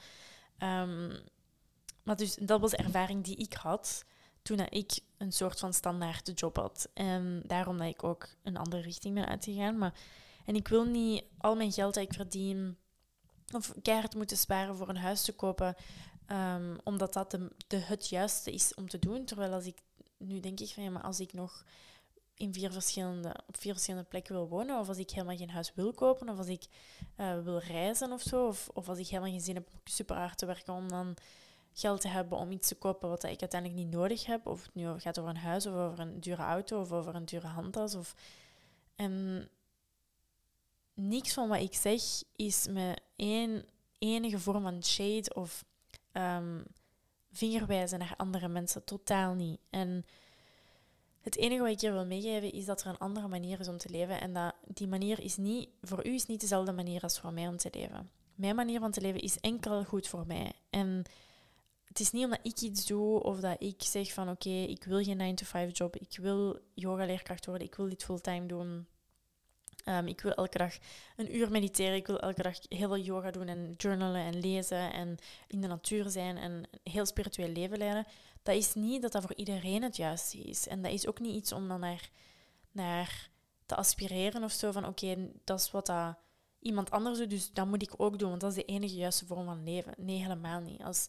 Um, 0.59 1.19
maar 2.03 2.17
dus 2.17 2.35
dat 2.35 2.61
was 2.61 2.71
de 2.71 2.77
ervaring 2.77 3.25
die 3.25 3.37
ik 3.37 3.53
had 3.53 4.05
toen 4.43 4.59
ik 4.69 5.01
een 5.19 5.33
soort 5.33 5.59
van 5.59 5.73
standaard 5.73 6.31
job 6.35 6.57
had. 6.57 6.89
En 6.95 7.43
daarom 7.47 7.79
dat 7.79 7.87
ik 7.87 8.05
ook 8.05 8.29
een 8.43 8.57
andere 8.57 8.83
richting 8.83 9.15
ben 9.15 9.29
uitgegaan. 9.29 9.79
Maar, 9.79 9.95
en 10.47 10.55
ik 10.55 10.69
wil 10.69 10.85
niet 10.85 11.25
al 11.39 11.57
mijn 11.57 11.73
geld 11.73 11.95
dat 11.95 12.05
ik 12.05 12.13
verdien 12.13 12.77
of 13.53 13.75
keihard 13.83 14.15
moeten 14.15 14.37
sparen 14.37 14.77
voor 14.77 14.89
een 14.89 14.97
huis 14.97 15.23
te 15.23 15.33
kopen, 15.33 15.75
um, 16.29 16.79
omdat 16.85 17.13
dat 17.13 17.31
de, 17.31 17.51
de, 17.67 17.77
het 17.77 18.09
juiste 18.09 18.53
is 18.53 18.75
om 18.75 18.89
te 18.89 18.99
doen. 18.99 19.25
Terwijl 19.25 19.53
als 19.53 19.67
ik 19.67 19.79
nu 20.17 20.41
denk 20.41 20.61
ik 20.61 20.69
van 20.69 20.83
ja, 20.83 20.91
maar 20.91 21.03
als 21.03 21.21
ik 21.21 21.33
nog 21.33 21.65
in 22.35 22.53
vier 22.53 22.73
verschillende, 22.73 23.37
op 23.47 23.57
vier 23.57 23.73
verschillende 23.73 24.09
plekken 24.09 24.35
wil 24.35 24.49
wonen, 24.49 24.79
of 24.79 24.89
als 24.89 24.99
ik 24.99 25.11
helemaal 25.11 25.37
geen 25.37 25.51
huis 25.51 25.73
wil 25.75 25.93
kopen, 25.93 26.29
of 26.29 26.39
als 26.39 26.47
ik 26.47 26.67
uh, 27.17 27.43
wil 27.43 27.59
reizen 27.59 28.13
of 28.13 28.21
zo, 28.21 28.47
of, 28.47 28.69
of 28.73 28.89
als 28.89 28.99
ik 28.99 29.07
helemaal 29.07 29.31
geen 29.31 29.41
zin 29.41 29.55
heb 29.55 29.69
om 29.73 29.81
super 29.85 30.17
hard 30.17 30.39
te 30.39 30.47
werken 30.47 30.75
om 30.75 30.89
dan 30.89 31.17
geld 31.73 32.01
te 32.01 32.09
hebben 32.09 32.39
om 32.39 32.51
iets 32.51 32.69
te 32.69 32.75
kopen 32.75 33.09
wat 33.09 33.25
ik 33.25 33.41
uiteindelijk 33.41 33.81
niet 33.81 33.91
nodig 33.91 34.27
heb, 34.27 34.47
of 34.47 34.63
het 34.63 34.75
nu 34.75 34.99
gaat 34.99 35.19
over 35.19 35.31
een 35.31 35.37
huis, 35.37 35.67
of 35.67 35.75
over 35.75 36.01
een 36.01 36.21
dure 36.21 36.43
auto, 36.43 36.81
of 36.81 36.93
over 36.93 37.15
een 37.15 37.25
dure 37.25 37.47
handtas. 37.47 37.95
Of... 37.95 38.15
En 38.97 39.49
niks 40.95 41.33
van 41.33 41.49
wat 41.49 41.61
ik 41.61 41.75
zeg 41.75 42.03
is 42.37 42.67
met 42.71 43.01
één 43.17 43.65
enige 43.99 44.39
vorm 44.39 44.63
van 44.63 44.85
shade 44.85 45.35
of 45.35 45.65
um, 46.13 46.65
vingerwijzen 47.31 47.99
naar 47.99 48.15
andere 48.17 48.49
mensen. 48.49 48.85
Totaal 48.85 49.35
niet. 49.35 49.61
En 49.71 50.07
het 51.23 51.37
enige 51.37 51.61
wat 51.61 51.71
ik 51.71 51.81
hier 51.81 51.93
wil 51.93 52.07
meegeven 52.07 52.53
is 52.53 52.65
dat 52.65 52.81
er 52.81 52.87
een 52.87 52.99
andere 52.99 53.29
manier 53.29 53.61
is 53.61 53.69
om 53.69 53.79
te 53.79 53.91
leven. 53.91 54.21
En 54.21 54.33
dat 54.33 54.55
die 54.67 54.89
manier 54.89 55.21
is 55.21 55.37
niet, 55.37 55.69
voor 55.83 56.07
u 56.07 56.15
is 56.15 56.27
niet 56.27 56.41
dezelfde 56.41 56.73
manier 56.73 57.03
als 57.03 57.21
voor 57.21 57.33
mij 57.33 57.49
om 57.49 57.57
te 57.57 57.69
leven. 57.73 58.11
Mijn 58.35 58.57
manier 58.57 58.81
van 58.81 58.91
te 58.91 59.01
leven 59.01 59.21
is 59.21 59.41
enkel 59.41 59.85
goed 59.85 60.09
voor 60.09 60.27
mij. 60.27 60.53
En 60.71 61.05
het 61.85 62.01
is 62.01 62.11
niet 62.11 62.25
omdat 62.25 62.39
ik 62.43 62.61
iets 62.61 62.87
doe 62.87 63.23
of 63.23 63.41
dat 63.41 63.57
ik 63.63 63.83
zeg 63.83 64.13
van 64.13 64.29
oké, 64.29 64.51
ik 64.51 64.85
wil 64.85 65.03
geen 65.03 65.37
9-to-5 65.37 65.73
job, 65.73 65.97
ik 65.97 66.17
wil 66.21 66.59
yoga-leerkracht 66.75 67.47
worden, 67.47 67.67
ik 67.67 67.75
wil 67.75 67.89
dit 67.89 68.05
fulltime 68.05 68.47
doen. 68.47 68.87
Um, 69.85 70.07
ik 70.07 70.21
wil 70.21 70.33
elke 70.33 70.59
dag 70.59 70.79
een 71.17 71.37
uur 71.37 71.51
mediteren, 71.51 71.95
ik 71.95 72.07
wil 72.07 72.21
elke 72.21 72.43
dag 72.43 72.59
heel 72.69 72.89
veel 72.89 72.99
yoga 72.99 73.31
doen 73.31 73.49
en 73.49 73.75
journalen 73.77 74.21
en 74.21 74.41
lezen 74.41 74.93
en 74.93 75.17
in 75.49 75.61
de 75.61 75.67
natuur 75.67 76.11
zijn 76.11 76.37
en 76.37 76.65
heel 76.83 77.07
spiritueel 77.07 77.49
leven 77.49 77.79
leiden 77.79 78.07
dat 78.43 78.55
is 78.55 78.75
niet 78.75 79.03
dat 79.03 79.13
dat 79.13 79.23
voor 79.23 79.35
iedereen 79.35 79.83
het 79.83 79.97
juiste 79.97 80.39
is. 80.39 80.69
En 80.69 80.83
dat 80.83 80.93
is 80.93 81.07
ook 81.07 81.21
niet 81.21 81.35
iets 81.35 81.53
om 81.53 81.69
dan 81.69 81.81
naar, 81.81 82.11
naar 82.73 83.31
te 83.67 83.77
aspireren 83.77 84.45
of 84.45 84.53
zo 84.53 84.73
van 84.73 84.87
oké, 84.87 85.31
dat 85.45 85.61
is 85.61 85.71
wat 85.71 85.87
dat 85.87 86.17
iemand 86.59 86.91
anders 86.91 87.19
doet, 87.19 87.31
dus 87.31 87.53
dat 87.53 87.67
moet 87.67 87.83
ik 87.83 87.95
ook 87.97 88.19
doen, 88.19 88.29
want 88.29 88.41
dat 88.41 88.51
is 88.51 88.57
de 88.57 88.65
enige 88.65 88.95
juiste 88.95 89.27
vorm 89.27 89.45
van 89.45 89.65
leven. 89.65 89.95
Nee, 89.97 90.19
helemaal 90.19 90.61
niet. 90.61 90.83
Als 90.83 91.09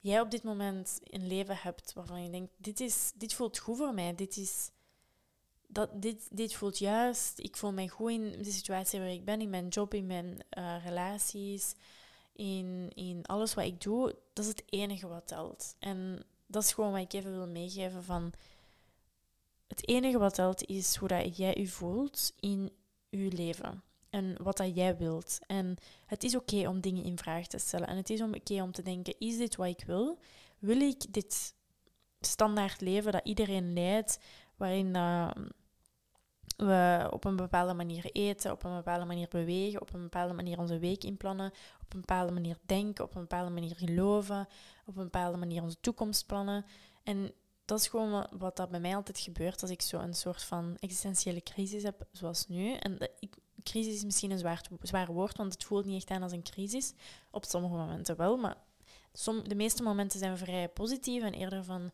jij 0.00 0.20
op 0.20 0.30
dit 0.30 0.42
moment 0.42 1.00
een 1.04 1.26
leven 1.26 1.56
hebt 1.56 1.92
waarvan 1.92 2.22
je 2.22 2.30
denkt, 2.30 2.52
dit, 2.56 2.80
is, 2.80 3.12
dit 3.14 3.34
voelt 3.34 3.58
goed 3.58 3.76
voor 3.76 3.94
mij, 3.94 4.14
dit, 4.14 4.36
is, 4.36 4.70
dat, 5.66 6.02
dit, 6.02 6.28
dit 6.30 6.54
voelt 6.54 6.78
juist, 6.78 7.38
ik 7.38 7.56
voel 7.56 7.72
mij 7.72 7.88
goed 7.88 8.10
in 8.10 8.42
de 8.42 8.50
situatie 8.50 9.00
waar 9.00 9.10
ik 9.12 9.24
ben, 9.24 9.40
in 9.40 9.50
mijn 9.50 9.68
job, 9.68 9.94
in 9.94 10.06
mijn 10.06 10.44
uh, 10.58 10.84
relaties, 10.84 11.74
in, 12.32 12.90
in 12.94 13.26
alles 13.26 13.54
wat 13.54 13.64
ik 13.64 13.80
doe, 13.80 14.16
dat 14.32 14.44
is 14.44 14.50
het 14.50 14.62
enige 14.66 15.08
wat 15.08 15.26
telt. 15.26 15.76
En 15.78 16.24
dat 16.50 16.62
is 16.62 16.72
gewoon 16.72 16.92
wat 16.92 17.00
ik 17.00 17.12
even 17.12 17.32
wil 17.32 17.48
meegeven 17.48 18.04
van... 18.04 18.32
Het 19.66 19.88
enige 19.88 20.18
wat 20.18 20.34
telt 20.34 20.64
is 20.64 20.96
hoe 20.96 21.08
dat 21.08 21.36
jij 21.36 21.54
je 21.54 21.68
voelt 21.68 22.32
in 22.40 22.70
je 23.08 23.32
leven. 23.32 23.82
En 24.10 24.36
wat 24.42 24.56
dat 24.56 24.74
jij 24.74 24.96
wilt. 24.96 25.38
En 25.46 25.76
het 26.06 26.24
is 26.24 26.36
oké 26.36 26.68
om 26.68 26.80
dingen 26.80 27.04
in 27.04 27.18
vraag 27.18 27.46
te 27.46 27.58
stellen. 27.58 27.86
En 27.86 27.96
het 27.96 28.10
is 28.10 28.22
oké 28.22 28.62
om 28.62 28.72
te 28.72 28.82
denken, 28.82 29.14
is 29.18 29.36
dit 29.36 29.56
wat 29.56 29.66
ik 29.66 29.84
wil? 29.86 30.18
Wil 30.58 30.80
ik 30.80 31.12
dit 31.12 31.54
standaard 32.20 32.80
leven 32.80 33.12
dat 33.12 33.24
iedereen 33.24 33.72
leidt, 33.72 34.18
waarin 34.56 34.94
we 36.56 37.08
op 37.10 37.24
een 37.24 37.36
bepaalde 37.36 37.74
manier 37.74 38.04
eten, 38.12 38.52
op 38.52 38.64
een 38.64 38.76
bepaalde 38.76 39.04
manier 39.04 39.28
bewegen, 39.28 39.80
op 39.80 39.94
een 39.94 40.02
bepaalde 40.02 40.34
manier 40.34 40.58
onze 40.58 40.78
week 40.78 41.04
inplannen, 41.04 41.52
op 41.82 41.94
een 41.94 42.00
bepaalde 42.00 42.32
manier 42.32 42.58
denken, 42.66 43.04
op 43.04 43.14
een 43.14 43.20
bepaalde 43.20 43.50
manier 43.50 43.76
geloven, 43.76 44.48
op 44.86 44.96
een 44.96 45.04
bepaalde 45.04 45.38
manier 45.38 45.62
onze 45.62 45.80
toekomst 45.80 46.26
plannen. 46.26 46.64
En 47.02 47.32
dat 47.64 47.80
is 47.80 47.88
gewoon 47.88 48.26
wat 48.38 48.56
dat 48.56 48.70
bij 48.70 48.80
mij 48.80 48.94
altijd 48.94 49.18
gebeurt 49.18 49.62
als 49.62 49.70
ik 49.70 49.82
zo 49.82 49.98
een 49.98 50.14
soort 50.14 50.42
van 50.42 50.76
existentiële 50.78 51.42
crisis 51.42 51.82
heb, 51.82 52.06
zoals 52.12 52.48
nu. 52.48 52.72
En 52.72 52.98
de, 52.98 53.10
ik, 53.18 53.36
crisis 53.62 53.94
is 53.94 54.04
misschien 54.04 54.30
een 54.30 54.38
zwaar, 54.38 54.64
zwaar 54.82 55.12
woord, 55.12 55.36
want 55.36 55.52
het 55.52 55.64
voelt 55.64 55.84
niet 55.84 55.96
echt 55.96 56.10
aan 56.10 56.22
als 56.22 56.32
een 56.32 56.42
crisis. 56.42 56.92
Op 57.30 57.44
sommige 57.44 57.74
momenten 57.74 58.16
wel, 58.16 58.36
maar 58.36 58.56
som, 59.12 59.48
de 59.48 59.54
meeste 59.54 59.82
momenten 59.82 60.18
zijn 60.18 60.38
vrij 60.38 60.68
positief 60.68 61.22
en 61.22 61.32
eerder 61.32 61.64
van 61.64 61.90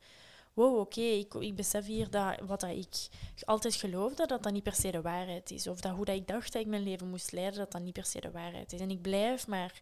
wow, 0.56 0.78
oké, 0.78 1.00
ik, 1.00 1.56
besef 1.56 1.86
hier 1.86 2.10
dat 2.10 2.40
wat 2.40 2.60
dat 2.60 2.70
ik 2.70 3.08
altijd 3.44 3.74
geloofde, 3.74 4.26
dat 4.26 4.42
dat 4.42 4.52
niet 4.52 4.62
per 4.62 4.74
se 4.74 4.90
de 4.90 5.00
waarheid 5.00 5.50
is. 5.50 5.66
Of 5.66 5.80
dat 5.80 5.92
hoe 5.92 6.04
dat 6.04 6.16
ik 6.16 6.26
dacht 6.26 6.52
dat 6.52 6.62
ik 6.62 6.68
mijn 6.68 6.82
leven 6.82 7.08
moest 7.08 7.32
leiden, 7.32 7.58
dat 7.58 7.72
dat 7.72 7.82
niet 7.82 7.92
per 7.92 8.04
se 8.04 8.20
de 8.20 8.30
waarheid 8.30 8.72
is. 8.72 8.80
En 8.80 8.90
ik 8.90 9.02
blijf 9.02 9.46
maar 9.46 9.80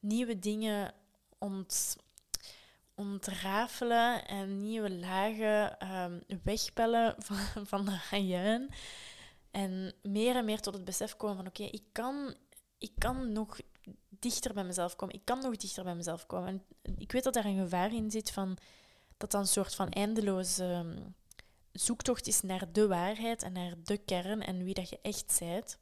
nieuwe 0.00 0.38
dingen 0.38 0.94
ont, 1.38 1.96
ontrafelen 2.94 4.26
en 4.26 4.62
nieuwe 4.62 4.90
lagen 4.90 5.92
um, 5.94 6.22
wegpellen 6.42 7.14
van, 7.26 7.66
van 7.66 7.84
de 7.84 7.90
hajuin. 7.90 8.70
En 9.50 9.94
meer 10.02 10.36
en 10.36 10.44
meer 10.44 10.60
tot 10.60 10.74
het 10.74 10.84
besef 10.84 11.16
komen 11.16 11.36
van 11.36 11.46
oké, 11.46 11.62
ik, 11.62 11.84
kan, 11.92 12.34
ik 12.78 12.92
kan 12.98 13.32
nog 13.32 13.58
dichter 14.08 14.54
bij 14.54 14.64
mezelf 14.64 14.96
komen. 14.96 15.14
Ik 15.14 15.24
kan 15.24 15.40
nog 15.40 15.56
dichter 15.56 15.84
bij 15.84 15.94
mezelf 15.94 16.26
komen. 16.26 16.64
En 16.82 16.94
ik 16.98 17.12
weet 17.12 17.24
dat 17.24 17.34
daar 17.34 17.44
een 17.44 17.62
gevaar 17.62 17.94
in 17.94 18.10
zit 18.10 18.30
van 18.30 18.58
dat 19.16 19.30
dat 19.30 19.40
een 19.40 19.46
soort 19.46 19.74
van 19.74 19.88
eindeloze 19.88 20.64
ehm, 20.64 20.96
zoektocht 21.72 22.26
is 22.26 22.40
naar 22.40 22.72
de 22.72 22.86
waarheid 22.86 23.42
en 23.42 23.52
naar 23.52 23.74
de 23.84 23.98
kern 23.98 24.42
en 24.42 24.64
wie 24.64 24.74
dat 24.74 24.88
je 24.88 24.98
echt 25.02 25.36
bent. 25.38 25.78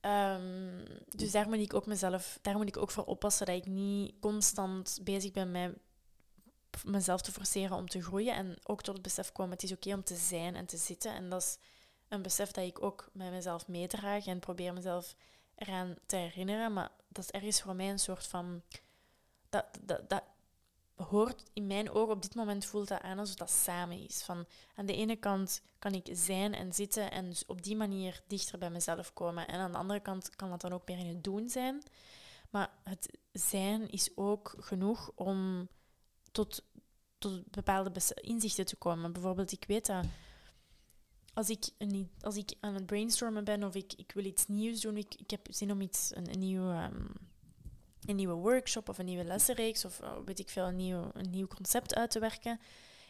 Um, 0.00 0.84
dus 1.08 1.30
daar 1.30 1.48
moet 1.48 1.58
ik 1.58 1.74
ook 1.74 1.86
mezelf, 1.86 2.38
daar 2.42 2.56
moet 2.56 2.68
ik 2.68 2.76
ook 2.76 2.90
voor 2.90 3.04
oppassen 3.04 3.46
dat 3.46 3.56
ik 3.56 3.66
niet 3.66 4.14
constant 4.20 4.98
bezig 5.02 5.30
ben 5.30 5.50
met 5.50 5.76
mezelf 6.84 7.20
te 7.20 7.32
forceren 7.32 7.76
om 7.76 7.88
te 7.88 8.02
groeien 8.02 8.34
en 8.34 8.56
ook 8.62 8.82
tot 8.82 8.94
het 8.94 9.02
besef 9.02 9.32
komen, 9.32 9.52
het 9.52 9.62
is 9.62 9.72
oké 9.72 9.94
om 9.94 10.04
te 10.04 10.16
zijn 10.16 10.56
en 10.56 10.66
te 10.66 10.76
zitten. 10.76 11.14
En 11.14 11.28
dat 11.28 11.42
is 11.42 11.58
een 12.08 12.22
besef 12.22 12.50
dat 12.50 12.64
ik 12.64 12.82
ook 12.82 13.08
met 13.12 13.30
mezelf 13.30 13.68
meedraag 13.68 14.26
en 14.26 14.38
probeer 14.38 14.72
mezelf 14.72 15.14
eraan 15.54 15.96
te 16.06 16.16
herinneren. 16.16 16.72
Maar 16.72 16.90
dat 17.08 17.24
is 17.24 17.30
ergens 17.30 17.62
voor 17.62 17.74
mij 17.76 17.90
een 17.90 17.98
soort 17.98 18.26
van... 18.26 18.62
Dat, 19.48 19.64
dat, 19.80 20.08
dat 20.08 20.22
hoort 20.98 21.42
in 21.52 21.66
mijn 21.66 21.90
ogen 21.90 22.14
op 22.14 22.22
dit 22.22 22.34
moment 22.34 22.64
voelt 22.64 22.88
dat 22.88 23.00
aan 23.00 23.18
alsof 23.18 23.34
dat 23.34 23.50
samen 23.50 24.04
is. 24.04 24.22
Van, 24.22 24.46
aan 24.74 24.86
de 24.86 24.96
ene 24.96 25.16
kant 25.16 25.62
kan 25.78 25.92
ik 25.92 26.08
zijn 26.12 26.54
en 26.54 26.72
zitten 26.72 27.10
en 27.10 27.28
dus 27.28 27.46
op 27.46 27.62
die 27.62 27.76
manier 27.76 28.22
dichter 28.26 28.58
bij 28.58 28.70
mezelf 28.70 29.12
komen. 29.12 29.46
En 29.46 29.60
aan 29.60 29.72
de 29.72 29.78
andere 29.78 30.00
kant 30.00 30.36
kan 30.36 30.50
dat 30.50 30.60
dan 30.60 30.72
ook 30.72 30.88
meer 30.88 30.98
in 30.98 31.06
het 31.08 31.24
doen 31.24 31.48
zijn. 31.48 31.82
Maar 32.50 32.70
het 32.84 33.18
zijn 33.32 33.90
is 33.90 34.10
ook 34.14 34.54
genoeg 34.58 35.12
om 35.14 35.68
tot, 36.32 36.62
tot 37.18 37.50
bepaalde 37.50 37.92
inzichten 38.14 38.66
te 38.66 38.76
komen. 38.76 39.12
Bijvoorbeeld, 39.12 39.52
ik 39.52 39.64
weet 39.66 39.86
dat 39.86 40.04
als 41.38 41.50
ik, 41.50 41.68
een, 41.78 42.10
als 42.20 42.36
ik 42.36 42.54
aan 42.60 42.74
het 42.74 42.86
brainstormen 42.86 43.44
ben 43.44 43.64
of 43.64 43.74
ik, 43.74 43.92
ik 43.96 44.12
wil 44.12 44.24
iets 44.24 44.46
nieuws 44.46 44.80
doen, 44.80 44.96
ik, 44.96 45.14
ik 45.14 45.30
heb 45.30 45.46
zin 45.50 45.72
om 45.72 45.80
iets, 45.80 46.10
een, 46.14 46.32
een, 46.32 46.38
nieuw, 46.38 46.70
ehm, 46.70 47.06
een 48.08 48.16
nieuwe 48.16 48.34
workshop 48.34 48.88
of 48.88 48.98
een 48.98 49.04
nieuwe 49.04 49.24
lessenreeks 49.24 49.84
of 49.84 50.00
uh, 50.00 50.12
weet 50.24 50.38
ik 50.38 50.48
veel, 50.48 50.66
een 50.66 50.76
nieuw, 50.76 51.10
een 51.12 51.30
nieuw 51.30 51.46
concept 51.46 51.94
uit 51.94 52.10
te 52.10 52.18
werken. 52.18 52.60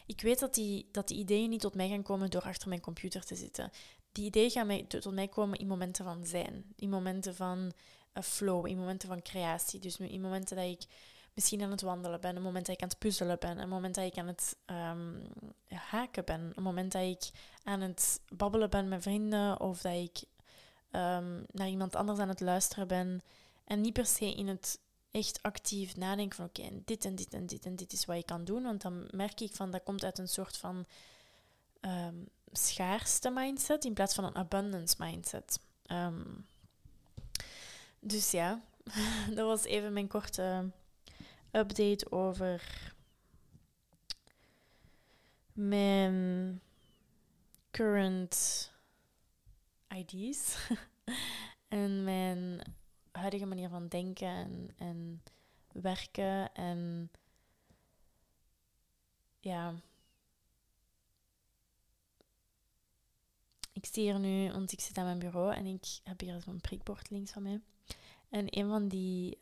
Ik 0.05 0.21
weet 0.21 0.39
dat 0.39 0.53
die, 0.53 0.87
dat 0.91 1.07
die 1.07 1.17
ideeën 1.17 1.49
niet 1.49 1.61
tot 1.61 1.75
mij 1.75 1.89
gaan 1.89 2.03
komen 2.03 2.29
door 2.29 2.41
achter 2.41 2.69
mijn 2.69 2.81
computer 2.81 3.25
te 3.25 3.35
zitten. 3.35 3.71
Die 4.11 4.25
ideeën 4.25 4.49
gaan 4.49 4.67
mij, 4.67 4.83
tot 4.83 5.13
mij 5.13 5.27
komen 5.27 5.59
in 5.59 5.67
momenten 5.67 6.05
van 6.05 6.25
zijn, 6.25 6.65
in 6.75 6.89
momenten 6.89 7.35
van 7.35 7.71
uh, 8.13 8.23
flow, 8.23 8.67
in 8.67 8.77
momenten 8.77 9.07
van 9.07 9.21
creatie. 9.21 9.79
Dus 9.79 9.97
in 9.97 10.21
momenten 10.21 10.55
dat 10.55 10.65
ik 10.65 10.85
misschien 11.33 11.61
aan 11.61 11.71
het 11.71 11.81
wandelen 11.81 12.21
ben, 12.21 12.35
een 12.35 12.41
moment 12.41 12.65
dat 12.65 12.75
ik 12.75 12.81
aan 12.81 12.89
het 12.89 12.99
puzzelen 12.99 13.39
ben, 13.39 13.57
een 13.57 13.69
moment 13.69 13.95
dat 13.95 14.05
ik 14.05 14.17
aan 14.17 14.27
het 14.27 14.55
um, 14.65 15.21
haken 15.67 16.25
ben, 16.25 16.51
een 16.55 16.63
moment 16.63 16.91
dat 16.91 17.01
ik 17.01 17.29
aan 17.63 17.81
het 17.81 18.21
babbelen 18.35 18.69
ben 18.69 18.87
met 18.87 19.01
vrienden 19.01 19.59
of 19.59 19.81
dat 19.81 19.93
ik 19.93 20.23
um, 20.91 21.45
naar 21.51 21.67
iemand 21.67 21.95
anders 21.95 22.19
aan 22.19 22.29
het 22.29 22.39
luisteren 22.39 22.87
ben 22.87 23.21
en 23.65 23.81
niet 23.81 23.93
per 23.93 24.05
se 24.05 24.33
in 24.33 24.47
het 24.47 24.79
echt 25.11 25.41
actief 25.41 25.95
nadenken 25.95 26.35
van 26.35 26.45
oké, 26.45 26.81
dit 26.85 27.05
en 27.05 27.15
dit 27.15 27.33
en 27.33 27.45
dit 27.45 27.65
en 27.65 27.75
dit 27.75 27.93
is 27.93 28.05
wat 28.05 28.17
je 28.17 28.23
kan 28.23 28.43
doen, 28.43 28.63
want 28.63 28.81
dan 28.81 29.07
merk 29.11 29.39
ik 29.39 29.53
van 29.53 29.71
dat 29.71 29.83
komt 29.83 30.03
uit 30.03 30.17
een 30.17 30.27
soort 30.27 30.57
van 30.57 30.85
um, 31.81 32.29
schaarste 32.51 33.29
mindset 33.29 33.85
in 33.85 33.93
plaats 33.93 34.15
van 34.15 34.23
een 34.23 34.35
abundance 34.35 34.95
mindset. 34.97 35.59
dus 37.99 38.31
ja, 38.31 38.61
dat 39.35 39.45
was 39.45 39.63
even 39.63 39.93
mijn 39.93 40.07
korte 40.07 40.71
update 41.51 42.11
over 42.11 42.61
mijn 45.53 46.61
current 47.71 48.71
ID's 49.87 50.55
en 51.67 52.03
mijn 52.03 52.61
huidige 53.19 53.45
manier 53.45 53.69
van 53.69 53.87
denken 53.87 54.27
en, 54.27 54.69
en 54.77 55.23
werken 55.71 56.53
en 56.53 57.11
ja. 59.39 59.73
Ik 63.73 63.85
zie 63.85 64.03
hier 64.03 64.19
nu, 64.19 64.51
want 64.51 64.71
ik 64.71 64.79
zit 64.79 64.97
aan 64.97 65.05
mijn 65.05 65.19
bureau 65.19 65.53
en 65.53 65.65
ik 65.65 65.99
heb 66.03 66.19
hier 66.19 66.41
zo'n 66.41 66.61
prikbord 66.61 67.09
links 67.09 67.31
van 67.31 67.43
mij. 67.43 67.61
En 68.29 68.57
een 68.57 68.69
van 68.69 68.87
die 68.87 69.37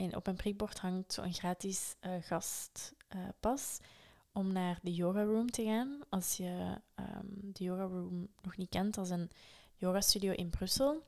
en 0.00 0.16
op 0.16 0.26
een 0.26 0.36
prikbord 0.36 0.78
hangt 0.78 1.12
zo'n 1.12 1.32
gratis 1.32 1.96
uh, 2.00 2.12
gastpas 2.20 3.78
uh, 3.80 3.86
om 4.32 4.52
naar 4.52 4.78
de 4.82 4.94
yoga 4.94 5.22
room 5.22 5.50
te 5.50 5.64
gaan. 5.64 6.00
Als 6.08 6.36
je 6.36 6.80
um, 6.94 7.52
de 7.52 7.64
yoga 7.64 7.82
room 7.82 8.28
nog 8.42 8.56
niet 8.56 8.68
kent, 8.68 8.94
dat 8.94 9.04
is 9.04 9.10
een 9.10 9.30
yoga 9.76 10.00
studio 10.00 10.32
in 10.32 10.50
Brussel. 10.50 11.02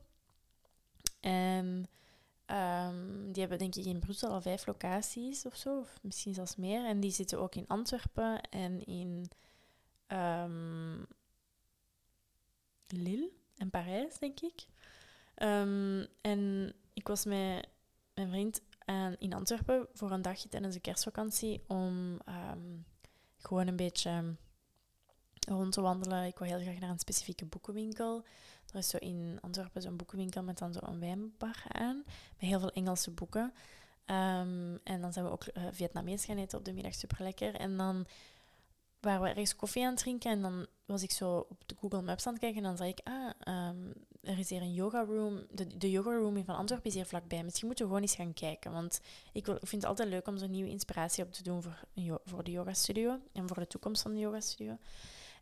En 1.23 1.85
um, 2.45 3.31
die 3.31 3.41
hebben 3.41 3.59
denk 3.59 3.75
ik 3.75 3.85
in 3.85 3.99
Brussel 3.99 4.29
al 4.29 4.41
vijf 4.41 4.65
locaties 4.65 5.45
of 5.45 5.55
zo, 5.55 5.79
of 5.79 5.99
misschien 6.01 6.33
zelfs 6.33 6.55
meer. 6.55 6.85
En 6.85 6.99
die 6.99 7.11
zitten 7.11 7.39
ook 7.39 7.55
in 7.55 7.67
Antwerpen 7.67 8.41
en 8.41 8.85
in 8.85 9.29
um, 10.07 11.05
Lille 12.87 13.31
en 13.57 13.69
Parijs, 13.69 14.19
denk 14.19 14.39
ik. 14.39 14.65
en 16.21 16.73
ik 16.93 17.07
was 17.07 17.25
met 17.25 17.67
mijn 18.13 18.29
vriend 18.29 18.61
en 18.85 19.15
in 19.19 19.33
Antwerpen 19.33 19.87
voor 19.93 20.11
een 20.11 20.21
dagje 20.21 20.49
tijdens 20.49 20.73
de 20.73 20.81
kerstvakantie 20.81 21.63
om 21.67 22.19
ehm, 22.25 22.77
gewoon 23.37 23.67
een 23.67 23.75
beetje 23.75 24.35
rond 25.47 25.71
te 25.71 25.81
wandelen. 25.81 26.25
Ik 26.25 26.37
wil 26.37 26.47
heel 26.47 26.59
graag 26.59 26.79
naar 26.79 26.89
een 26.89 26.99
specifieke 26.99 27.45
boekenwinkel. 27.45 28.25
Er 28.73 28.79
is 28.79 28.89
zo 28.89 28.97
in 28.97 29.37
Antwerpen 29.41 29.81
zo'n 29.81 29.95
boekenwinkel 29.95 30.43
met 30.43 30.57
dan 30.57 30.73
zo'n 30.73 30.99
wijnbar 30.99 31.63
aan, 31.67 32.03
met 32.05 32.49
heel 32.49 32.59
veel 32.59 32.71
Engelse 32.71 33.11
boeken. 33.11 33.53
Ehm, 34.05 34.77
en 34.83 35.01
dan 35.01 35.13
zijn 35.13 35.25
we 35.25 35.31
ook 35.31 35.45
uh, 35.53 35.63
Vietnamees 35.71 36.25
gaan 36.25 36.37
eten 36.37 36.57
op 36.57 36.65
de 36.65 36.73
middag, 36.73 36.93
super 36.93 37.23
lekker. 37.23 37.55
En 37.55 37.77
dan 37.77 38.05
waren 38.99 39.21
we 39.21 39.27
ergens 39.27 39.55
koffie 39.55 39.83
aan 39.83 39.89
het 39.89 39.99
drinken 39.99 40.31
en 40.31 40.41
dan 40.41 40.67
was 40.85 41.03
ik 41.03 41.11
zo 41.11 41.45
op 41.49 41.57
de 41.65 41.75
Google 41.79 42.01
Maps 42.01 42.27
aan 42.27 42.33
het 42.33 42.41
kijken 42.41 42.57
en 42.57 42.63
dan 42.63 42.77
zag 42.77 42.87
ik, 42.87 42.99
ah, 43.03 43.29
ehm, 43.39 43.91
er 44.21 44.39
is 44.39 44.49
hier 44.49 44.61
een 44.61 44.73
yoga 44.73 45.03
room. 45.03 45.45
De, 45.51 45.77
de 45.77 45.91
yoga 45.91 46.15
room 46.15 46.45
van 46.45 46.55
Antwerpen 46.55 46.89
is 46.89 46.95
hier 46.95 47.05
vlakbij. 47.05 47.43
Misschien 47.43 47.67
moeten 47.67 47.85
we 47.85 47.91
gewoon 47.91 48.07
eens 48.07 48.15
gaan 48.15 48.33
kijken, 48.33 48.71
want 48.71 49.01
ik 49.31 49.45
vind 49.45 49.71
het 49.71 49.85
altijd 49.85 50.09
leuk 50.09 50.27
om 50.27 50.37
zo'n 50.37 50.51
nieuwe 50.51 50.69
inspiratie 50.69 51.23
op 51.23 51.31
te 51.31 51.43
doen 51.43 51.61
voor, 51.61 51.85
voor 52.25 52.43
de 52.43 52.51
yoga 52.51 52.73
studio 52.73 53.19
en 53.33 53.47
voor 53.47 53.59
de 53.59 53.67
toekomst 53.67 54.01
van 54.01 54.11
de 54.13 54.19
yoga 54.19 54.39
studio. 54.39 54.77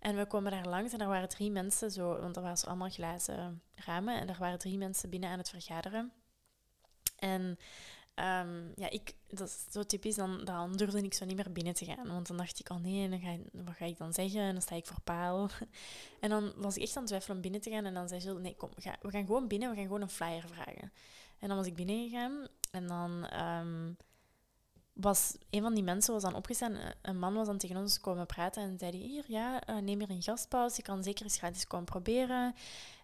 En 0.01 0.15
we 0.15 0.25
komen 0.25 0.51
daar 0.51 0.67
langs 0.67 0.93
en 0.93 1.01
er 1.01 1.07
waren 1.07 1.29
drie 1.29 1.51
mensen, 1.51 1.91
zo, 1.91 2.19
want 2.21 2.35
er 2.35 2.41
waren 2.41 2.67
allemaal 2.67 2.89
glazen 2.89 3.61
ramen 3.75 4.19
en 4.19 4.29
er 4.29 4.37
waren 4.39 4.59
drie 4.59 4.77
mensen 4.77 5.09
binnen 5.09 5.29
aan 5.29 5.37
het 5.37 5.49
vergaderen. 5.49 6.11
En 7.15 7.57
Um, 8.15 8.71
ja, 8.75 8.89
ik, 8.89 9.15
dat 9.27 9.47
is 9.47 9.65
zo 9.69 9.83
typisch, 9.83 10.15
dan, 10.15 10.45
dan 10.45 10.73
durfde 10.73 11.03
ik 11.03 11.13
zo 11.13 11.25
niet 11.25 11.35
meer 11.35 11.51
binnen 11.51 11.73
te 11.73 11.85
gaan. 11.85 12.07
Want 12.07 12.27
dan 12.27 12.37
dacht 12.37 12.59
ik, 12.59 12.69
oh 12.69 12.77
nee, 12.77 13.09
dan 13.09 13.19
ga, 13.19 13.37
wat 13.51 13.75
ga 13.75 13.85
ik 13.85 13.97
dan 13.97 14.13
zeggen? 14.13 14.41
En 14.41 14.53
dan 14.53 14.61
sta 14.61 14.75
ik 14.75 14.85
voor 14.85 15.01
paal. 15.03 15.49
En 16.19 16.29
dan 16.29 16.53
was 16.55 16.75
ik 16.75 16.81
echt 16.81 16.95
aan 16.95 17.01
het 17.01 17.07
twijfelen 17.07 17.35
om 17.35 17.41
binnen 17.41 17.61
te 17.61 17.69
gaan. 17.69 17.85
En 17.85 17.93
dan 17.93 18.07
zei 18.07 18.19
ze, 18.19 18.33
nee, 18.33 18.55
kom, 18.55 18.69
ga, 18.75 18.95
we 19.01 19.11
gaan 19.11 19.25
gewoon 19.25 19.47
binnen, 19.47 19.69
we 19.69 19.75
gaan 19.75 19.85
gewoon 19.85 20.01
een 20.01 20.09
flyer 20.09 20.43
vragen. 20.47 20.91
En 21.39 21.47
dan 21.47 21.57
was 21.57 21.65
ik 21.65 21.75
binnengegaan. 21.75 22.47
En 22.71 22.87
dan 22.87 23.41
um, 23.41 23.97
was 25.01 25.35
een 25.49 25.61
van 25.61 25.73
die 25.73 25.83
mensen 25.83 26.13
was 26.13 26.23
dan 26.23 26.35
opgestaan. 26.35 26.77
Een 27.01 27.19
man 27.19 27.33
was 27.33 27.47
dan 27.47 27.57
tegen 27.57 27.77
ons 27.77 27.99
komen 27.99 28.25
praten 28.25 28.63
en 28.63 28.77
zei 28.77 28.97
hier, 28.97 29.23
ja, 29.27 29.69
uh, 29.69 29.77
neem 29.77 29.99
hier 29.99 30.09
een 30.09 30.21
gastpauze. 30.21 30.75
Je 30.75 30.81
kan 30.81 31.03
zeker 31.03 31.23
eens 31.23 31.37
gratis 31.37 31.67
komen 31.67 31.85
proberen. 31.85 32.55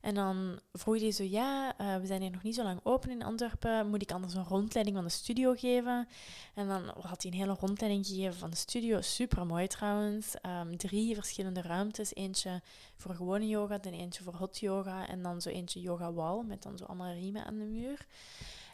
En 0.02 0.14
dan 0.14 0.60
vroeg 0.74 1.00
hij 1.00 1.12
zo, 1.12 1.24
ja, 1.24 1.74
uh, 1.82 1.96
we 1.96 2.06
zijn 2.06 2.22
hier 2.22 2.32
nog 2.32 2.44
niet 2.44 2.56
zo 2.56 2.64
lang 2.64 2.80
open 2.84 3.10
in 3.10 3.24
Antwerpen. 3.24 3.90
Moet 3.90 4.02
ik 4.02 4.12
anders 4.12 4.34
een 4.34 4.44
rondleiding 4.44 4.96
van 4.96 5.06
de 5.06 5.12
studio 5.12 5.54
geven? 5.54 6.08
En 6.54 6.68
dan 6.68 6.84
had 6.84 7.22
hij 7.24 7.32
een 7.32 7.38
hele 7.38 7.56
rondleiding 7.60 8.06
gegeven 8.06 8.38
van 8.38 8.50
de 8.50 8.56
studio. 8.56 9.02
Super 9.02 9.46
mooi 9.46 9.68
trouwens. 9.68 10.36
Um, 10.62 10.78
drie 10.78 11.16
verschillende 11.16 11.62
ruimtes. 11.62 12.16
Eentje 12.16 12.62
voor 12.96 13.16
gewone 13.16 13.48
yoga, 13.48 13.78
dan 13.78 13.94
eentje 13.94 14.24
voor 14.24 14.36
hot 14.36 14.60
yoga. 14.60 15.08
En 15.08 15.22
dan 15.22 15.42
zo 15.42 15.50
eentje 15.50 15.82
yoga 15.82 16.14
wall 16.14 16.44
met 16.44 16.64
dan 16.64 16.78
zo 16.78 16.84
allemaal 16.84 17.14
riemen 17.14 17.46
aan 17.46 17.58
de 17.58 17.66
muur. 17.66 18.06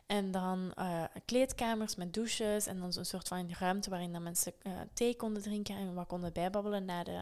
En 0.06 0.32
dan 0.32 0.72
uh, 0.80 1.04
kleedkamers 1.26 1.96
met 1.96 2.14
douches 2.14 2.66
en 2.66 2.80
dan 2.80 2.94
zo'n 2.94 3.06
soort 3.06 3.28
van 3.28 3.54
ruimte 3.60 3.90
waarin 3.90 4.14
dan 4.14 4.24
mensen 4.24 4.54
uh, 4.64 4.74
thee 4.94 5.16
konden 5.16 5.42
drinken 5.42 5.76
en 5.76 5.94
wat 5.94 6.08
konden 6.08 6.34
bijbabbelen 6.34 6.86
na 6.86 7.04
de, 7.04 7.22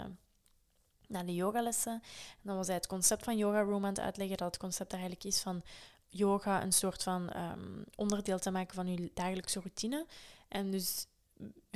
na 1.07 1.23
de 1.23 1.35
yogalessen. 1.35 1.93
En 1.93 2.41
dan 2.41 2.55
was 2.55 2.67
hij 2.67 2.75
het 2.75 2.87
concept 2.87 3.23
van 3.23 3.37
yoga 3.37 3.61
room 3.61 3.85
aan 3.85 3.93
het 3.93 3.99
uitleggen, 3.99 4.37
dat 4.37 4.47
het 4.47 4.57
concept 4.57 4.91
eigenlijk 4.91 5.23
is 5.23 5.41
van 5.41 5.63
yoga 6.07 6.63
een 6.63 6.73
soort 6.73 7.03
van 7.03 7.29
um, 7.35 7.83
onderdeel 7.95 8.39
te 8.39 8.51
maken 8.51 8.75
van 8.75 8.87
je 8.87 9.11
dagelijkse 9.13 9.59
routine. 9.59 10.05
En 10.47 10.71
dus 10.71 11.07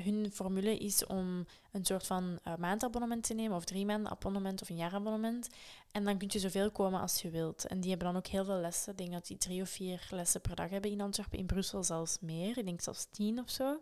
hun 0.02 0.32
formule 0.32 0.78
is 0.78 1.06
om 1.06 1.46
een 1.72 1.86
soort 1.86 2.06
van 2.08 2.40
uh, 2.48 2.56
maandabonnement 2.56 3.24
te 3.24 3.34
nemen, 3.34 3.58
of 3.58 3.66
drie 3.66 3.86
maanden 3.86 4.12
abonnement 4.12 4.62
of 4.62 4.70
een 4.70 4.76
jaarabonnement. 4.76 5.50
En 5.92 6.04
dan 6.04 6.18
kun 6.18 6.28
je 6.32 6.40
zoveel 6.40 6.72
komen 6.72 7.02
als 7.02 7.22
je 7.22 7.30
wilt. 7.30 7.68
En 7.68 7.80
die 7.80 7.90
hebben 7.90 8.08
dan 8.08 8.18
ook 8.18 8.28
heel 8.28 8.46
veel 8.46 8.60
lessen. 8.60 8.92
Ik 8.92 8.98
denk 8.98 9.12
dat 9.12 9.28
die 9.28 9.38
drie 9.38 9.62
of 9.62 9.70
vier 9.70 10.08
lessen 10.10 10.42
per 10.42 10.56
dag 10.56 10.70
hebben 10.70 10.92
in 10.92 11.02
Antwerpen. 11.02 11.40
In 11.40 11.46
Brussel 11.46 11.84
zelfs 11.84 12.18
meer. 12.20 12.58
Ik 12.58 12.66
denk 12.66 12.82
zelfs 12.82 13.08
tien 13.12 13.40
of 13.40 13.50
zo. 13.50 13.82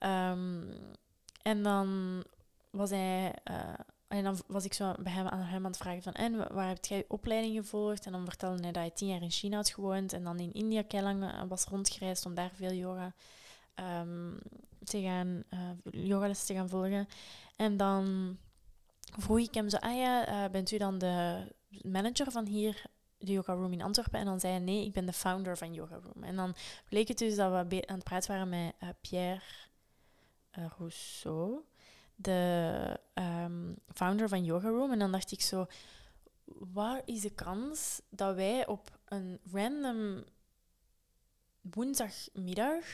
Um, 0.00 0.68
en 1.42 1.62
dan 1.62 2.22
was 2.70 2.90
hij... 2.90 3.34
Uh, 3.50 3.74
En 4.08 4.24
dan 4.24 4.36
was 4.46 4.64
ik 4.64 4.74
zo 4.74 4.94
bij 5.02 5.12
hem 5.12 5.26
aan 5.26 5.40
hem 5.40 5.64
aan 5.64 5.70
het 5.70 5.80
vragen 5.80 6.02
van... 6.02 6.12
En 6.12 6.54
waar 6.54 6.68
heb 6.68 6.84
jij 6.84 7.04
opleiding 7.08 7.56
gevolgd? 7.56 8.06
En 8.06 8.12
dan 8.12 8.24
vertelde 8.24 8.62
hij 8.62 8.72
dat 8.72 8.82
hij 8.82 8.90
tien 8.90 9.08
jaar 9.08 9.22
in 9.22 9.30
China 9.30 9.56
had 9.56 9.70
gewoond. 9.70 10.12
En 10.12 10.24
dan 10.24 10.38
in 10.38 10.52
India 10.52 10.84
lang 10.88 11.22
uh, 11.22 11.42
was 11.48 11.64
rondgereisd 11.64 12.26
om 12.26 12.34
daar 12.34 12.50
veel 12.54 12.72
yoga 12.72 13.12
um, 14.00 14.38
te 14.84 15.00
gaan... 15.02 15.42
Uh, 15.50 15.60
yogales 16.06 16.44
te 16.44 16.54
gaan 16.54 16.68
volgen. 16.68 17.08
En 17.56 17.76
dan 17.76 18.36
vroeg 19.18 19.38
ik 19.38 19.54
hem 19.54 19.68
zo... 19.68 19.76
Ah 19.76 19.96
ja, 19.96 20.28
uh, 20.28 20.50
bent 20.50 20.70
u 20.70 20.78
dan 20.78 20.98
de 20.98 21.46
manager 21.82 22.30
van 22.30 22.46
hier 22.46 22.86
de 23.18 23.32
Yoga 23.32 23.52
Room 23.52 23.72
in 23.72 23.82
Antwerpen. 23.82 24.18
En 24.18 24.24
dan 24.24 24.40
zei 24.40 24.52
hij, 24.52 24.62
nee, 24.62 24.84
ik 24.84 24.92
ben 24.92 25.06
de 25.06 25.12
founder 25.12 25.56
van 25.56 25.74
Yoga 25.74 26.00
Room. 26.02 26.24
En 26.24 26.36
dan 26.36 26.54
bleek 26.88 27.08
het 27.08 27.18
dus 27.18 27.36
dat 27.36 27.50
we 27.68 27.86
aan 27.86 27.94
het 27.94 28.04
praten 28.04 28.30
waren 28.30 28.48
met 28.48 28.74
uh, 28.82 28.88
Pierre 29.00 29.42
Rousseau, 30.78 31.64
de 32.14 33.00
um, 33.14 33.76
founder 33.94 34.28
van 34.28 34.44
Yoga 34.44 34.68
Room. 34.68 34.92
En 34.92 34.98
dan 34.98 35.12
dacht 35.12 35.32
ik 35.32 35.40
zo, 35.40 35.66
waar 36.44 37.02
is 37.04 37.20
de 37.20 37.34
kans 37.34 38.00
dat 38.08 38.34
wij 38.34 38.66
op 38.66 38.98
een 39.04 39.40
random 39.52 40.24
woensdagmiddag 41.60 42.84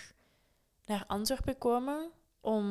naar 0.90 1.04
Antwerpen 1.06 1.58
komen 1.58 2.10
om 2.40 2.64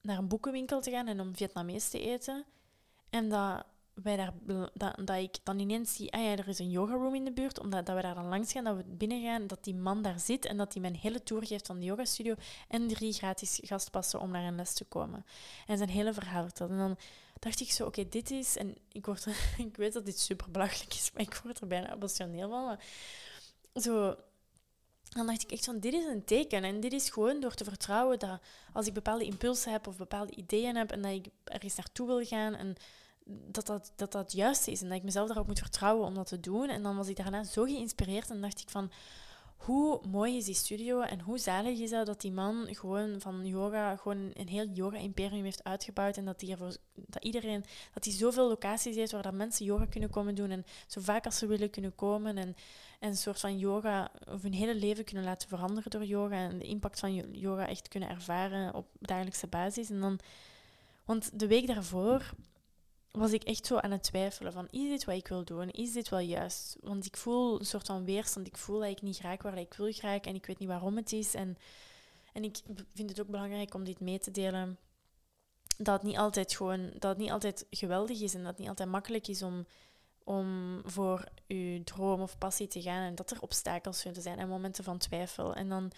naar 0.00 0.18
een 0.18 0.28
boekenwinkel 0.28 0.80
te 0.80 0.90
gaan 0.90 1.06
en 1.06 1.20
om 1.20 1.36
Vietnamees 1.36 1.88
te 1.88 2.00
eten. 2.00 2.44
En 3.10 3.28
dat 3.28 3.64
wij 3.94 4.16
daar, 4.16 4.32
dat, 4.74 4.96
dat 5.04 5.16
ik 5.16 5.36
dan 5.42 5.58
ineens 5.58 5.94
zie, 5.94 6.12
ah 6.12 6.22
ja, 6.22 6.30
er 6.30 6.48
is 6.48 6.58
een 6.58 6.70
yoga 6.70 6.94
room 6.94 7.14
in 7.14 7.24
de 7.24 7.32
buurt, 7.32 7.60
omdat 7.60 7.86
dat 7.86 7.96
we 7.96 8.02
daar 8.02 8.14
dan 8.14 8.28
langs 8.28 8.52
gaan, 8.52 8.64
dat 8.64 8.76
we 8.76 8.84
binnen 8.86 9.22
gaan, 9.22 9.46
dat 9.46 9.64
die 9.64 9.74
man 9.74 10.02
daar 10.02 10.20
zit 10.20 10.44
en 10.44 10.56
dat 10.56 10.72
hij 10.72 10.82
mijn 10.82 10.96
hele 10.96 11.22
tour 11.22 11.46
geeft 11.46 11.66
van 11.66 11.78
de 11.78 11.84
yogastudio 11.84 12.34
en 12.68 12.88
drie 12.88 13.12
gratis 13.12 13.60
gastpassen 13.62 14.20
om 14.20 14.30
naar 14.30 14.44
een 14.44 14.56
les 14.56 14.74
te 14.74 14.84
komen. 14.84 15.26
En 15.66 15.76
zijn 15.76 15.88
hele 15.88 16.12
verhaal 16.12 16.42
vertelt. 16.42 16.70
En 16.70 16.78
dan 16.78 16.96
dacht 17.38 17.60
ik 17.60 17.70
zo, 17.70 17.86
oké, 17.86 18.08
dit 18.08 18.30
is, 18.30 18.56
en 18.56 18.76
ik, 18.92 19.06
word, 19.06 19.26
ik 19.68 19.76
weet 19.76 19.92
dat 19.92 20.06
dit 20.06 20.18
super 20.18 20.50
belachelijk 20.50 20.94
is, 20.94 21.10
maar 21.12 21.22
ik 21.22 21.40
word 21.44 21.60
er 21.60 21.66
bijna 21.66 21.94
emotioneel 21.94 22.48
van, 22.48 22.64
maar 22.64 22.84
zo... 23.74 24.16
Dan 25.08 25.26
dacht 25.26 25.42
ik 25.42 25.50
echt 25.50 25.64
van, 25.64 25.78
dit 25.78 25.92
is 25.92 26.04
een 26.04 26.24
teken. 26.24 26.64
En 26.64 26.80
dit 26.80 26.92
is 26.92 27.10
gewoon 27.10 27.40
door 27.40 27.54
te 27.54 27.64
vertrouwen 27.64 28.18
dat 28.18 28.40
als 28.72 28.86
ik 28.86 28.94
bepaalde 28.94 29.24
impulsen 29.24 29.72
heb 29.72 29.86
of 29.86 29.96
bepaalde 29.96 30.34
ideeën 30.34 30.76
heb 30.76 30.90
en 30.90 31.02
dat 31.02 31.12
ik 31.12 31.26
ergens 31.44 31.76
naartoe 31.76 32.06
wil 32.06 32.24
gaan 32.24 32.54
en 32.54 32.76
dat 33.26 33.66
dat, 33.66 33.92
dat 33.96 34.12
dat 34.12 34.32
juist 34.32 34.68
is 34.68 34.82
en 34.82 34.88
dat 34.88 34.96
ik 34.96 35.04
mezelf 35.04 35.26
daarop 35.26 35.46
moet 35.46 35.58
vertrouwen 35.58 36.06
om 36.06 36.14
dat 36.14 36.26
te 36.26 36.40
doen. 36.40 36.68
En 36.68 36.82
dan 36.82 36.96
was 36.96 37.08
ik 37.08 37.16
daarna 37.16 37.44
zo 37.44 37.64
geïnspireerd 37.64 38.30
en 38.30 38.40
dacht 38.40 38.60
ik 38.60 38.68
van, 38.68 38.90
hoe 39.56 40.00
mooi 40.08 40.36
is 40.36 40.44
die 40.44 40.54
studio 40.54 41.00
en 41.00 41.20
hoe 41.20 41.38
zalig 41.38 41.78
is 41.78 41.90
dat 41.90 42.06
dat 42.06 42.20
die 42.20 42.32
man 42.32 42.66
gewoon 42.70 43.20
van 43.20 43.46
yoga, 43.46 43.96
gewoon 43.96 44.30
een 44.34 44.48
heel 44.48 44.68
yoga-imperium 44.72 45.44
heeft 45.44 45.64
uitgebouwd 45.64 46.16
en 46.16 46.24
dat, 46.24 46.40
die 46.40 46.50
ervoor, 46.50 46.76
dat 46.94 47.24
iedereen, 47.24 47.64
dat 47.94 48.04
hij 48.04 48.12
zoveel 48.14 48.48
locaties 48.48 48.96
heeft 48.96 49.12
waar 49.12 49.22
dat 49.22 49.32
mensen 49.32 49.64
yoga 49.64 49.86
kunnen 49.86 50.10
komen 50.10 50.34
doen 50.34 50.50
en 50.50 50.64
zo 50.86 51.00
vaak 51.00 51.24
als 51.24 51.38
ze 51.38 51.46
willen 51.46 51.70
kunnen 51.70 51.94
komen 51.94 52.38
en, 52.38 52.56
en 52.98 53.08
een 53.08 53.16
soort 53.16 53.40
van 53.40 53.58
yoga 53.58 54.10
of 54.28 54.42
hun 54.42 54.52
hele 54.52 54.74
leven 54.74 55.04
kunnen 55.04 55.24
laten 55.24 55.48
veranderen 55.48 55.90
door 55.90 56.04
yoga 56.04 56.36
en 56.36 56.58
de 56.58 56.64
impact 56.64 56.98
van 56.98 57.14
yoga 57.32 57.68
echt 57.68 57.88
kunnen 57.88 58.08
ervaren 58.08 58.74
op 58.74 58.86
dagelijkse 58.98 59.46
basis. 59.46 59.90
En 59.90 60.00
dan, 60.00 60.18
want 61.04 61.38
de 61.38 61.46
week 61.46 61.66
daarvoor 61.66 62.34
was 63.10 63.32
ik 63.32 63.42
echt 63.42 63.66
zo 63.66 63.76
aan 63.76 63.90
het 63.90 64.02
twijfelen 64.02 64.52
van, 64.52 64.68
is 64.70 64.88
dit 64.88 65.04
wat 65.04 65.14
ik 65.14 65.28
wil 65.28 65.44
doen? 65.44 65.70
Is 65.70 65.92
dit 65.92 66.08
wel 66.08 66.18
juist? 66.18 66.76
Want 66.80 67.06
ik 67.06 67.16
voel 67.16 67.58
een 67.58 67.66
soort 67.66 67.86
van 67.86 68.04
weerstand. 68.04 68.46
Ik 68.46 68.56
voel 68.56 68.78
dat 68.80 68.90
ik 68.90 69.02
niet 69.02 69.16
graag 69.16 69.42
waar 69.42 69.58
ik 69.58 69.74
wil 69.74 69.92
graag 69.92 70.20
en 70.20 70.34
ik 70.34 70.46
weet 70.46 70.58
niet 70.58 70.68
waarom 70.68 70.96
het 70.96 71.12
is. 71.12 71.34
En, 71.34 71.56
en 72.32 72.44
ik 72.44 72.58
vind 72.94 73.10
het 73.10 73.20
ook 73.20 73.26
belangrijk 73.26 73.74
om 73.74 73.84
dit 73.84 74.00
mee 74.00 74.18
te 74.18 74.30
delen. 74.30 74.78
Dat 75.76 75.94
het 75.94 76.02
niet 76.02 76.16
altijd 76.16 76.54
gewoon, 76.54 76.90
dat 76.98 77.10
het 77.10 77.18
niet 77.18 77.30
altijd 77.30 77.66
geweldig 77.70 78.20
is 78.20 78.34
en 78.34 78.40
dat 78.40 78.48
het 78.48 78.58
niet 78.58 78.68
altijd 78.68 78.88
makkelijk 78.88 79.28
is 79.28 79.42
om, 79.42 79.66
om 80.26 80.80
voor 80.84 81.24
je 81.46 81.84
droom 81.84 82.20
of 82.20 82.38
passie 82.38 82.68
te 82.68 82.82
gaan. 82.82 83.02
En 83.02 83.14
dat 83.14 83.30
er 83.30 83.40
obstakels 83.40 84.00
zullen 84.00 84.22
zijn 84.22 84.38
en 84.38 84.48
momenten 84.48 84.84
van 84.84 84.98
twijfel. 84.98 85.54
En 85.54 85.68
dan 85.68 85.92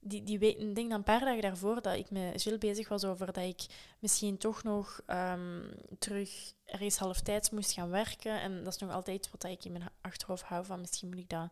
die, 0.00 0.22
die 0.22 0.38
weet, 0.38 0.58
ik 0.58 0.74
denk 0.74 0.88
dan 0.88 0.98
een 0.98 1.02
paar 1.02 1.20
dagen 1.20 1.42
daarvoor 1.42 1.82
dat 1.82 1.96
ik 1.96 2.10
me 2.10 2.32
Jill 2.36 2.58
bezig 2.58 2.88
was 2.88 3.04
over 3.04 3.26
dat 3.26 3.44
ik 3.44 3.66
misschien 3.98 4.38
toch 4.38 4.62
nog 4.62 5.00
um, 5.06 5.74
terug 5.98 6.52
ergens 6.64 6.98
halftijds 6.98 7.50
moest 7.50 7.72
gaan 7.72 7.90
werken. 7.90 8.40
En 8.40 8.64
dat 8.64 8.74
is 8.74 8.80
nog 8.80 8.92
altijd 8.92 9.30
wat 9.30 9.44
ik 9.44 9.64
in 9.64 9.72
mijn 9.72 9.90
achterhoofd 10.00 10.42
hou 10.42 10.64
van 10.64 10.80
misschien 10.80 11.08
moet 11.08 11.18
ik 11.18 11.28
dat 11.28 11.50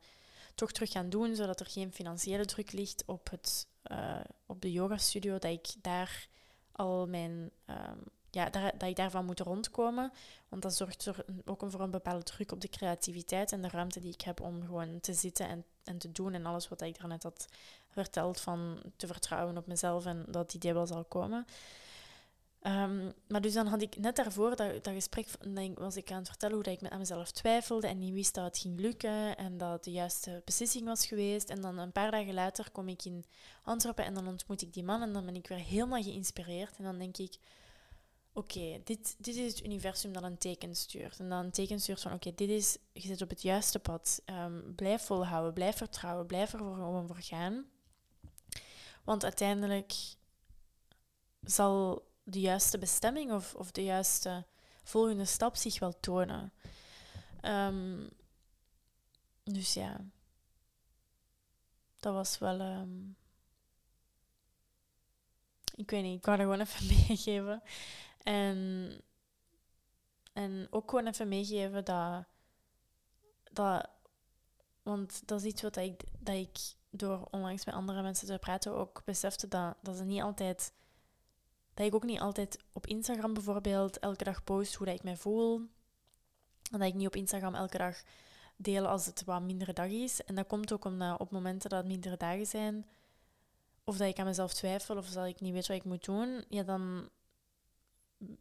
toch 0.55 0.73
terug 0.73 0.91
gaan 0.91 1.11
doen, 1.11 1.37
zodat 1.37 1.61
er 1.61 1.67
geen 1.67 1.93
financiële 1.93 2.45
druk 2.45 2.73
ligt 2.73 3.03
op, 3.07 3.31
het, 3.31 3.67
uh, 3.93 4.21
op 4.47 4.61
de 4.61 4.73
yogastudio, 4.73 5.33
dat 5.33 5.53
ik 5.53 5.75
daar 5.83 6.29
al 6.73 7.07
mijn... 7.07 7.51
Um, 7.67 8.15
ja, 8.37 8.51
dat 8.51 8.89
ik 8.89 8.97
daarvan 8.97 9.25
moet 9.25 9.41
rondkomen. 9.41 10.13
Want 10.49 10.63
dat 10.63 10.75
zorgt 10.75 11.07
er 11.07 11.25
ook 11.45 11.63
voor 11.67 11.81
een 11.81 11.91
bepaalde 11.91 12.23
druk 12.23 12.53
op 12.53 12.61
de 12.61 12.69
creativiteit 12.69 13.53
en 13.53 13.63
de 13.63 13.69
ruimte 13.69 14.01
die 14.01 14.13
ik 14.13 14.21
heb 14.21 14.41
om 14.41 14.61
gewoon 14.61 15.01
te 15.01 15.15
zitten 15.15 15.49
en, 15.49 15.65
en 15.85 15.99
te 15.99 16.13
doen. 16.13 16.35
En 16.35 16.47
alles 16.47 16.69
wat 16.69 16.81
ik 16.81 16.99
daarnet 16.99 17.23
had 17.23 17.47
verteld 17.89 18.41
van 18.41 18.83
te 18.97 19.07
vertrouwen 19.07 19.57
op 19.57 19.67
mezelf 19.67 20.07
en 20.07 20.25
dat 20.29 20.55
idee 20.55 20.73
wel 20.73 20.87
zal 20.87 21.05
komen. 21.05 21.47
Um, 22.63 23.13
maar 23.29 23.41
dus 23.41 23.53
dan 23.53 23.67
had 23.67 23.83
ik 23.83 23.97
net 23.97 24.17
daarvoor 24.17 24.57
dat, 24.57 24.85
dat 24.85 24.95
gesprek, 24.95 25.29
was 25.75 25.97
ik 25.97 26.11
aan 26.11 26.19
het 26.19 26.29
vertellen 26.29 26.55
hoe 26.55 26.65
dat 26.65 26.81
ik 26.81 26.91
aan 26.91 26.99
mezelf 26.99 27.31
twijfelde 27.31 27.87
en 27.87 27.99
niet 27.99 28.15
wist 28.15 28.35
dat 28.35 28.45
het 28.45 28.59
ging 28.59 28.81
lukken 28.81 29.37
en 29.37 29.59
dat 29.59 29.73
het 29.73 29.85
de 29.85 29.91
juiste 29.91 30.43
beslissing 30.45 30.85
was 30.85 31.07
geweest. 31.07 31.51
En 31.51 31.61
dan 31.61 31.79
een 31.79 31.93
paar 31.93 32.11
dagen 32.11 32.35
later 32.35 32.71
kom 32.71 32.89
ik 32.89 33.05
in 33.05 33.25
Antwerpen 33.63 34.05
en 34.05 34.15
dan 34.15 34.27
ontmoet 34.27 34.63
ik 34.63 34.73
die 34.73 34.85
man 34.85 35.03
en 35.03 35.13
dan 35.13 35.25
ben 35.25 35.35
ik 35.35 35.49
weer 35.49 35.59
helemaal 35.59 36.03
geïnspireerd. 36.03 36.77
En 36.79 36.85
dan 36.85 36.99
denk 36.99 37.17
ik, 37.17 37.39
oké, 38.37 38.81
dit, 38.85 39.15
dit 39.19 39.37
is 39.37 39.53
het 39.53 39.65
universum 39.65 40.13
dat 40.13 40.23
een 40.23 40.39
teken 40.39 40.77
stuurt. 40.77 41.19
En 41.19 41.29
dan 41.29 41.45
een 41.45 41.51
teken 41.51 41.81
stuurt 41.81 42.01
van, 42.01 42.13
oké, 42.13 42.35
dit 42.35 42.49
is, 42.49 42.79
je 42.93 43.01
zit 43.01 43.23
op 43.23 43.29
het 43.29 43.43
juiste 43.43 43.79
pad. 43.79 44.23
Um, 44.27 44.75
blijf 44.75 45.03
volhouden, 45.03 45.53
blijf 45.53 45.77
vertrouwen, 45.77 46.27
blijf 46.27 46.53
er 46.53 46.59
gewoon 46.59 47.07
voor 47.07 47.21
gaan. 47.21 47.67
Want 49.05 49.25
uiteindelijk 49.25 49.95
zal 51.41 52.07
de 52.23 52.41
juiste 52.41 52.79
bestemming 52.79 53.33
of, 53.33 53.55
of 53.55 53.71
de 53.71 53.85
juiste 53.85 54.47
volgende 54.83 55.25
stap 55.25 55.57
zich 55.57 55.79
wel 55.79 56.01
tonen. 56.01 56.53
Um, 57.43 58.09
dus 59.45 59.75
ja, 59.75 60.01
dat 61.99 62.15
was 62.15 62.39
wel. 62.39 62.61
Um, 62.61 63.17
ik 65.75 65.91
weet 65.91 66.03
niet, 66.03 66.19
ik 66.19 66.25
wou 66.25 66.37
dat 66.37 66.47
gewoon 66.47 66.61
even 66.61 66.87
meegeven. 67.09 67.63
En, 68.27 68.91
en 70.33 70.67
ook 70.71 70.91
gewoon 70.91 71.07
even 71.07 71.29
meegeven 71.29 71.85
dat, 71.85 72.25
dat. 73.53 73.89
Want 74.83 75.23
dat 75.29 75.41
is 75.41 75.47
iets 75.47 75.63
wat 75.63 75.77
ik, 75.77 76.03
dat 76.19 76.35
ik 76.35 76.59
door 76.91 77.29
onlangs 77.31 77.65
met 77.65 77.75
andere 77.75 78.03
mensen 78.03 78.27
te 78.27 78.39
praten 78.39 78.73
ook 78.73 79.03
besefte 79.05 79.49
dat, 79.49 79.77
dat 79.83 79.97
ze 79.97 80.05
niet 80.05 80.23
altijd. 80.23 80.73
Dat 81.75 81.87
ik 81.87 81.95
ook 81.95 82.05
niet 82.05 82.21
altijd 82.21 82.59
op 82.73 82.87
Instagram 82.87 83.35
bijvoorbeeld 83.35 83.99
elke 83.99 84.25
dag 84.25 84.45
post 84.45 84.75
hoe 84.75 84.87
dat 84.87 84.95
ik 84.97 85.03
mij 85.03 85.17
voel. 85.17 85.57
En 86.71 86.79
dat 86.79 86.89
ik 86.89 86.95
niet 86.95 87.07
op 87.07 87.17
Instagram 87.17 87.55
elke 87.55 87.79
dag 87.79 88.03
deel 88.57 88.87
als 88.87 89.07
het 89.07 89.25
wat 89.25 89.43
mindere 89.43 89.73
dag 89.73 89.91
is. 89.91 90.25
En 90.25 90.35
dat 90.35 90.47
komt 90.47 90.73
ook 90.73 90.85
omdat 90.85 91.21
op 91.21 91.31
momenten 91.31 91.71
dat 91.71 91.79
het 91.79 91.89
mindere 91.89 92.17
dagen 92.17 92.47
zijn, 92.47 92.87
of 93.85 93.97
dat 93.97 94.09
ik 94.09 94.19
aan 94.19 94.27
mezelf 94.27 94.55
twijfel 94.55 94.97
of 94.97 95.11
dat 95.11 95.27
ik 95.27 95.41
niet 95.41 95.53
weet 95.53 95.67
wat 95.67 95.77
ik 95.77 95.85
moet 95.85 96.05
doen, 96.05 96.45
ja, 96.49 96.63
dan 96.63 97.11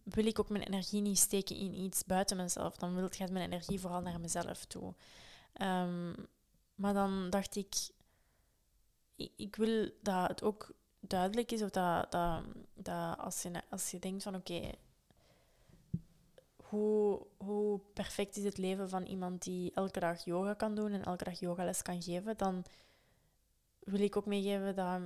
wil 0.03 0.26
ik 0.26 0.39
ook 0.39 0.49
mijn 0.49 0.63
energie 0.63 1.01
niet 1.01 1.17
steken 1.17 1.55
in 1.55 1.73
iets 1.73 2.05
buiten 2.05 2.38
mezelf. 2.38 2.76
Dan 2.76 2.95
wil, 2.95 3.07
gaat 3.09 3.32
mijn 3.32 3.51
energie 3.51 3.80
vooral 3.80 4.01
naar 4.01 4.19
mezelf 4.19 4.65
toe. 4.65 4.93
Um, 5.61 6.15
maar 6.76 6.93
dan 6.93 7.30
dacht 7.30 7.55
ik, 7.55 7.76
ik 9.36 9.55
wil 9.55 9.89
dat 10.01 10.28
het 10.28 10.43
ook 10.43 10.71
duidelijk 10.99 11.51
is, 11.51 11.61
of 11.61 11.69
dat, 11.69 12.11
dat, 12.11 12.43
dat 12.73 13.17
als, 13.17 13.41
je, 13.41 13.61
als 13.69 13.91
je 13.91 13.99
denkt 13.99 14.23
van 14.23 14.36
oké, 14.36 14.71
hoe, 16.55 17.26
hoe 17.38 17.80
perfect 17.93 18.38
is 18.38 18.43
het 18.43 18.57
leven 18.57 18.89
van 18.89 19.03
iemand 19.03 19.43
die 19.43 19.71
elke 19.73 19.99
dag 19.99 20.26
yoga 20.26 20.53
kan 20.53 20.76
doen 20.76 20.91
en 20.91 21.03
elke 21.03 21.23
dag 21.23 21.39
yogales 21.39 21.82
kan 21.82 22.01
geven, 22.01 22.38
dan 22.38 22.65
wil 23.80 23.99
ik 23.99 24.15
ook 24.15 24.26
meegeven 24.26 24.76
dat, 24.76 25.01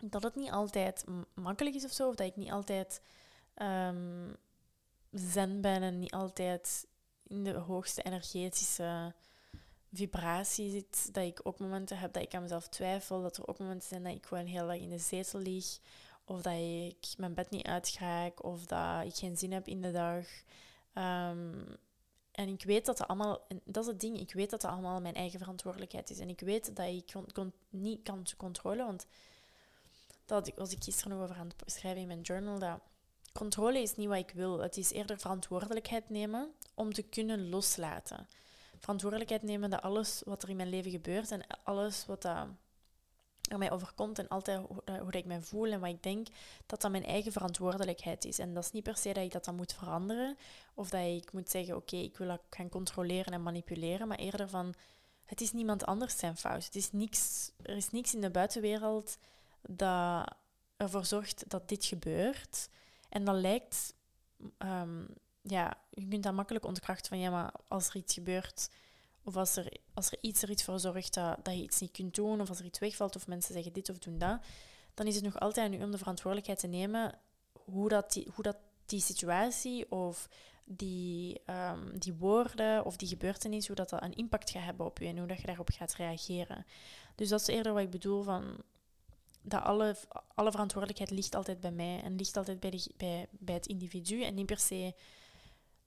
dat 0.00 0.22
het 0.22 0.34
niet 0.34 0.50
altijd 0.50 1.04
makkelijk 1.34 1.76
is 1.76 1.84
of 1.84 1.92
zo, 1.92 2.08
of 2.08 2.14
dat 2.14 2.26
ik 2.26 2.36
niet 2.36 2.50
altijd 2.50 3.00
um, 3.62 4.36
zen 5.10 5.60
ben 5.60 5.82
en 5.82 5.98
niet 5.98 6.12
altijd 6.12 6.86
in 7.26 7.44
de 7.44 7.52
hoogste 7.52 8.02
energetische 8.02 9.14
vibratie 9.92 10.70
zit. 10.70 11.14
Dat 11.14 11.24
ik 11.24 11.40
ook 11.42 11.58
momenten 11.58 11.98
heb 11.98 12.12
dat 12.12 12.22
ik 12.22 12.34
aan 12.34 12.42
mezelf 12.42 12.68
twijfel. 12.68 13.22
Dat 13.22 13.36
er 13.36 13.48
ook 13.48 13.58
momenten 13.58 13.88
zijn 13.88 14.02
dat 14.02 14.14
ik 14.14 14.26
gewoon 14.26 14.46
heel 14.46 14.64
lang 14.64 14.80
in 14.80 14.90
de 14.90 14.98
zetel 14.98 15.40
lig. 15.40 15.78
Of 16.24 16.42
dat 16.42 16.52
ik 16.52 17.14
mijn 17.16 17.34
bed 17.34 17.50
niet 17.50 17.66
uitgraak. 17.66 18.44
Of 18.44 18.66
dat 18.66 19.04
ik 19.04 19.14
geen 19.14 19.36
zin 19.36 19.52
heb 19.52 19.66
in 19.66 19.80
de 19.80 19.92
dag. 19.92 20.26
Ehm, 20.92 21.54
en 22.34 22.48
ik 22.48 22.64
weet 22.64 22.86
dat 22.86 22.96
dat 22.96 23.08
allemaal, 23.08 23.46
dat 23.64 23.82
is 23.82 23.90
het 23.90 24.00
ding, 24.00 24.18
ik 24.18 24.32
weet 24.32 24.50
dat 24.50 24.60
dat 24.60 24.70
allemaal 24.70 25.00
mijn 25.00 25.14
eigen 25.14 25.38
verantwoordelijkheid 25.38 26.10
is. 26.10 26.18
En 26.18 26.28
ik 26.28 26.40
weet 26.40 26.76
dat 26.76 26.86
ik 26.86 27.12
niet 27.70 28.02
kan 28.02 28.26
controleren, 28.36 28.86
want 28.86 29.06
dat 30.24 30.52
was 30.56 30.72
ik 30.72 30.84
gisteren 30.84 31.12
nog 31.12 31.22
over 31.22 31.36
aan 31.36 31.50
het 31.56 31.72
schrijven 31.72 32.00
in 32.00 32.06
mijn 32.06 32.20
journal, 32.20 32.58
dat 32.58 32.80
controle 33.38 33.78
is 33.78 33.96
niet 33.96 34.08
wat 34.08 34.18
ik 34.18 34.30
wil. 34.30 34.58
Het 34.58 34.76
is 34.76 34.90
eerder 34.90 35.18
verantwoordelijkheid 35.18 36.10
nemen 36.10 36.52
om 36.74 36.92
te 36.92 37.02
kunnen 37.02 37.48
loslaten. 37.48 38.28
Verantwoordelijkheid 38.78 39.42
nemen 39.42 39.70
dat 39.70 39.82
alles 39.82 40.22
wat 40.24 40.42
er 40.42 40.48
in 40.48 40.56
mijn 40.56 40.68
leven 40.68 40.90
gebeurt 40.90 41.30
en 41.30 41.46
alles 41.62 42.06
wat 42.06 42.24
er 42.24 43.58
mij 43.58 43.70
overkomt 43.70 44.18
en 44.18 44.28
altijd 44.28 44.66
hoe, 44.66 44.82
eh, 44.84 45.00
hoe 45.00 45.12
ik 45.12 45.24
me 45.24 45.40
voel 45.40 45.72
en 45.72 45.80
wat 45.80 45.88
ik 45.88 46.02
denk, 46.02 46.26
dat 46.66 46.80
dat 46.80 46.90
mijn 46.90 47.04
eigen 47.04 47.32
verantwoordelijkheid 47.32 48.24
is. 48.24 48.38
En 48.38 48.54
dat 48.54 48.64
is 48.64 48.70
niet 48.70 48.82
per 48.82 48.96
se 48.96 49.12
dat 49.12 49.24
ik 49.24 49.32
dat 49.32 49.44
dan 49.44 49.54
moet 49.54 49.72
veranderen 49.72 50.36
of 50.74 50.90
dat 50.90 51.06
ik 51.06 51.32
moet 51.32 51.50
zeggen, 51.50 51.76
oké, 51.76 51.96
ik 51.96 52.16
wil 52.16 52.28
dat 52.28 52.42
gaan 52.50 52.68
controleren 52.68 53.32
en 53.32 53.42
manipuleren, 53.42 54.08
maar 54.08 54.18
eerder 54.18 54.48
van, 54.48 54.74
het 55.24 55.40
is 55.40 55.52
niemand 55.52 55.84
anders 55.84 56.18
zijn 56.18 56.36
fout. 56.36 56.64
Het 56.64 56.76
is 56.76 56.92
niks, 56.92 57.50
er 57.62 57.76
is 57.76 57.90
niks 57.90 58.14
in 58.14 58.20
de 58.20 58.30
buitenwereld 58.30 59.18
dat 59.62 60.34
ervoor 60.76 61.04
zorgt 61.04 61.44
dat 61.48 61.68
dit 61.68 61.84
gebeurt. 61.84 62.68
En 63.14 63.24
dan 63.24 63.40
lijkt, 63.40 63.94
um, 64.58 65.06
ja, 65.42 65.76
je 65.90 66.08
kunt 66.08 66.22
dat 66.22 66.34
makkelijk 66.34 66.64
ontkrachten 66.64 67.08
van, 67.08 67.18
ja, 67.18 67.30
maar 67.30 67.52
als 67.68 67.88
er 67.88 67.96
iets 67.96 68.14
gebeurt 68.14 68.68
of 69.22 69.36
als 69.36 69.56
er, 69.56 69.76
als 69.94 70.10
er 70.10 70.18
iets 70.20 70.42
er 70.42 70.50
iets 70.50 70.64
voor 70.64 70.80
zorgt 70.80 71.14
dat, 71.14 71.44
dat 71.44 71.54
je 71.54 71.62
iets 71.62 71.80
niet 71.80 71.90
kunt 71.90 72.14
doen, 72.14 72.40
of 72.40 72.48
als 72.48 72.58
er 72.58 72.64
iets 72.64 72.78
wegvalt, 72.78 73.16
of 73.16 73.26
mensen 73.26 73.54
zeggen 73.54 73.72
dit 73.72 73.88
of 73.88 73.98
doen 73.98 74.18
dat, 74.18 74.40
dan 74.94 75.06
is 75.06 75.14
het 75.14 75.24
nog 75.24 75.40
altijd 75.40 75.66
aan 75.66 75.80
u 75.80 75.82
om 75.82 75.90
de 75.90 75.98
verantwoordelijkheid 75.98 76.58
te 76.58 76.66
nemen 76.66 77.18
hoe 77.52 77.88
dat 77.88 78.12
die, 78.12 78.28
hoe 78.34 78.44
dat 78.44 78.56
die 78.86 79.00
situatie 79.00 79.90
of 79.90 80.28
die, 80.64 81.40
um, 81.46 81.98
die 81.98 82.14
woorden 82.14 82.84
of 82.84 82.96
die 82.96 83.08
gebeurtenis, 83.08 83.66
hoe 83.66 83.76
dat, 83.76 83.88
dat 83.88 84.02
een 84.02 84.14
impact 84.14 84.50
gaat 84.50 84.64
hebben 84.64 84.86
op 84.86 85.00
u 85.00 85.06
en 85.06 85.18
hoe 85.18 85.26
dat 85.26 85.40
je 85.40 85.46
daarop 85.46 85.70
gaat 85.72 85.94
reageren. 85.94 86.66
Dus 87.14 87.28
dat 87.28 87.40
is 87.40 87.46
eerder 87.46 87.72
wat 87.72 87.82
ik 87.82 87.90
bedoel 87.90 88.22
van 88.22 88.62
dat 89.44 89.62
alle, 89.62 89.96
alle 90.34 90.50
verantwoordelijkheid 90.50 91.10
ligt 91.10 91.34
altijd 91.34 91.60
bij 91.60 91.70
mij 91.70 92.02
en 92.02 92.16
ligt 92.16 92.36
altijd 92.36 92.60
bij, 92.60 92.70
de, 92.70 92.92
bij, 92.96 93.26
bij 93.30 93.54
het 93.54 93.66
individu 93.66 94.22
en 94.22 94.34
niet 94.34 94.46
per 94.46 94.58
se 94.58 94.94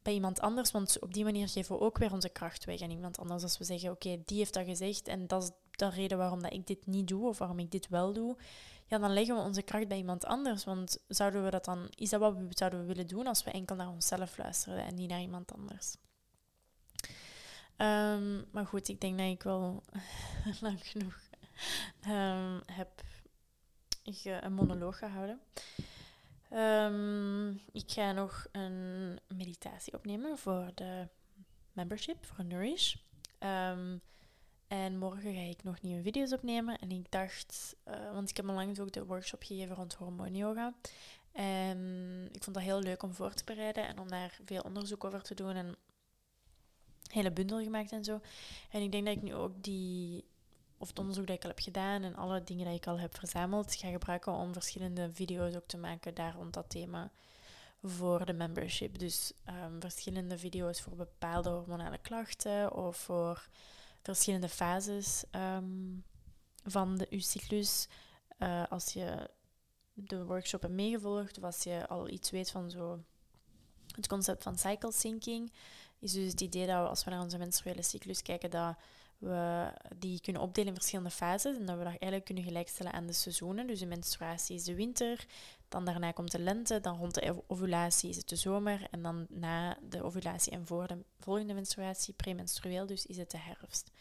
bij 0.01 0.13
iemand 0.13 0.39
anders. 0.39 0.71
Want 0.71 0.99
op 0.99 1.13
die 1.13 1.23
manier 1.23 1.47
geven 1.47 1.75
we 1.75 1.81
ook 1.81 1.97
weer 1.97 2.13
onze 2.13 2.29
kracht 2.29 2.65
weg 2.65 2.81
aan 2.81 2.89
iemand 2.89 3.17
anders. 3.17 3.43
Als 3.43 3.57
we 3.57 3.63
zeggen, 3.63 3.91
oké, 3.91 4.21
die 4.25 4.37
heeft 4.37 4.53
dat 4.53 4.65
gezegd 4.65 5.07
en 5.07 5.27
dat 5.27 5.43
is 5.43 5.51
de 5.71 5.89
reden 5.89 6.17
waarom 6.17 6.41
dat 6.41 6.53
ik 6.53 6.67
dit 6.67 6.85
niet 6.85 7.07
doe 7.07 7.27
of 7.27 7.37
waarom 7.37 7.59
ik 7.59 7.71
dit 7.71 7.87
wel 7.87 8.13
doe. 8.13 8.37
Ja, 8.85 8.97
dan 8.97 9.13
leggen 9.13 9.35
we 9.35 9.41
onze 9.41 9.61
kracht 9.61 9.87
bij 9.87 9.97
iemand 9.97 10.25
anders. 10.25 10.63
Want 10.63 10.97
zouden 11.07 11.43
we 11.43 11.49
dat 11.49 11.65
dan, 11.65 11.87
is 11.95 12.09
dat 12.09 12.19
wat 12.19 12.37
we 12.37 12.45
zouden 12.49 12.79
we 12.79 12.85
willen 12.85 13.07
doen 13.07 13.27
als 13.27 13.43
we 13.43 13.51
enkel 13.51 13.75
naar 13.75 13.89
onszelf 13.89 14.37
luisteren 14.37 14.85
en 14.85 14.95
niet 14.95 15.09
naar 15.09 15.21
iemand 15.21 15.53
anders? 15.53 15.95
Um, 17.77 18.45
maar 18.51 18.65
goed, 18.65 18.87
ik 18.87 19.01
denk 19.01 19.17
dat 19.17 19.27
ik 19.27 19.43
wel 19.43 19.83
lang 20.61 20.79
genoeg 20.87 21.19
um, 22.07 22.61
heb 22.65 23.01
een 24.23 24.53
monoloog 24.53 24.97
gehouden. 24.97 25.39
Um, 26.53 27.61
ik 27.71 27.91
ga 27.91 28.11
nog 28.11 28.47
een 28.51 29.19
meditatie 29.27 29.93
opnemen 29.93 30.37
voor 30.37 30.71
de 30.75 31.07
membership, 31.71 32.25
voor 32.25 32.45
Nourish. 32.45 32.95
Um, 33.39 34.01
en 34.67 34.97
morgen 34.97 35.33
ga 35.33 35.41
ik 35.41 35.63
nog 35.63 35.81
nieuwe 35.81 36.01
video's 36.01 36.31
opnemen. 36.31 36.77
En 36.77 36.91
ik 36.91 37.11
dacht, 37.11 37.75
uh, 37.87 38.11
want 38.13 38.29
ik 38.29 38.37
heb 38.37 38.49
onlangs 38.49 38.79
ook 38.79 38.91
de 38.91 39.05
workshop 39.05 39.43
gegeven 39.43 39.75
rond 39.75 39.93
hormoonyoga. 39.93 40.73
En 41.31 42.29
ik 42.31 42.43
vond 42.43 42.55
dat 42.55 42.65
heel 42.65 42.81
leuk 42.81 43.03
om 43.03 43.13
voor 43.13 43.33
te 43.33 43.43
bereiden 43.43 43.87
en 43.87 43.99
om 43.99 44.09
daar 44.09 44.39
veel 44.45 44.61
onderzoek 44.61 45.03
over 45.03 45.21
te 45.21 45.35
doen. 45.35 45.55
En 45.55 45.65
een 45.65 45.75
hele 47.11 47.31
bundel 47.31 47.63
gemaakt 47.63 47.91
en 47.91 48.03
zo. 48.03 48.19
En 48.71 48.81
ik 48.81 48.91
denk 48.91 49.05
dat 49.05 49.15
ik 49.15 49.21
nu 49.21 49.33
ook 49.33 49.63
die 49.63 50.25
of 50.77 50.87
het 50.87 50.99
onderzoek 50.99 51.27
dat 51.27 51.35
ik 51.35 51.43
al 51.43 51.49
heb 51.49 51.59
gedaan 51.59 52.03
en 52.03 52.15
alle 52.15 52.43
dingen 52.43 52.65
die 52.65 52.75
ik 52.75 52.87
al 52.87 52.99
heb 52.99 53.17
verzameld, 53.17 53.75
ga 53.75 53.89
gebruiken 53.89 54.33
om 54.33 54.53
verschillende 54.53 55.11
video's 55.11 55.55
ook 55.55 55.67
te 55.67 55.77
maken 55.77 56.13
daar 56.13 56.33
rond 56.33 56.53
dat 56.53 56.69
thema 56.69 57.11
voor 57.83 58.25
de 58.25 58.33
membership. 58.33 58.99
Dus 58.99 59.33
um, 59.49 59.81
verschillende 59.81 60.37
video's 60.37 60.81
voor 60.81 60.95
bepaalde 60.95 61.49
hormonale 61.49 61.97
klachten 61.97 62.73
of 62.73 62.97
voor 62.97 63.47
verschillende 64.01 64.49
fases 64.49 65.23
um, 65.31 66.03
van 66.63 66.97
de, 66.97 67.07
uw 67.09 67.19
cyclus. 67.19 67.87
Uh, 68.39 68.63
als 68.69 68.93
je 68.93 69.29
de 69.93 70.25
workshop 70.25 70.61
hebt 70.61 70.73
meegevolgd 70.73 71.37
of 71.37 71.43
als 71.43 71.63
je 71.63 71.87
al 71.87 72.09
iets 72.09 72.29
weet 72.29 72.51
van 72.51 72.69
zo 72.69 73.03
het 73.95 74.07
concept 74.07 74.43
van 74.43 74.57
cycle 74.57 74.91
syncing, 74.91 75.51
is 75.99 76.11
dus 76.11 76.31
het 76.31 76.41
idee 76.41 76.67
dat 76.67 76.81
we 76.81 76.89
als 76.89 77.03
we 77.03 77.09
naar 77.09 77.21
onze 77.21 77.37
menstruele 77.37 77.81
cyclus 77.81 78.21
kijken, 78.21 78.49
dat 78.49 78.75
we 79.17 79.71
die 79.95 80.21
kunnen 80.21 80.41
opdelen 80.41 80.69
in 80.69 80.75
verschillende 80.75 81.11
fases 81.11 81.57
en 81.57 81.65
dat 81.65 81.77
we 81.77 81.83
dat 81.83 81.87
eigenlijk 81.87 82.25
kunnen 82.25 82.43
gelijkstellen 82.43 82.93
aan 82.93 83.07
de 83.07 83.13
seizoenen. 83.13 83.67
Dus 83.67 83.79
de 83.79 83.85
menstruatie 83.85 84.55
is 84.55 84.63
de 84.63 84.75
winter, 84.75 85.25
dan 85.67 85.85
daarna 85.85 86.11
komt 86.11 86.31
de 86.31 86.39
lente, 86.39 86.79
dan 86.79 86.97
rond 86.97 87.13
de 87.13 87.43
ovulatie 87.47 88.09
is 88.09 88.17
het 88.17 88.29
de 88.29 88.35
zomer 88.35 88.87
en 88.91 89.01
dan 89.01 89.25
na 89.29 89.77
de 89.89 90.03
ovulatie 90.03 90.51
en 90.51 90.65
voor 90.67 90.87
de 90.87 90.97
volgende 91.19 91.53
menstruatie, 91.53 92.13
premenstrueel 92.13 92.85
dus, 92.85 93.05
is 93.05 93.17
het 93.17 93.31
de 93.31 93.37
herfst. 93.37 93.91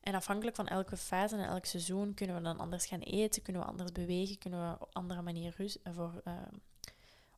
En 0.00 0.14
afhankelijk 0.14 0.56
van 0.56 0.68
elke 0.68 0.96
fase 0.96 1.36
en 1.36 1.44
elk 1.44 1.64
seizoen 1.64 2.14
kunnen 2.14 2.36
we 2.36 2.42
dan 2.42 2.58
anders 2.58 2.86
gaan 2.86 3.00
eten, 3.00 3.42
kunnen 3.42 3.62
we 3.62 3.68
anders 3.68 3.92
bewegen, 3.92 4.38
kunnen 4.38 4.70
we 4.70 4.76
op, 4.80 4.88
andere 4.92 5.22
manier 5.22 5.54
eh, 5.58 5.92
voor, 5.94 6.22
uh, 6.24 6.34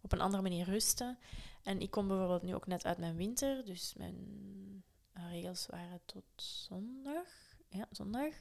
op 0.00 0.12
een 0.12 0.20
andere 0.20 0.42
manier 0.42 0.64
rusten. 0.64 1.18
En 1.62 1.80
ik 1.80 1.90
kom 1.90 2.08
bijvoorbeeld 2.08 2.42
nu 2.42 2.54
ook 2.54 2.66
net 2.66 2.84
uit 2.84 2.98
mijn 2.98 3.16
winter, 3.16 3.64
dus 3.64 3.94
mijn 3.96 4.16
regels 5.12 5.66
waren 5.66 6.00
tot 6.04 6.24
zondag. 6.36 7.26
Ja, 7.68 7.86
zondag. 7.90 8.32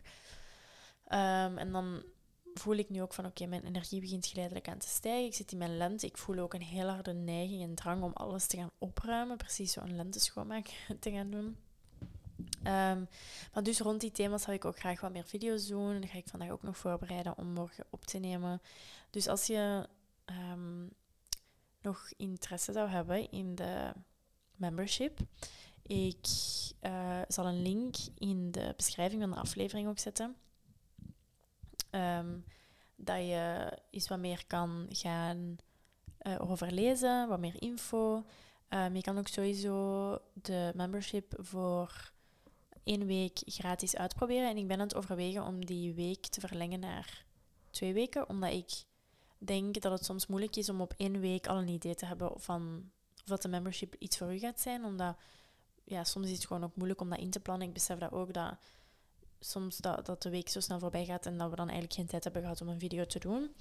Um, 1.07 1.57
en 1.57 1.71
dan 1.71 2.03
voel 2.53 2.75
ik 2.75 2.89
nu 2.89 3.01
ook 3.01 3.13
van 3.13 3.25
oké, 3.25 3.45
mijn 3.45 3.65
energie 3.65 4.01
begint 4.01 4.25
geleidelijk 4.25 4.67
aan 4.67 4.77
te 4.77 4.87
stijgen. 4.87 5.25
Ik 5.25 5.33
zit 5.33 5.51
in 5.51 5.57
mijn 5.57 5.77
lente. 5.77 6.05
Ik 6.05 6.17
voel 6.17 6.39
ook 6.39 6.53
een 6.53 6.61
heel 6.61 6.87
harde 6.87 7.13
neiging 7.13 7.63
en 7.63 7.75
drang 7.75 8.03
om 8.03 8.13
alles 8.13 8.47
te 8.47 8.57
gaan 8.57 8.71
opruimen. 8.77 9.37
Precies 9.37 9.71
zo'n 9.71 9.95
lenteschoonmaak 9.95 10.85
te 10.99 11.11
gaan 11.11 11.31
doen. 11.31 11.57
Um, 12.63 13.07
maar 13.53 13.63
dus 13.63 13.79
rond 13.79 14.01
die 14.01 14.11
thema's 14.11 14.41
zou 14.41 14.55
ik 14.55 14.65
ook 14.65 14.79
graag 14.79 15.01
wat 15.01 15.11
meer 15.11 15.23
video's 15.23 15.67
doen. 15.67 15.93
En 15.93 16.01
dat 16.01 16.09
ga 16.09 16.17
ik 16.17 16.27
vandaag 16.27 16.49
ook 16.49 16.63
nog 16.63 16.77
voorbereiden 16.77 17.37
om 17.37 17.47
morgen 17.47 17.85
op 17.89 18.05
te 18.05 18.17
nemen. 18.17 18.61
Dus 19.09 19.27
als 19.27 19.47
je 19.47 19.87
um, 20.25 20.89
nog 21.81 22.11
interesse 22.17 22.71
zou 22.71 22.89
hebben 22.89 23.31
in 23.31 23.55
de 23.55 23.91
membership, 24.55 25.19
ik 25.91 26.27
uh, 26.81 27.21
zal 27.27 27.45
een 27.45 27.61
link 27.61 27.95
in 28.17 28.51
de 28.51 28.73
beschrijving 28.75 29.21
van 29.21 29.31
de 29.31 29.37
aflevering 29.37 29.87
ook 29.87 29.99
zetten. 29.99 30.35
Um, 31.91 32.45
dat 32.95 33.17
je 33.17 33.77
eens 33.89 34.07
wat 34.07 34.19
meer 34.19 34.43
kan 34.47 34.85
gaan 34.89 35.57
uh, 36.21 36.49
over 36.49 36.71
lezen, 36.71 37.27
wat 37.27 37.39
meer 37.39 37.61
info. 37.61 38.25
Um, 38.69 38.95
je 38.95 39.01
kan 39.01 39.17
ook 39.17 39.27
sowieso 39.27 40.17
de 40.33 40.71
membership 40.75 41.33
voor 41.37 42.11
één 42.83 43.05
week 43.05 43.41
gratis 43.45 43.95
uitproberen. 43.95 44.49
En 44.49 44.57
ik 44.57 44.67
ben 44.67 44.77
aan 44.77 44.87
het 44.87 44.95
overwegen 44.95 45.45
om 45.45 45.65
die 45.65 45.93
week 45.93 46.25
te 46.25 46.39
verlengen 46.39 46.79
naar 46.79 47.25
twee 47.69 47.93
weken, 47.93 48.29
omdat 48.29 48.51
ik 48.51 48.71
denk 49.37 49.81
dat 49.81 49.91
het 49.91 50.05
soms 50.05 50.27
moeilijk 50.27 50.55
is 50.55 50.69
om 50.69 50.81
op 50.81 50.93
één 50.97 51.19
week 51.19 51.47
al 51.47 51.57
een 51.57 51.67
idee 51.67 51.95
te 51.95 52.05
hebben 52.05 52.41
van 52.41 52.91
of 53.31 53.37
de 53.37 53.47
membership 53.47 53.95
iets 53.99 54.17
voor 54.17 54.33
u 54.33 54.39
gaat 54.39 54.59
zijn, 54.59 54.85
omdat 54.85 55.15
ja, 55.83 56.03
soms 56.03 56.27
is 56.27 56.35
het 56.35 56.45
gewoon 56.45 56.63
ook 56.63 56.75
moeilijk 56.75 57.01
om 57.01 57.09
dat 57.09 57.19
in 57.19 57.29
te 57.29 57.39
plannen. 57.39 57.67
Ik 57.67 57.73
besef 57.73 57.97
dat 57.97 58.11
ook, 58.11 58.33
dat 58.33 58.53
soms 59.39 59.77
dat, 59.77 60.05
dat 60.05 60.21
de 60.21 60.29
week 60.29 60.49
zo 60.49 60.59
snel 60.59 60.79
voorbij 60.79 61.05
gaat 61.05 61.25
en 61.25 61.37
dat 61.37 61.49
we 61.49 61.55
dan 61.55 61.69
eigenlijk 61.69 61.99
geen 61.99 62.07
tijd 62.07 62.23
hebben 62.23 62.41
gehad 62.41 62.61
om 62.61 62.67
een 62.67 62.79
video 62.79 63.05
te 63.05 63.19
doen. 63.19 63.55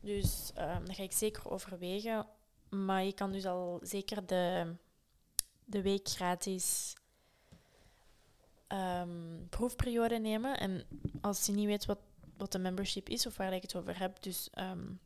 Dus 0.00 0.50
um, 0.58 0.86
dat 0.86 0.96
ga 0.96 1.02
ik 1.02 1.12
zeker 1.12 1.50
overwegen. 1.50 2.26
Maar 2.68 3.04
je 3.04 3.12
kan 3.12 3.32
dus 3.32 3.46
al 3.46 3.80
zeker 3.82 4.26
de, 4.26 4.74
de 5.64 5.82
week 5.82 6.08
gratis 6.08 6.94
um, 8.68 9.46
proefperiode 9.48 10.18
nemen. 10.18 10.58
En 10.58 10.86
als 11.20 11.46
je 11.46 11.52
niet 11.52 11.66
weet 11.66 11.86
wat, 11.86 11.98
wat 12.36 12.52
de 12.52 12.58
membership 12.58 13.08
is 13.08 13.26
of 13.26 13.36
waar 13.36 13.52
ik 13.52 13.62
het 13.62 13.76
over 13.76 13.98
heb, 13.98 14.22
dus 14.22 14.50
um, 14.58 15.00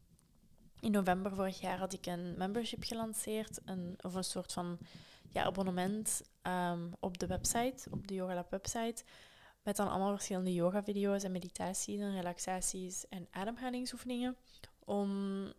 in 0.81 0.91
november 0.91 1.35
vorig 1.35 1.61
jaar 1.61 1.79
had 1.79 1.93
ik 1.93 2.07
een 2.07 2.35
membership 2.37 2.85
gelanceerd, 2.85 3.61
een, 3.65 3.99
of 4.03 4.15
een 4.15 4.25
soort 4.25 4.53
van 4.53 4.79
ja, 5.29 5.45
abonnement 5.45 6.23
um, 6.43 6.93
op 7.01 7.19
de 7.19 7.27
website, 7.27 7.91
op 7.91 8.09
de 8.09 8.15
Yogalab 8.15 8.51
website. 8.51 9.05
Met 9.63 9.77
dan 9.77 9.89
allemaal 9.89 10.13
verschillende 10.13 10.55
yoga-video's 10.55 11.23
en 11.23 11.33
meditaties 11.33 12.01
en 12.01 12.15
relaxaties 12.15 13.09
en 13.09 13.29
ademhalingsoefeningen. 13.31 14.37
Om 14.85 15.53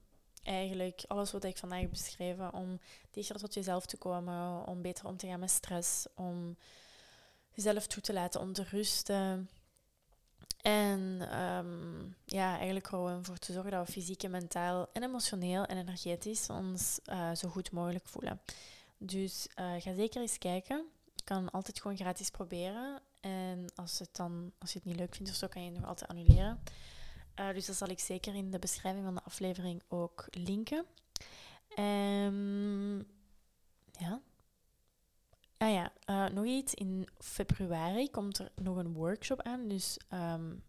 eigenlijk 0.44 1.04
alles 1.08 1.32
wat 1.32 1.44
ik 1.44 1.58
vandaag 1.58 1.82
heb 1.82 1.90
beschreven, 1.90 2.54
om 2.54 2.80
dichter 3.12 3.36
tot 3.36 3.54
jezelf 3.54 3.86
te 3.86 3.98
komen, 3.98 4.68
om 4.68 4.82
beter 4.82 5.06
om 5.06 5.18
te 5.18 5.28
gaan 5.28 5.40
met 5.40 5.50
stress, 5.50 6.08
om 6.16 6.58
jezelf 7.52 7.88
toe 7.88 8.02
te 8.02 8.14
laten 8.14 8.42
om 8.42 8.54
te 8.54 8.64
rusten. 8.64 9.50
En 10.62 11.00
um, 11.42 12.16
ja, 12.26 12.56
eigenlijk 12.56 12.88
gewoon 12.88 13.26
voor 13.26 13.38
te 13.38 13.54
zorgen 13.54 13.72
dat 13.72 13.86
we 13.86 13.92
fysiek 13.92 14.24
en 14.24 14.32
mentaal 14.32 14.90
en 14.94 15.04
emotioneel 15.04 15.66
en 15.66 15.78
energetisch 15.78 16.50
ons 16.50 17.00
uh, 17.06 17.32
zo 17.36 17.50
goed 17.50 17.72
mogelijk 17.72 18.08
voelen. 18.08 18.42
Dus 19.00 19.48
uh, 19.60 19.74
ga 19.82 19.94
zeker 19.94 20.22
eens 20.22 20.38
kijken. 20.38 20.86
Je 21.16 21.24
kan 21.24 21.52
altijd 21.52 21.82
gewoon 21.82 21.98
gratis 21.98 22.30
proberen. 22.30 23.02
En 23.22 23.66
als, 23.76 24.00
het 24.00 24.16
dan, 24.16 24.52
als 24.58 24.74
je 24.74 24.80
het 24.80 24.88
niet 24.88 24.98
leuk 24.98 25.16
vindt 25.16 25.32
of 25.32 25.38
zo, 25.38 25.48
kan 25.48 25.64
je 25.64 25.70
het 25.70 25.80
nog 25.80 25.88
altijd 25.88 26.10
annuleren. 26.10 26.60
Uh, 27.40 27.54
dus 27.54 27.66
dat 27.66 27.76
zal 27.76 27.90
ik 27.90 28.00
zeker 28.00 28.36
in 28.36 28.52
de 28.52 28.60
beschrijving 28.60 29.06
van 29.06 29.16
de 29.16 29.24
aflevering 29.24 29.82
ook 29.88 30.28
linken. 30.32 30.86
Um, 31.80 32.98
ja. 33.98 34.22
Ah 35.58 35.72
ja, 35.72 35.92
uh, 36.06 36.28
nog 36.28 36.46
iets. 36.46 36.74
In 36.74 37.08
februari 37.18 38.10
komt 38.10 38.38
er 38.38 38.52
nog 38.56 38.78
een 38.78 38.94
workshop 38.94 39.42
aan. 39.42 39.68
Dus 39.68 39.98
um, 40.14 40.64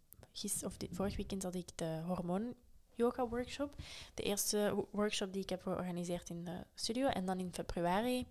of 0.64 0.76
dit, 0.76 0.88
vorig 0.92 1.16
weekend 1.16 1.42
had 1.42 1.54
ik 1.54 1.68
de 1.74 2.00
hormoon 2.06 2.54
yoga 3.00 3.28
workshop. 3.28 3.74
De 4.14 4.22
eerste 4.22 4.86
workshop 4.90 5.32
die 5.32 5.42
ik 5.42 5.50
heb 5.50 5.62
georganiseerd 5.62 6.30
in 6.30 6.44
de 6.44 6.64
studio. 6.74 7.06
En 7.06 7.24
dan 7.24 7.38
in 7.38 7.52
februari, 7.52 8.26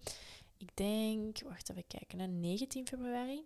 ik 0.57 0.69
denk, 0.73 1.41
wacht 1.41 1.69
even 1.69 1.87
kijken, 1.87 2.39
19 2.39 2.87
februari. 2.87 3.45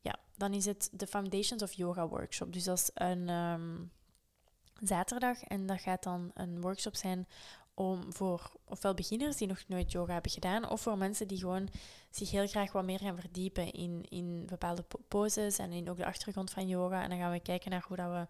Ja, 0.00 0.16
dan 0.36 0.54
is 0.54 0.64
het 0.64 0.88
de 0.92 1.06
Foundations 1.06 1.62
of 1.62 1.72
Yoga 1.72 2.08
workshop. 2.08 2.52
Dus 2.52 2.64
dat 2.64 2.78
is 2.78 2.90
een 2.94 3.28
um, 3.28 3.90
zaterdag 4.80 5.42
en 5.42 5.66
dat 5.66 5.80
gaat 5.80 6.02
dan 6.02 6.30
een 6.34 6.60
workshop 6.60 6.96
zijn 6.96 7.26
om 7.74 8.12
voor 8.12 8.52
ofwel 8.64 8.94
beginners 8.94 9.36
die 9.36 9.48
nog 9.48 9.62
nooit 9.66 9.92
yoga 9.92 10.12
hebben 10.12 10.30
gedaan, 10.30 10.68
of 10.68 10.80
voor 10.80 10.98
mensen 10.98 11.28
die 11.28 11.38
gewoon 11.38 11.68
zich 12.10 12.30
heel 12.30 12.46
graag 12.46 12.72
wat 12.72 12.84
meer 12.84 12.98
gaan 12.98 13.20
verdiepen 13.20 13.72
in, 13.72 14.06
in 14.08 14.46
bepaalde 14.46 14.84
poses 15.08 15.58
en 15.58 15.72
in 15.72 15.90
ook 15.90 15.96
de 15.96 16.06
achtergrond 16.06 16.50
van 16.50 16.68
yoga. 16.68 17.02
En 17.02 17.08
dan 17.08 17.18
gaan 17.18 17.32
we 17.32 17.40
kijken 17.40 17.70
naar 17.70 17.84
hoe 17.88 17.96
dat 17.96 18.10
we 18.10 18.26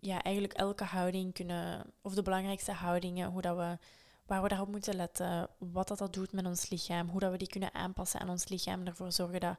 ja, 0.00 0.22
eigenlijk 0.22 0.54
elke 0.54 0.84
houding 0.84 1.34
kunnen, 1.34 1.92
of 2.02 2.14
de 2.14 2.22
belangrijkste 2.22 2.72
houdingen, 2.72 3.30
hoe 3.30 3.42
dat 3.42 3.56
we, 3.56 3.78
waar 4.26 4.42
we 4.42 4.48
daarop 4.48 4.68
moeten 4.68 4.96
letten, 4.96 5.48
wat 5.58 5.88
dat, 5.88 5.98
dat 5.98 6.12
doet 6.12 6.32
met 6.32 6.46
ons 6.46 6.68
lichaam, 6.68 7.08
hoe 7.08 7.20
dat 7.20 7.30
we 7.30 7.38
die 7.38 7.48
kunnen 7.48 7.74
aanpassen 7.74 8.20
aan 8.20 8.28
ons 8.28 8.48
lichaam, 8.48 8.86
ervoor 8.86 9.12
zorgen 9.12 9.40
dat 9.40 9.56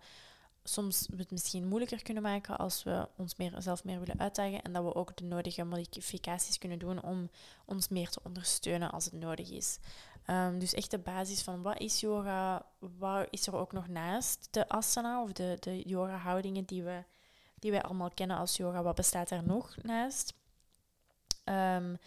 soms 0.64 1.08
we 1.10 1.18
het 1.18 1.32
misschien 1.32 1.68
moeilijker 1.68 2.04
kunnen 2.04 2.24
maken 2.24 2.58
als 2.58 2.84
we 2.84 3.08
ons 3.18 3.36
meer, 3.36 3.54
zelf 3.58 3.84
meer 3.84 4.00
willen 4.00 4.20
uitdagen 4.20 4.62
en 4.62 4.74
dat 4.74 4.84
we 4.84 4.96
ook 4.96 5.18
de 5.18 5.24
nodige 5.24 5.64
modificaties 5.64 6.58
kunnen 6.58 6.80
doen 6.80 7.04
om 7.04 7.30
ons 7.66 7.88
meer 7.88 8.10
te 8.10 8.20
ondersteunen 8.24 8.92
als 8.92 9.06
het 9.06 9.14
nodig 9.14 9.50
is. 9.50 9.80
Um, 10.28 10.60
dus 10.60 10.74
echt 10.74 10.92
de 10.92 11.00
basis 11.00 11.42
van 11.42 11.62
wat 11.62 11.80
is 11.80 12.00
yoga, 12.00 12.66
wat 12.80 13.28
is 13.30 13.48
er 13.48 13.56
ook 13.56 13.72
nog 13.72 13.88
naast 13.88 14.48
de 14.52 14.70
asana 14.70 15.22
of 15.22 15.32
de, 15.32 15.58
de 15.60 15.82
yoga-houdingen 15.82 16.66
die, 16.66 16.84
we, 16.84 17.04
die 17.62 17.72
wij 17.72 17.82
allemaal 17.82 18.12
kennen 18.14 18.38
als 18.38 18.58
yoga, 18.58 18.84
wat 18.84 18.96
bestaat 18.96 19.30
er 19.30 19.44
nog 19.44 19.76
naast? 19.82 20.34
Um, 21.46 21.98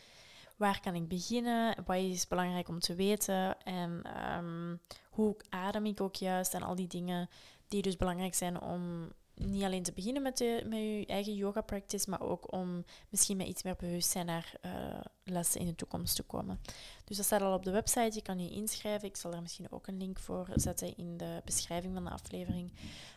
waar 0.57 0.81
kan 0.81 0.95
ik 0.95 1.09
beginnen? 1.09 1.77
Wat 1.85 1.97
is 1.97 2.29
belangrijk 2.29 2.69
om 2.69 2.81
te 2.81 2.95
weten? 2.95 3.63
En 3.63 4.03
um, 4.37 4.81
hoe 5.11 5.37
adem 5.49 5.87
ik 5.87 6.01
ook 6.01 6.15
juist 6.15 6.55
en 6.55 6.63
al 6.63 6.75
die 6.75 6.89
dingen 6.89 7.29
die 7.69 7.83
dus 7.83 7.97
belangrijk 7.97 8.35
zijn 8.35 8.61
om 8.61 9.13
niet 9.35 9.63
alleen 9.63 9.83
te 9.83 9.93
beginnen 9.93 10.23
met, 10.23 10.39
de, 10.39 10.63
met 10.67 10.79
je 10.79 11.05
eigen 11.07 11.35
yoga 11.35 11.61
practice, 11.61 12.11
maar 12.11 12.21
ook 12.21 12.53
om 12.53 12.85
misschien 13.09 13.37
met 13.37 13.47
iets 13.47 13.63
meer 13.63 13.77
bewustzijn 13.77 14.27
naar 14.27 14.55
uh, 14.63 14.73
lessen 15.25 15.61
in 15.61 15.67
de 15.67 15.75
toekomst 15.75 16.17
te 16.17 16.23
komen. 16.23 16.61
Dus 17.05 17.17
dat 17.17 17.27
staat 17.27 17.43
al 17.43 17.55
op 17.55 17.65
de 17.65 17.71
website, 17.71 18.11
je 18.13 18.23
kan 18.23 18.39
je 18.39 18.51
inschrijven. 18.51 19.09
Ik 19.09 19.17
zal 19.17 19.33
er 19.33 19.43
misschien 19.43 19.71
ook 19.71 19.87
een 19.87 19.99
link 19.99 20.19
voor 20.19 20.49
zetten 20.55 20.97
in 20.97 21.17
de 21.17 21.41
beschrijving 21.45 21.95
van 21.95 22.05
de 22.05 22.11
aflevering. 22.11 22.73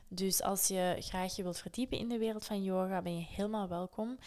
Dus 0.08 0.42
als 0.42 0.68
je 0.68 0.96
graag 1.00 1.36
je 1.36 1.44
wilt 1.44 1.60
verdiepen 1.60 1.98
in 1.98 2.10
de 2.10 2.18
wereld 2.18 2.46
van 2.46 2.64
yoga, 2.64 3.02
ben 3.02 3.18
je 3.18 3.26
helemaal 3.26 3.68
welkom. 3.68 4.18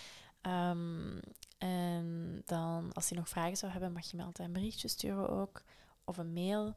Um, 0.43 1.21
en 1.59 2.43
dan, 2.45 2.93
als 2.93 3.09
je 3.09 3.15
nog 3.15 3.29
vragen 3.29 3.57
zou 3.57 3.73
hebben, 3.73 3.93
mag 3.93 4.11
je 4.11 4.17
me 4.17 4.25
altijd 4.25 4.49
een 4.49 4.55
berichtje 4.55 4.89
sturen 4.89 5.29
ook, 5.29 5.63
of 6.05 6.17
een 6.17 6.33
mail. 6.33 6.75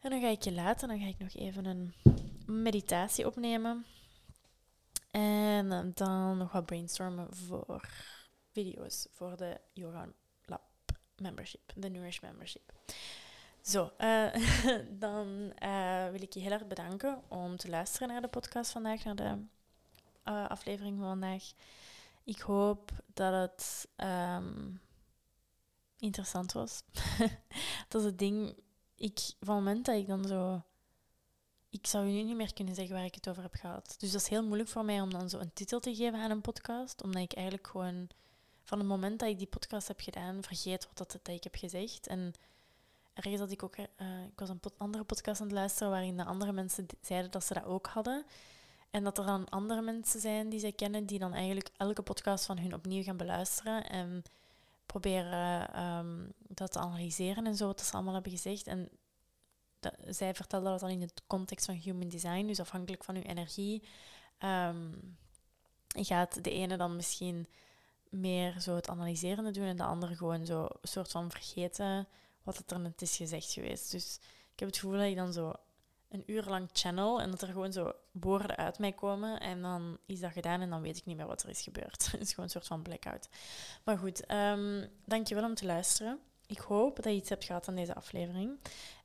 En 0.00 0.10
dan 0.10 0.20
ga 0.20 0.28
ik 0.28 0.42
je 0.42 0.52
laten, 0.52 0.88
dan 0.88 1.00
ga 1.00 1.06
ik 1.06 1.18
nog 1.18 1.34
even 1.34 1.64
een 1.64 1.94
meditatie 2.46 3.26
opnemen. 3.26 3.84
En 5.10 5.92
dan 5.94 6.38
nog 6.38 6.52
wat 6.52 6.66
brainstormen 6.66 7.36
voor 7.36 7.88
video's 8.50 9.08
voor 9.12 9.36
de 9.36 9.60
Yoga 9.72 10.08
Lab 10.44 10.62
membership, 11.16 11.72
de 11.74 11.90
Nourish 11.90 12.20
membership. 12.20 12.72
Zo, 13.70 13.90
uh, 13.98 14.34
dan 15.04 15.52
uh, 15.62 16.08
wil 16.10 16.22
ik 16.22 16.32
je 16.32 16.40
heel 16.40 16.50
erg 16.50 16.66
bedanken 16.66 17.22
om 17.28 17.56
te 17.56 17.68
luisteren 17.68 18.08
naar 18.08 18.20
de 18.20 18.28
podcast 18.28 18.70
vandaag, 18.70 19.04
naar 19.04 19.16
de 19.16 19.36
uh, 20.24 20.48
aflevering 20.48 20.98
van 20.98 21.06
vandaag. 21.06 21.52
Ik 22.24 22.40
hoop 22.40 22.90
dat 23.14 23.32
het 23.32 23.88
um, 23.96 24.80
interessant 25.98 26.52
was. 26.52 26.82
dat 27.88 28.00
is 28.00 28.04
het 28.04 28.18
ding. 28.18 28.56
Ik, 28.94 29.18
van 29.18 29.54
het 29.54 29.64
moment 29.64 29.86
dat 29.86 29.96
ik 29.96 30.06
dan 30.06 30.24
zo 30.24 30.62
ik 31.68 31.86
zou 31.86 32.06
je 32.06 32.12
nu 32.12 32.22
niet 32.22 32.36
meer 32.36 32.54
kunnen 32.54 32.74
zeggen 32.74 32.94
waar 32.94 33.04
ik 33.04 33.14
het 33.14 33.28
over 33.28 33.42
heb 33.42 33.54
gehad. 33.54 33.94
Dus 33.98 34.12
dat 34.12 34.20
is 34.20 34.28
heel 34.28 34.44
moeilijk 34.44 34.68
voor 34.68 34.84
mij 34.84 35.00
om 35.00 35.10
dan 35.10 35.30
zo 35.30 35.38
een 35.38 35.52
titel 35.52 35.80
te 35.80 35.94
geven 35.94 36.20
aan 36.20 36.30
een 36.30 36.40
podcast, 36.40 37.02
omdat 37.02 37.22
ik 37.22 37.32
eigenlijk 37.32 37.66
gewoon 37.66 38.08
van 38.62 38.78
het 38.78 38.88
moment 38.88 39.18
dat 39.18 39.28
ik 39.28 39.38
die 39.38 39.46
podcast 39.46 39.88
heb 39.88 40.00
gedaan, 40.00 40.42
vergeet 40.42 40.86
wat 40.86 40.96
dat, 40.96 41.12
dat 41.22 41.34
ik 41.34 41.44
heb 41.44 41.54
gezegd. 41.54 42.06
En 42.06 42.34
ergens 43.24 43.52
ik 43.52 43.62
ook, 43.62 43.76
uh, 43.76 43.84
ik 44.32 44.38
was 44.38 44.48
een 44.48 44.60
andere 44.76 45.04
podcast 45.04 45.40
aan 45.40 45.46
het 45.46 45.56
luisteren 45.56 45.90
waarin 45.90 46.16
de 46.16 46.24
andere 46.24 46.52
mensen 46.52 46.86
zeiden 47.00 47.30
dat 47.30 47.44
ze 47.44 47.54
dat 47.54 47.64
ook 47.64 47.86
hadden. 47.86 48.24
En 48.90 49.04
dat 49.04 49.18
er 49.18 49.26
dan 49.26 49.48
andere 49.48 49.82
mensen 49.82 50.20
zijn 50.20 50.48
die 50.48 50.60
zij 50.60 50.72
kennen, 50.72 51.06
die 51.06 51.18
dan 51.18 51.32
eigenlijk 51.32 51.70
elke 51.76 52.02
podcast 52.02 52.46
van 52.46 52.58
hun 52.58 52.74
opnieuw 52.74 53.02
gaan 53.02 53.16
beluisteren 53.16 53.88
en 53.88 54.22
proberen 54.86 55.80
um, 55.84 56.32
dat 56.38 56.72
te 56.72 56.78
analyseren 56.78 57.46
en 57.46 57.56
zo, 57.56 57.66
wat 57.66 57.80
ze 57.80 57.92
allemaal 57.92 58.14
hebben 58.14 58.32
gezegd. 58.32 58.66
En 58.66 58.88
dat, 59.80 59.94
zij 60.06 60.34
vertelde 60.34 60.68
dat 60.68 60.80
dan 60.80 60.90
in 60.90 61.00
het 61.00 61.22
context 61.26 61.66
van 61.66 61.74
human 61.74 62.08
design, 62.08 62.46
dus 62.46 62.60
afhankelijk 62.60 63.04
van 63.04 63.16
uw 63.16 63.22
energie. 63.22 63.82
Um, 64.38 65.18
gaat 65.86 66.44
de 66.44 66.50
ene 66.50 66.76
dan 66.76 66.96
misschien 66.96 67.46
meer 68.08 68.60
zo 68.60 68.74
het 68.74 68.88
analyserende 68.88 69.50
doen 69.50 69.64
en 69.64 69.76
de 69.76 69.84
andere 69.84 70.16
gewoon 70.16 70.46
zo 70.46 70.62
een 70.62 70.88
soort 70.88 71.10
van 71.10 71.30
vergeten 71.30 72.08
wat 72.42 72.56
het 72.56 72.70
er 72.70 72.80
net 72.80 73.02
is 73.02 73.16
gezegd 73.16 73.52
geweest. 73.52 73.90
Dus 73.90 74.18
ik 74.52 74.58
heb 74.58 74.68
het 74.68 74.78
gevoel 74.78 74.98
dat 74.98 75.06
ik 75.06 75.16
dan 75.16 75.32
zo 75.32 75.52
een 76.10 76.22
uur 76.26 76.44
lang 76.44 76.68
channel 76.72 77.20
en 77.20 77.30
dat 77.30 77.42
er 77.42 77.48
gewoon 77.48 77.72
zo 77.72 77.92
woorden 78.10 78.56
uit 78.56 78.78
mij 78.78 78.92
komen 78.92 79.40
en 79.40 79.62
dan 79.62 79.98
is 80.06 80.20
dat 80.20 80.32
gedaan 80.32 80.60
en 80.60 80.70
dan 80.70 80.82
weet 80.82 80.96
ik 80.96 81.04
niet 81.04 81.16
meer 81.16 81.26
wat 81.26 81.42
er 81.42 81.48
is 81.48 81.62
gebeurd. 81.62 82.08
Het 82.12 82.20
is 82.20 82.28
gewoon 82.30 82.44
een 82.44 82.50
soort 82.50 82.66
van 82.66 82.82
blackout. 82.82 83.28
Maar 83.84 83.98
goed, 83.98 84.32
um, 84.32 84.88
dankjewel 85.04 85.44
om 85.44 85.54
te 85.54 85.66
luisteren. 85.66 86.18
Ik 86.46 86.58
hoop 86.58 86.96
dat 86.96 87.04
je 87.04 87.12
iets 87.12 87.28
hebt 87.28 87.44
gehad 87.44 87.68
aan 87.68 87.74
deze 87.74 87.94
aflevering. 87.94 88.58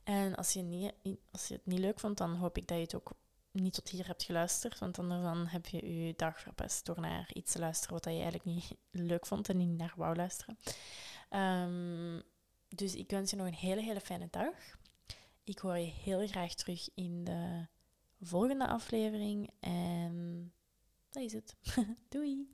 En 0.03 0.35
als 0.35 0.53
je, 0.53 0.61
niet, 0.61 0.93
als 1.31 1.47
je 1.47 1.53
het 1.53 1.65
niet 1.65 1.79
leuk 1.79 1.99
vond, 1.99 2.17
dan 2.17 2.35
hoop 2.35 2.57
ik 2.57 2.67
dat 2.67 2.77
je 2.77 2.83
het 2.83 2.95
ook 2.95 3.11
niet 3.51 3.73
tot 3.73 3.89
hier 3.89 4.07
hebt 4.07 4.23
geluisterd. 4.23 4.79
Want 4.79 4.99
anders 4.99 5.21
dan 5.21 5.47
heb 5.47 5.65
je 5.65 6.05
je 6.05 6.13
dag 6.15 6.39
verpest 6.39 6.85
door 6.85 6.99
naar 6.99 7.29
iets 7.33 7.51
te 7.51 7.59
luisteren 7.59 7.93
wat 7.93 8.03
je 8.03 8.09
eigenlijk 8.09 8.45
niet 8.45 8.75
leuk 9.09 9.25
vond 9.25 9.49
en 9.49 9.57
niet 9.57 9.77
naar 9.77 9.93
wou 9.95 10.15
luisteren. 10.15 10.57
Um, 11.29 12.23
dus 12.75 12.95
ik 12.95 13.09
wens 13.09 13.31
je 13.31 13.37
nog 13.37 13.47
een 13.47 13.53
hele, 13.53 13.81
hele 13.81 14.01
fijne 14.01 14.27
dag. 14.31 14.77
Ik 15.43 15.59
hoor 15.59 15.77
je 15.77 15.91
heel 15.91 16.27
graag 16.27 16.53
terug 16.53 16.89
in 16.93 17.23
de 17.23 17.67
volgende 18.21 18.67
aflevering. 18.67 19.49
En 19.59 20.53
dat 21.09 21.23
is 21.23 21.33
het. 21.33 21.55
Doei! 22.09 22.49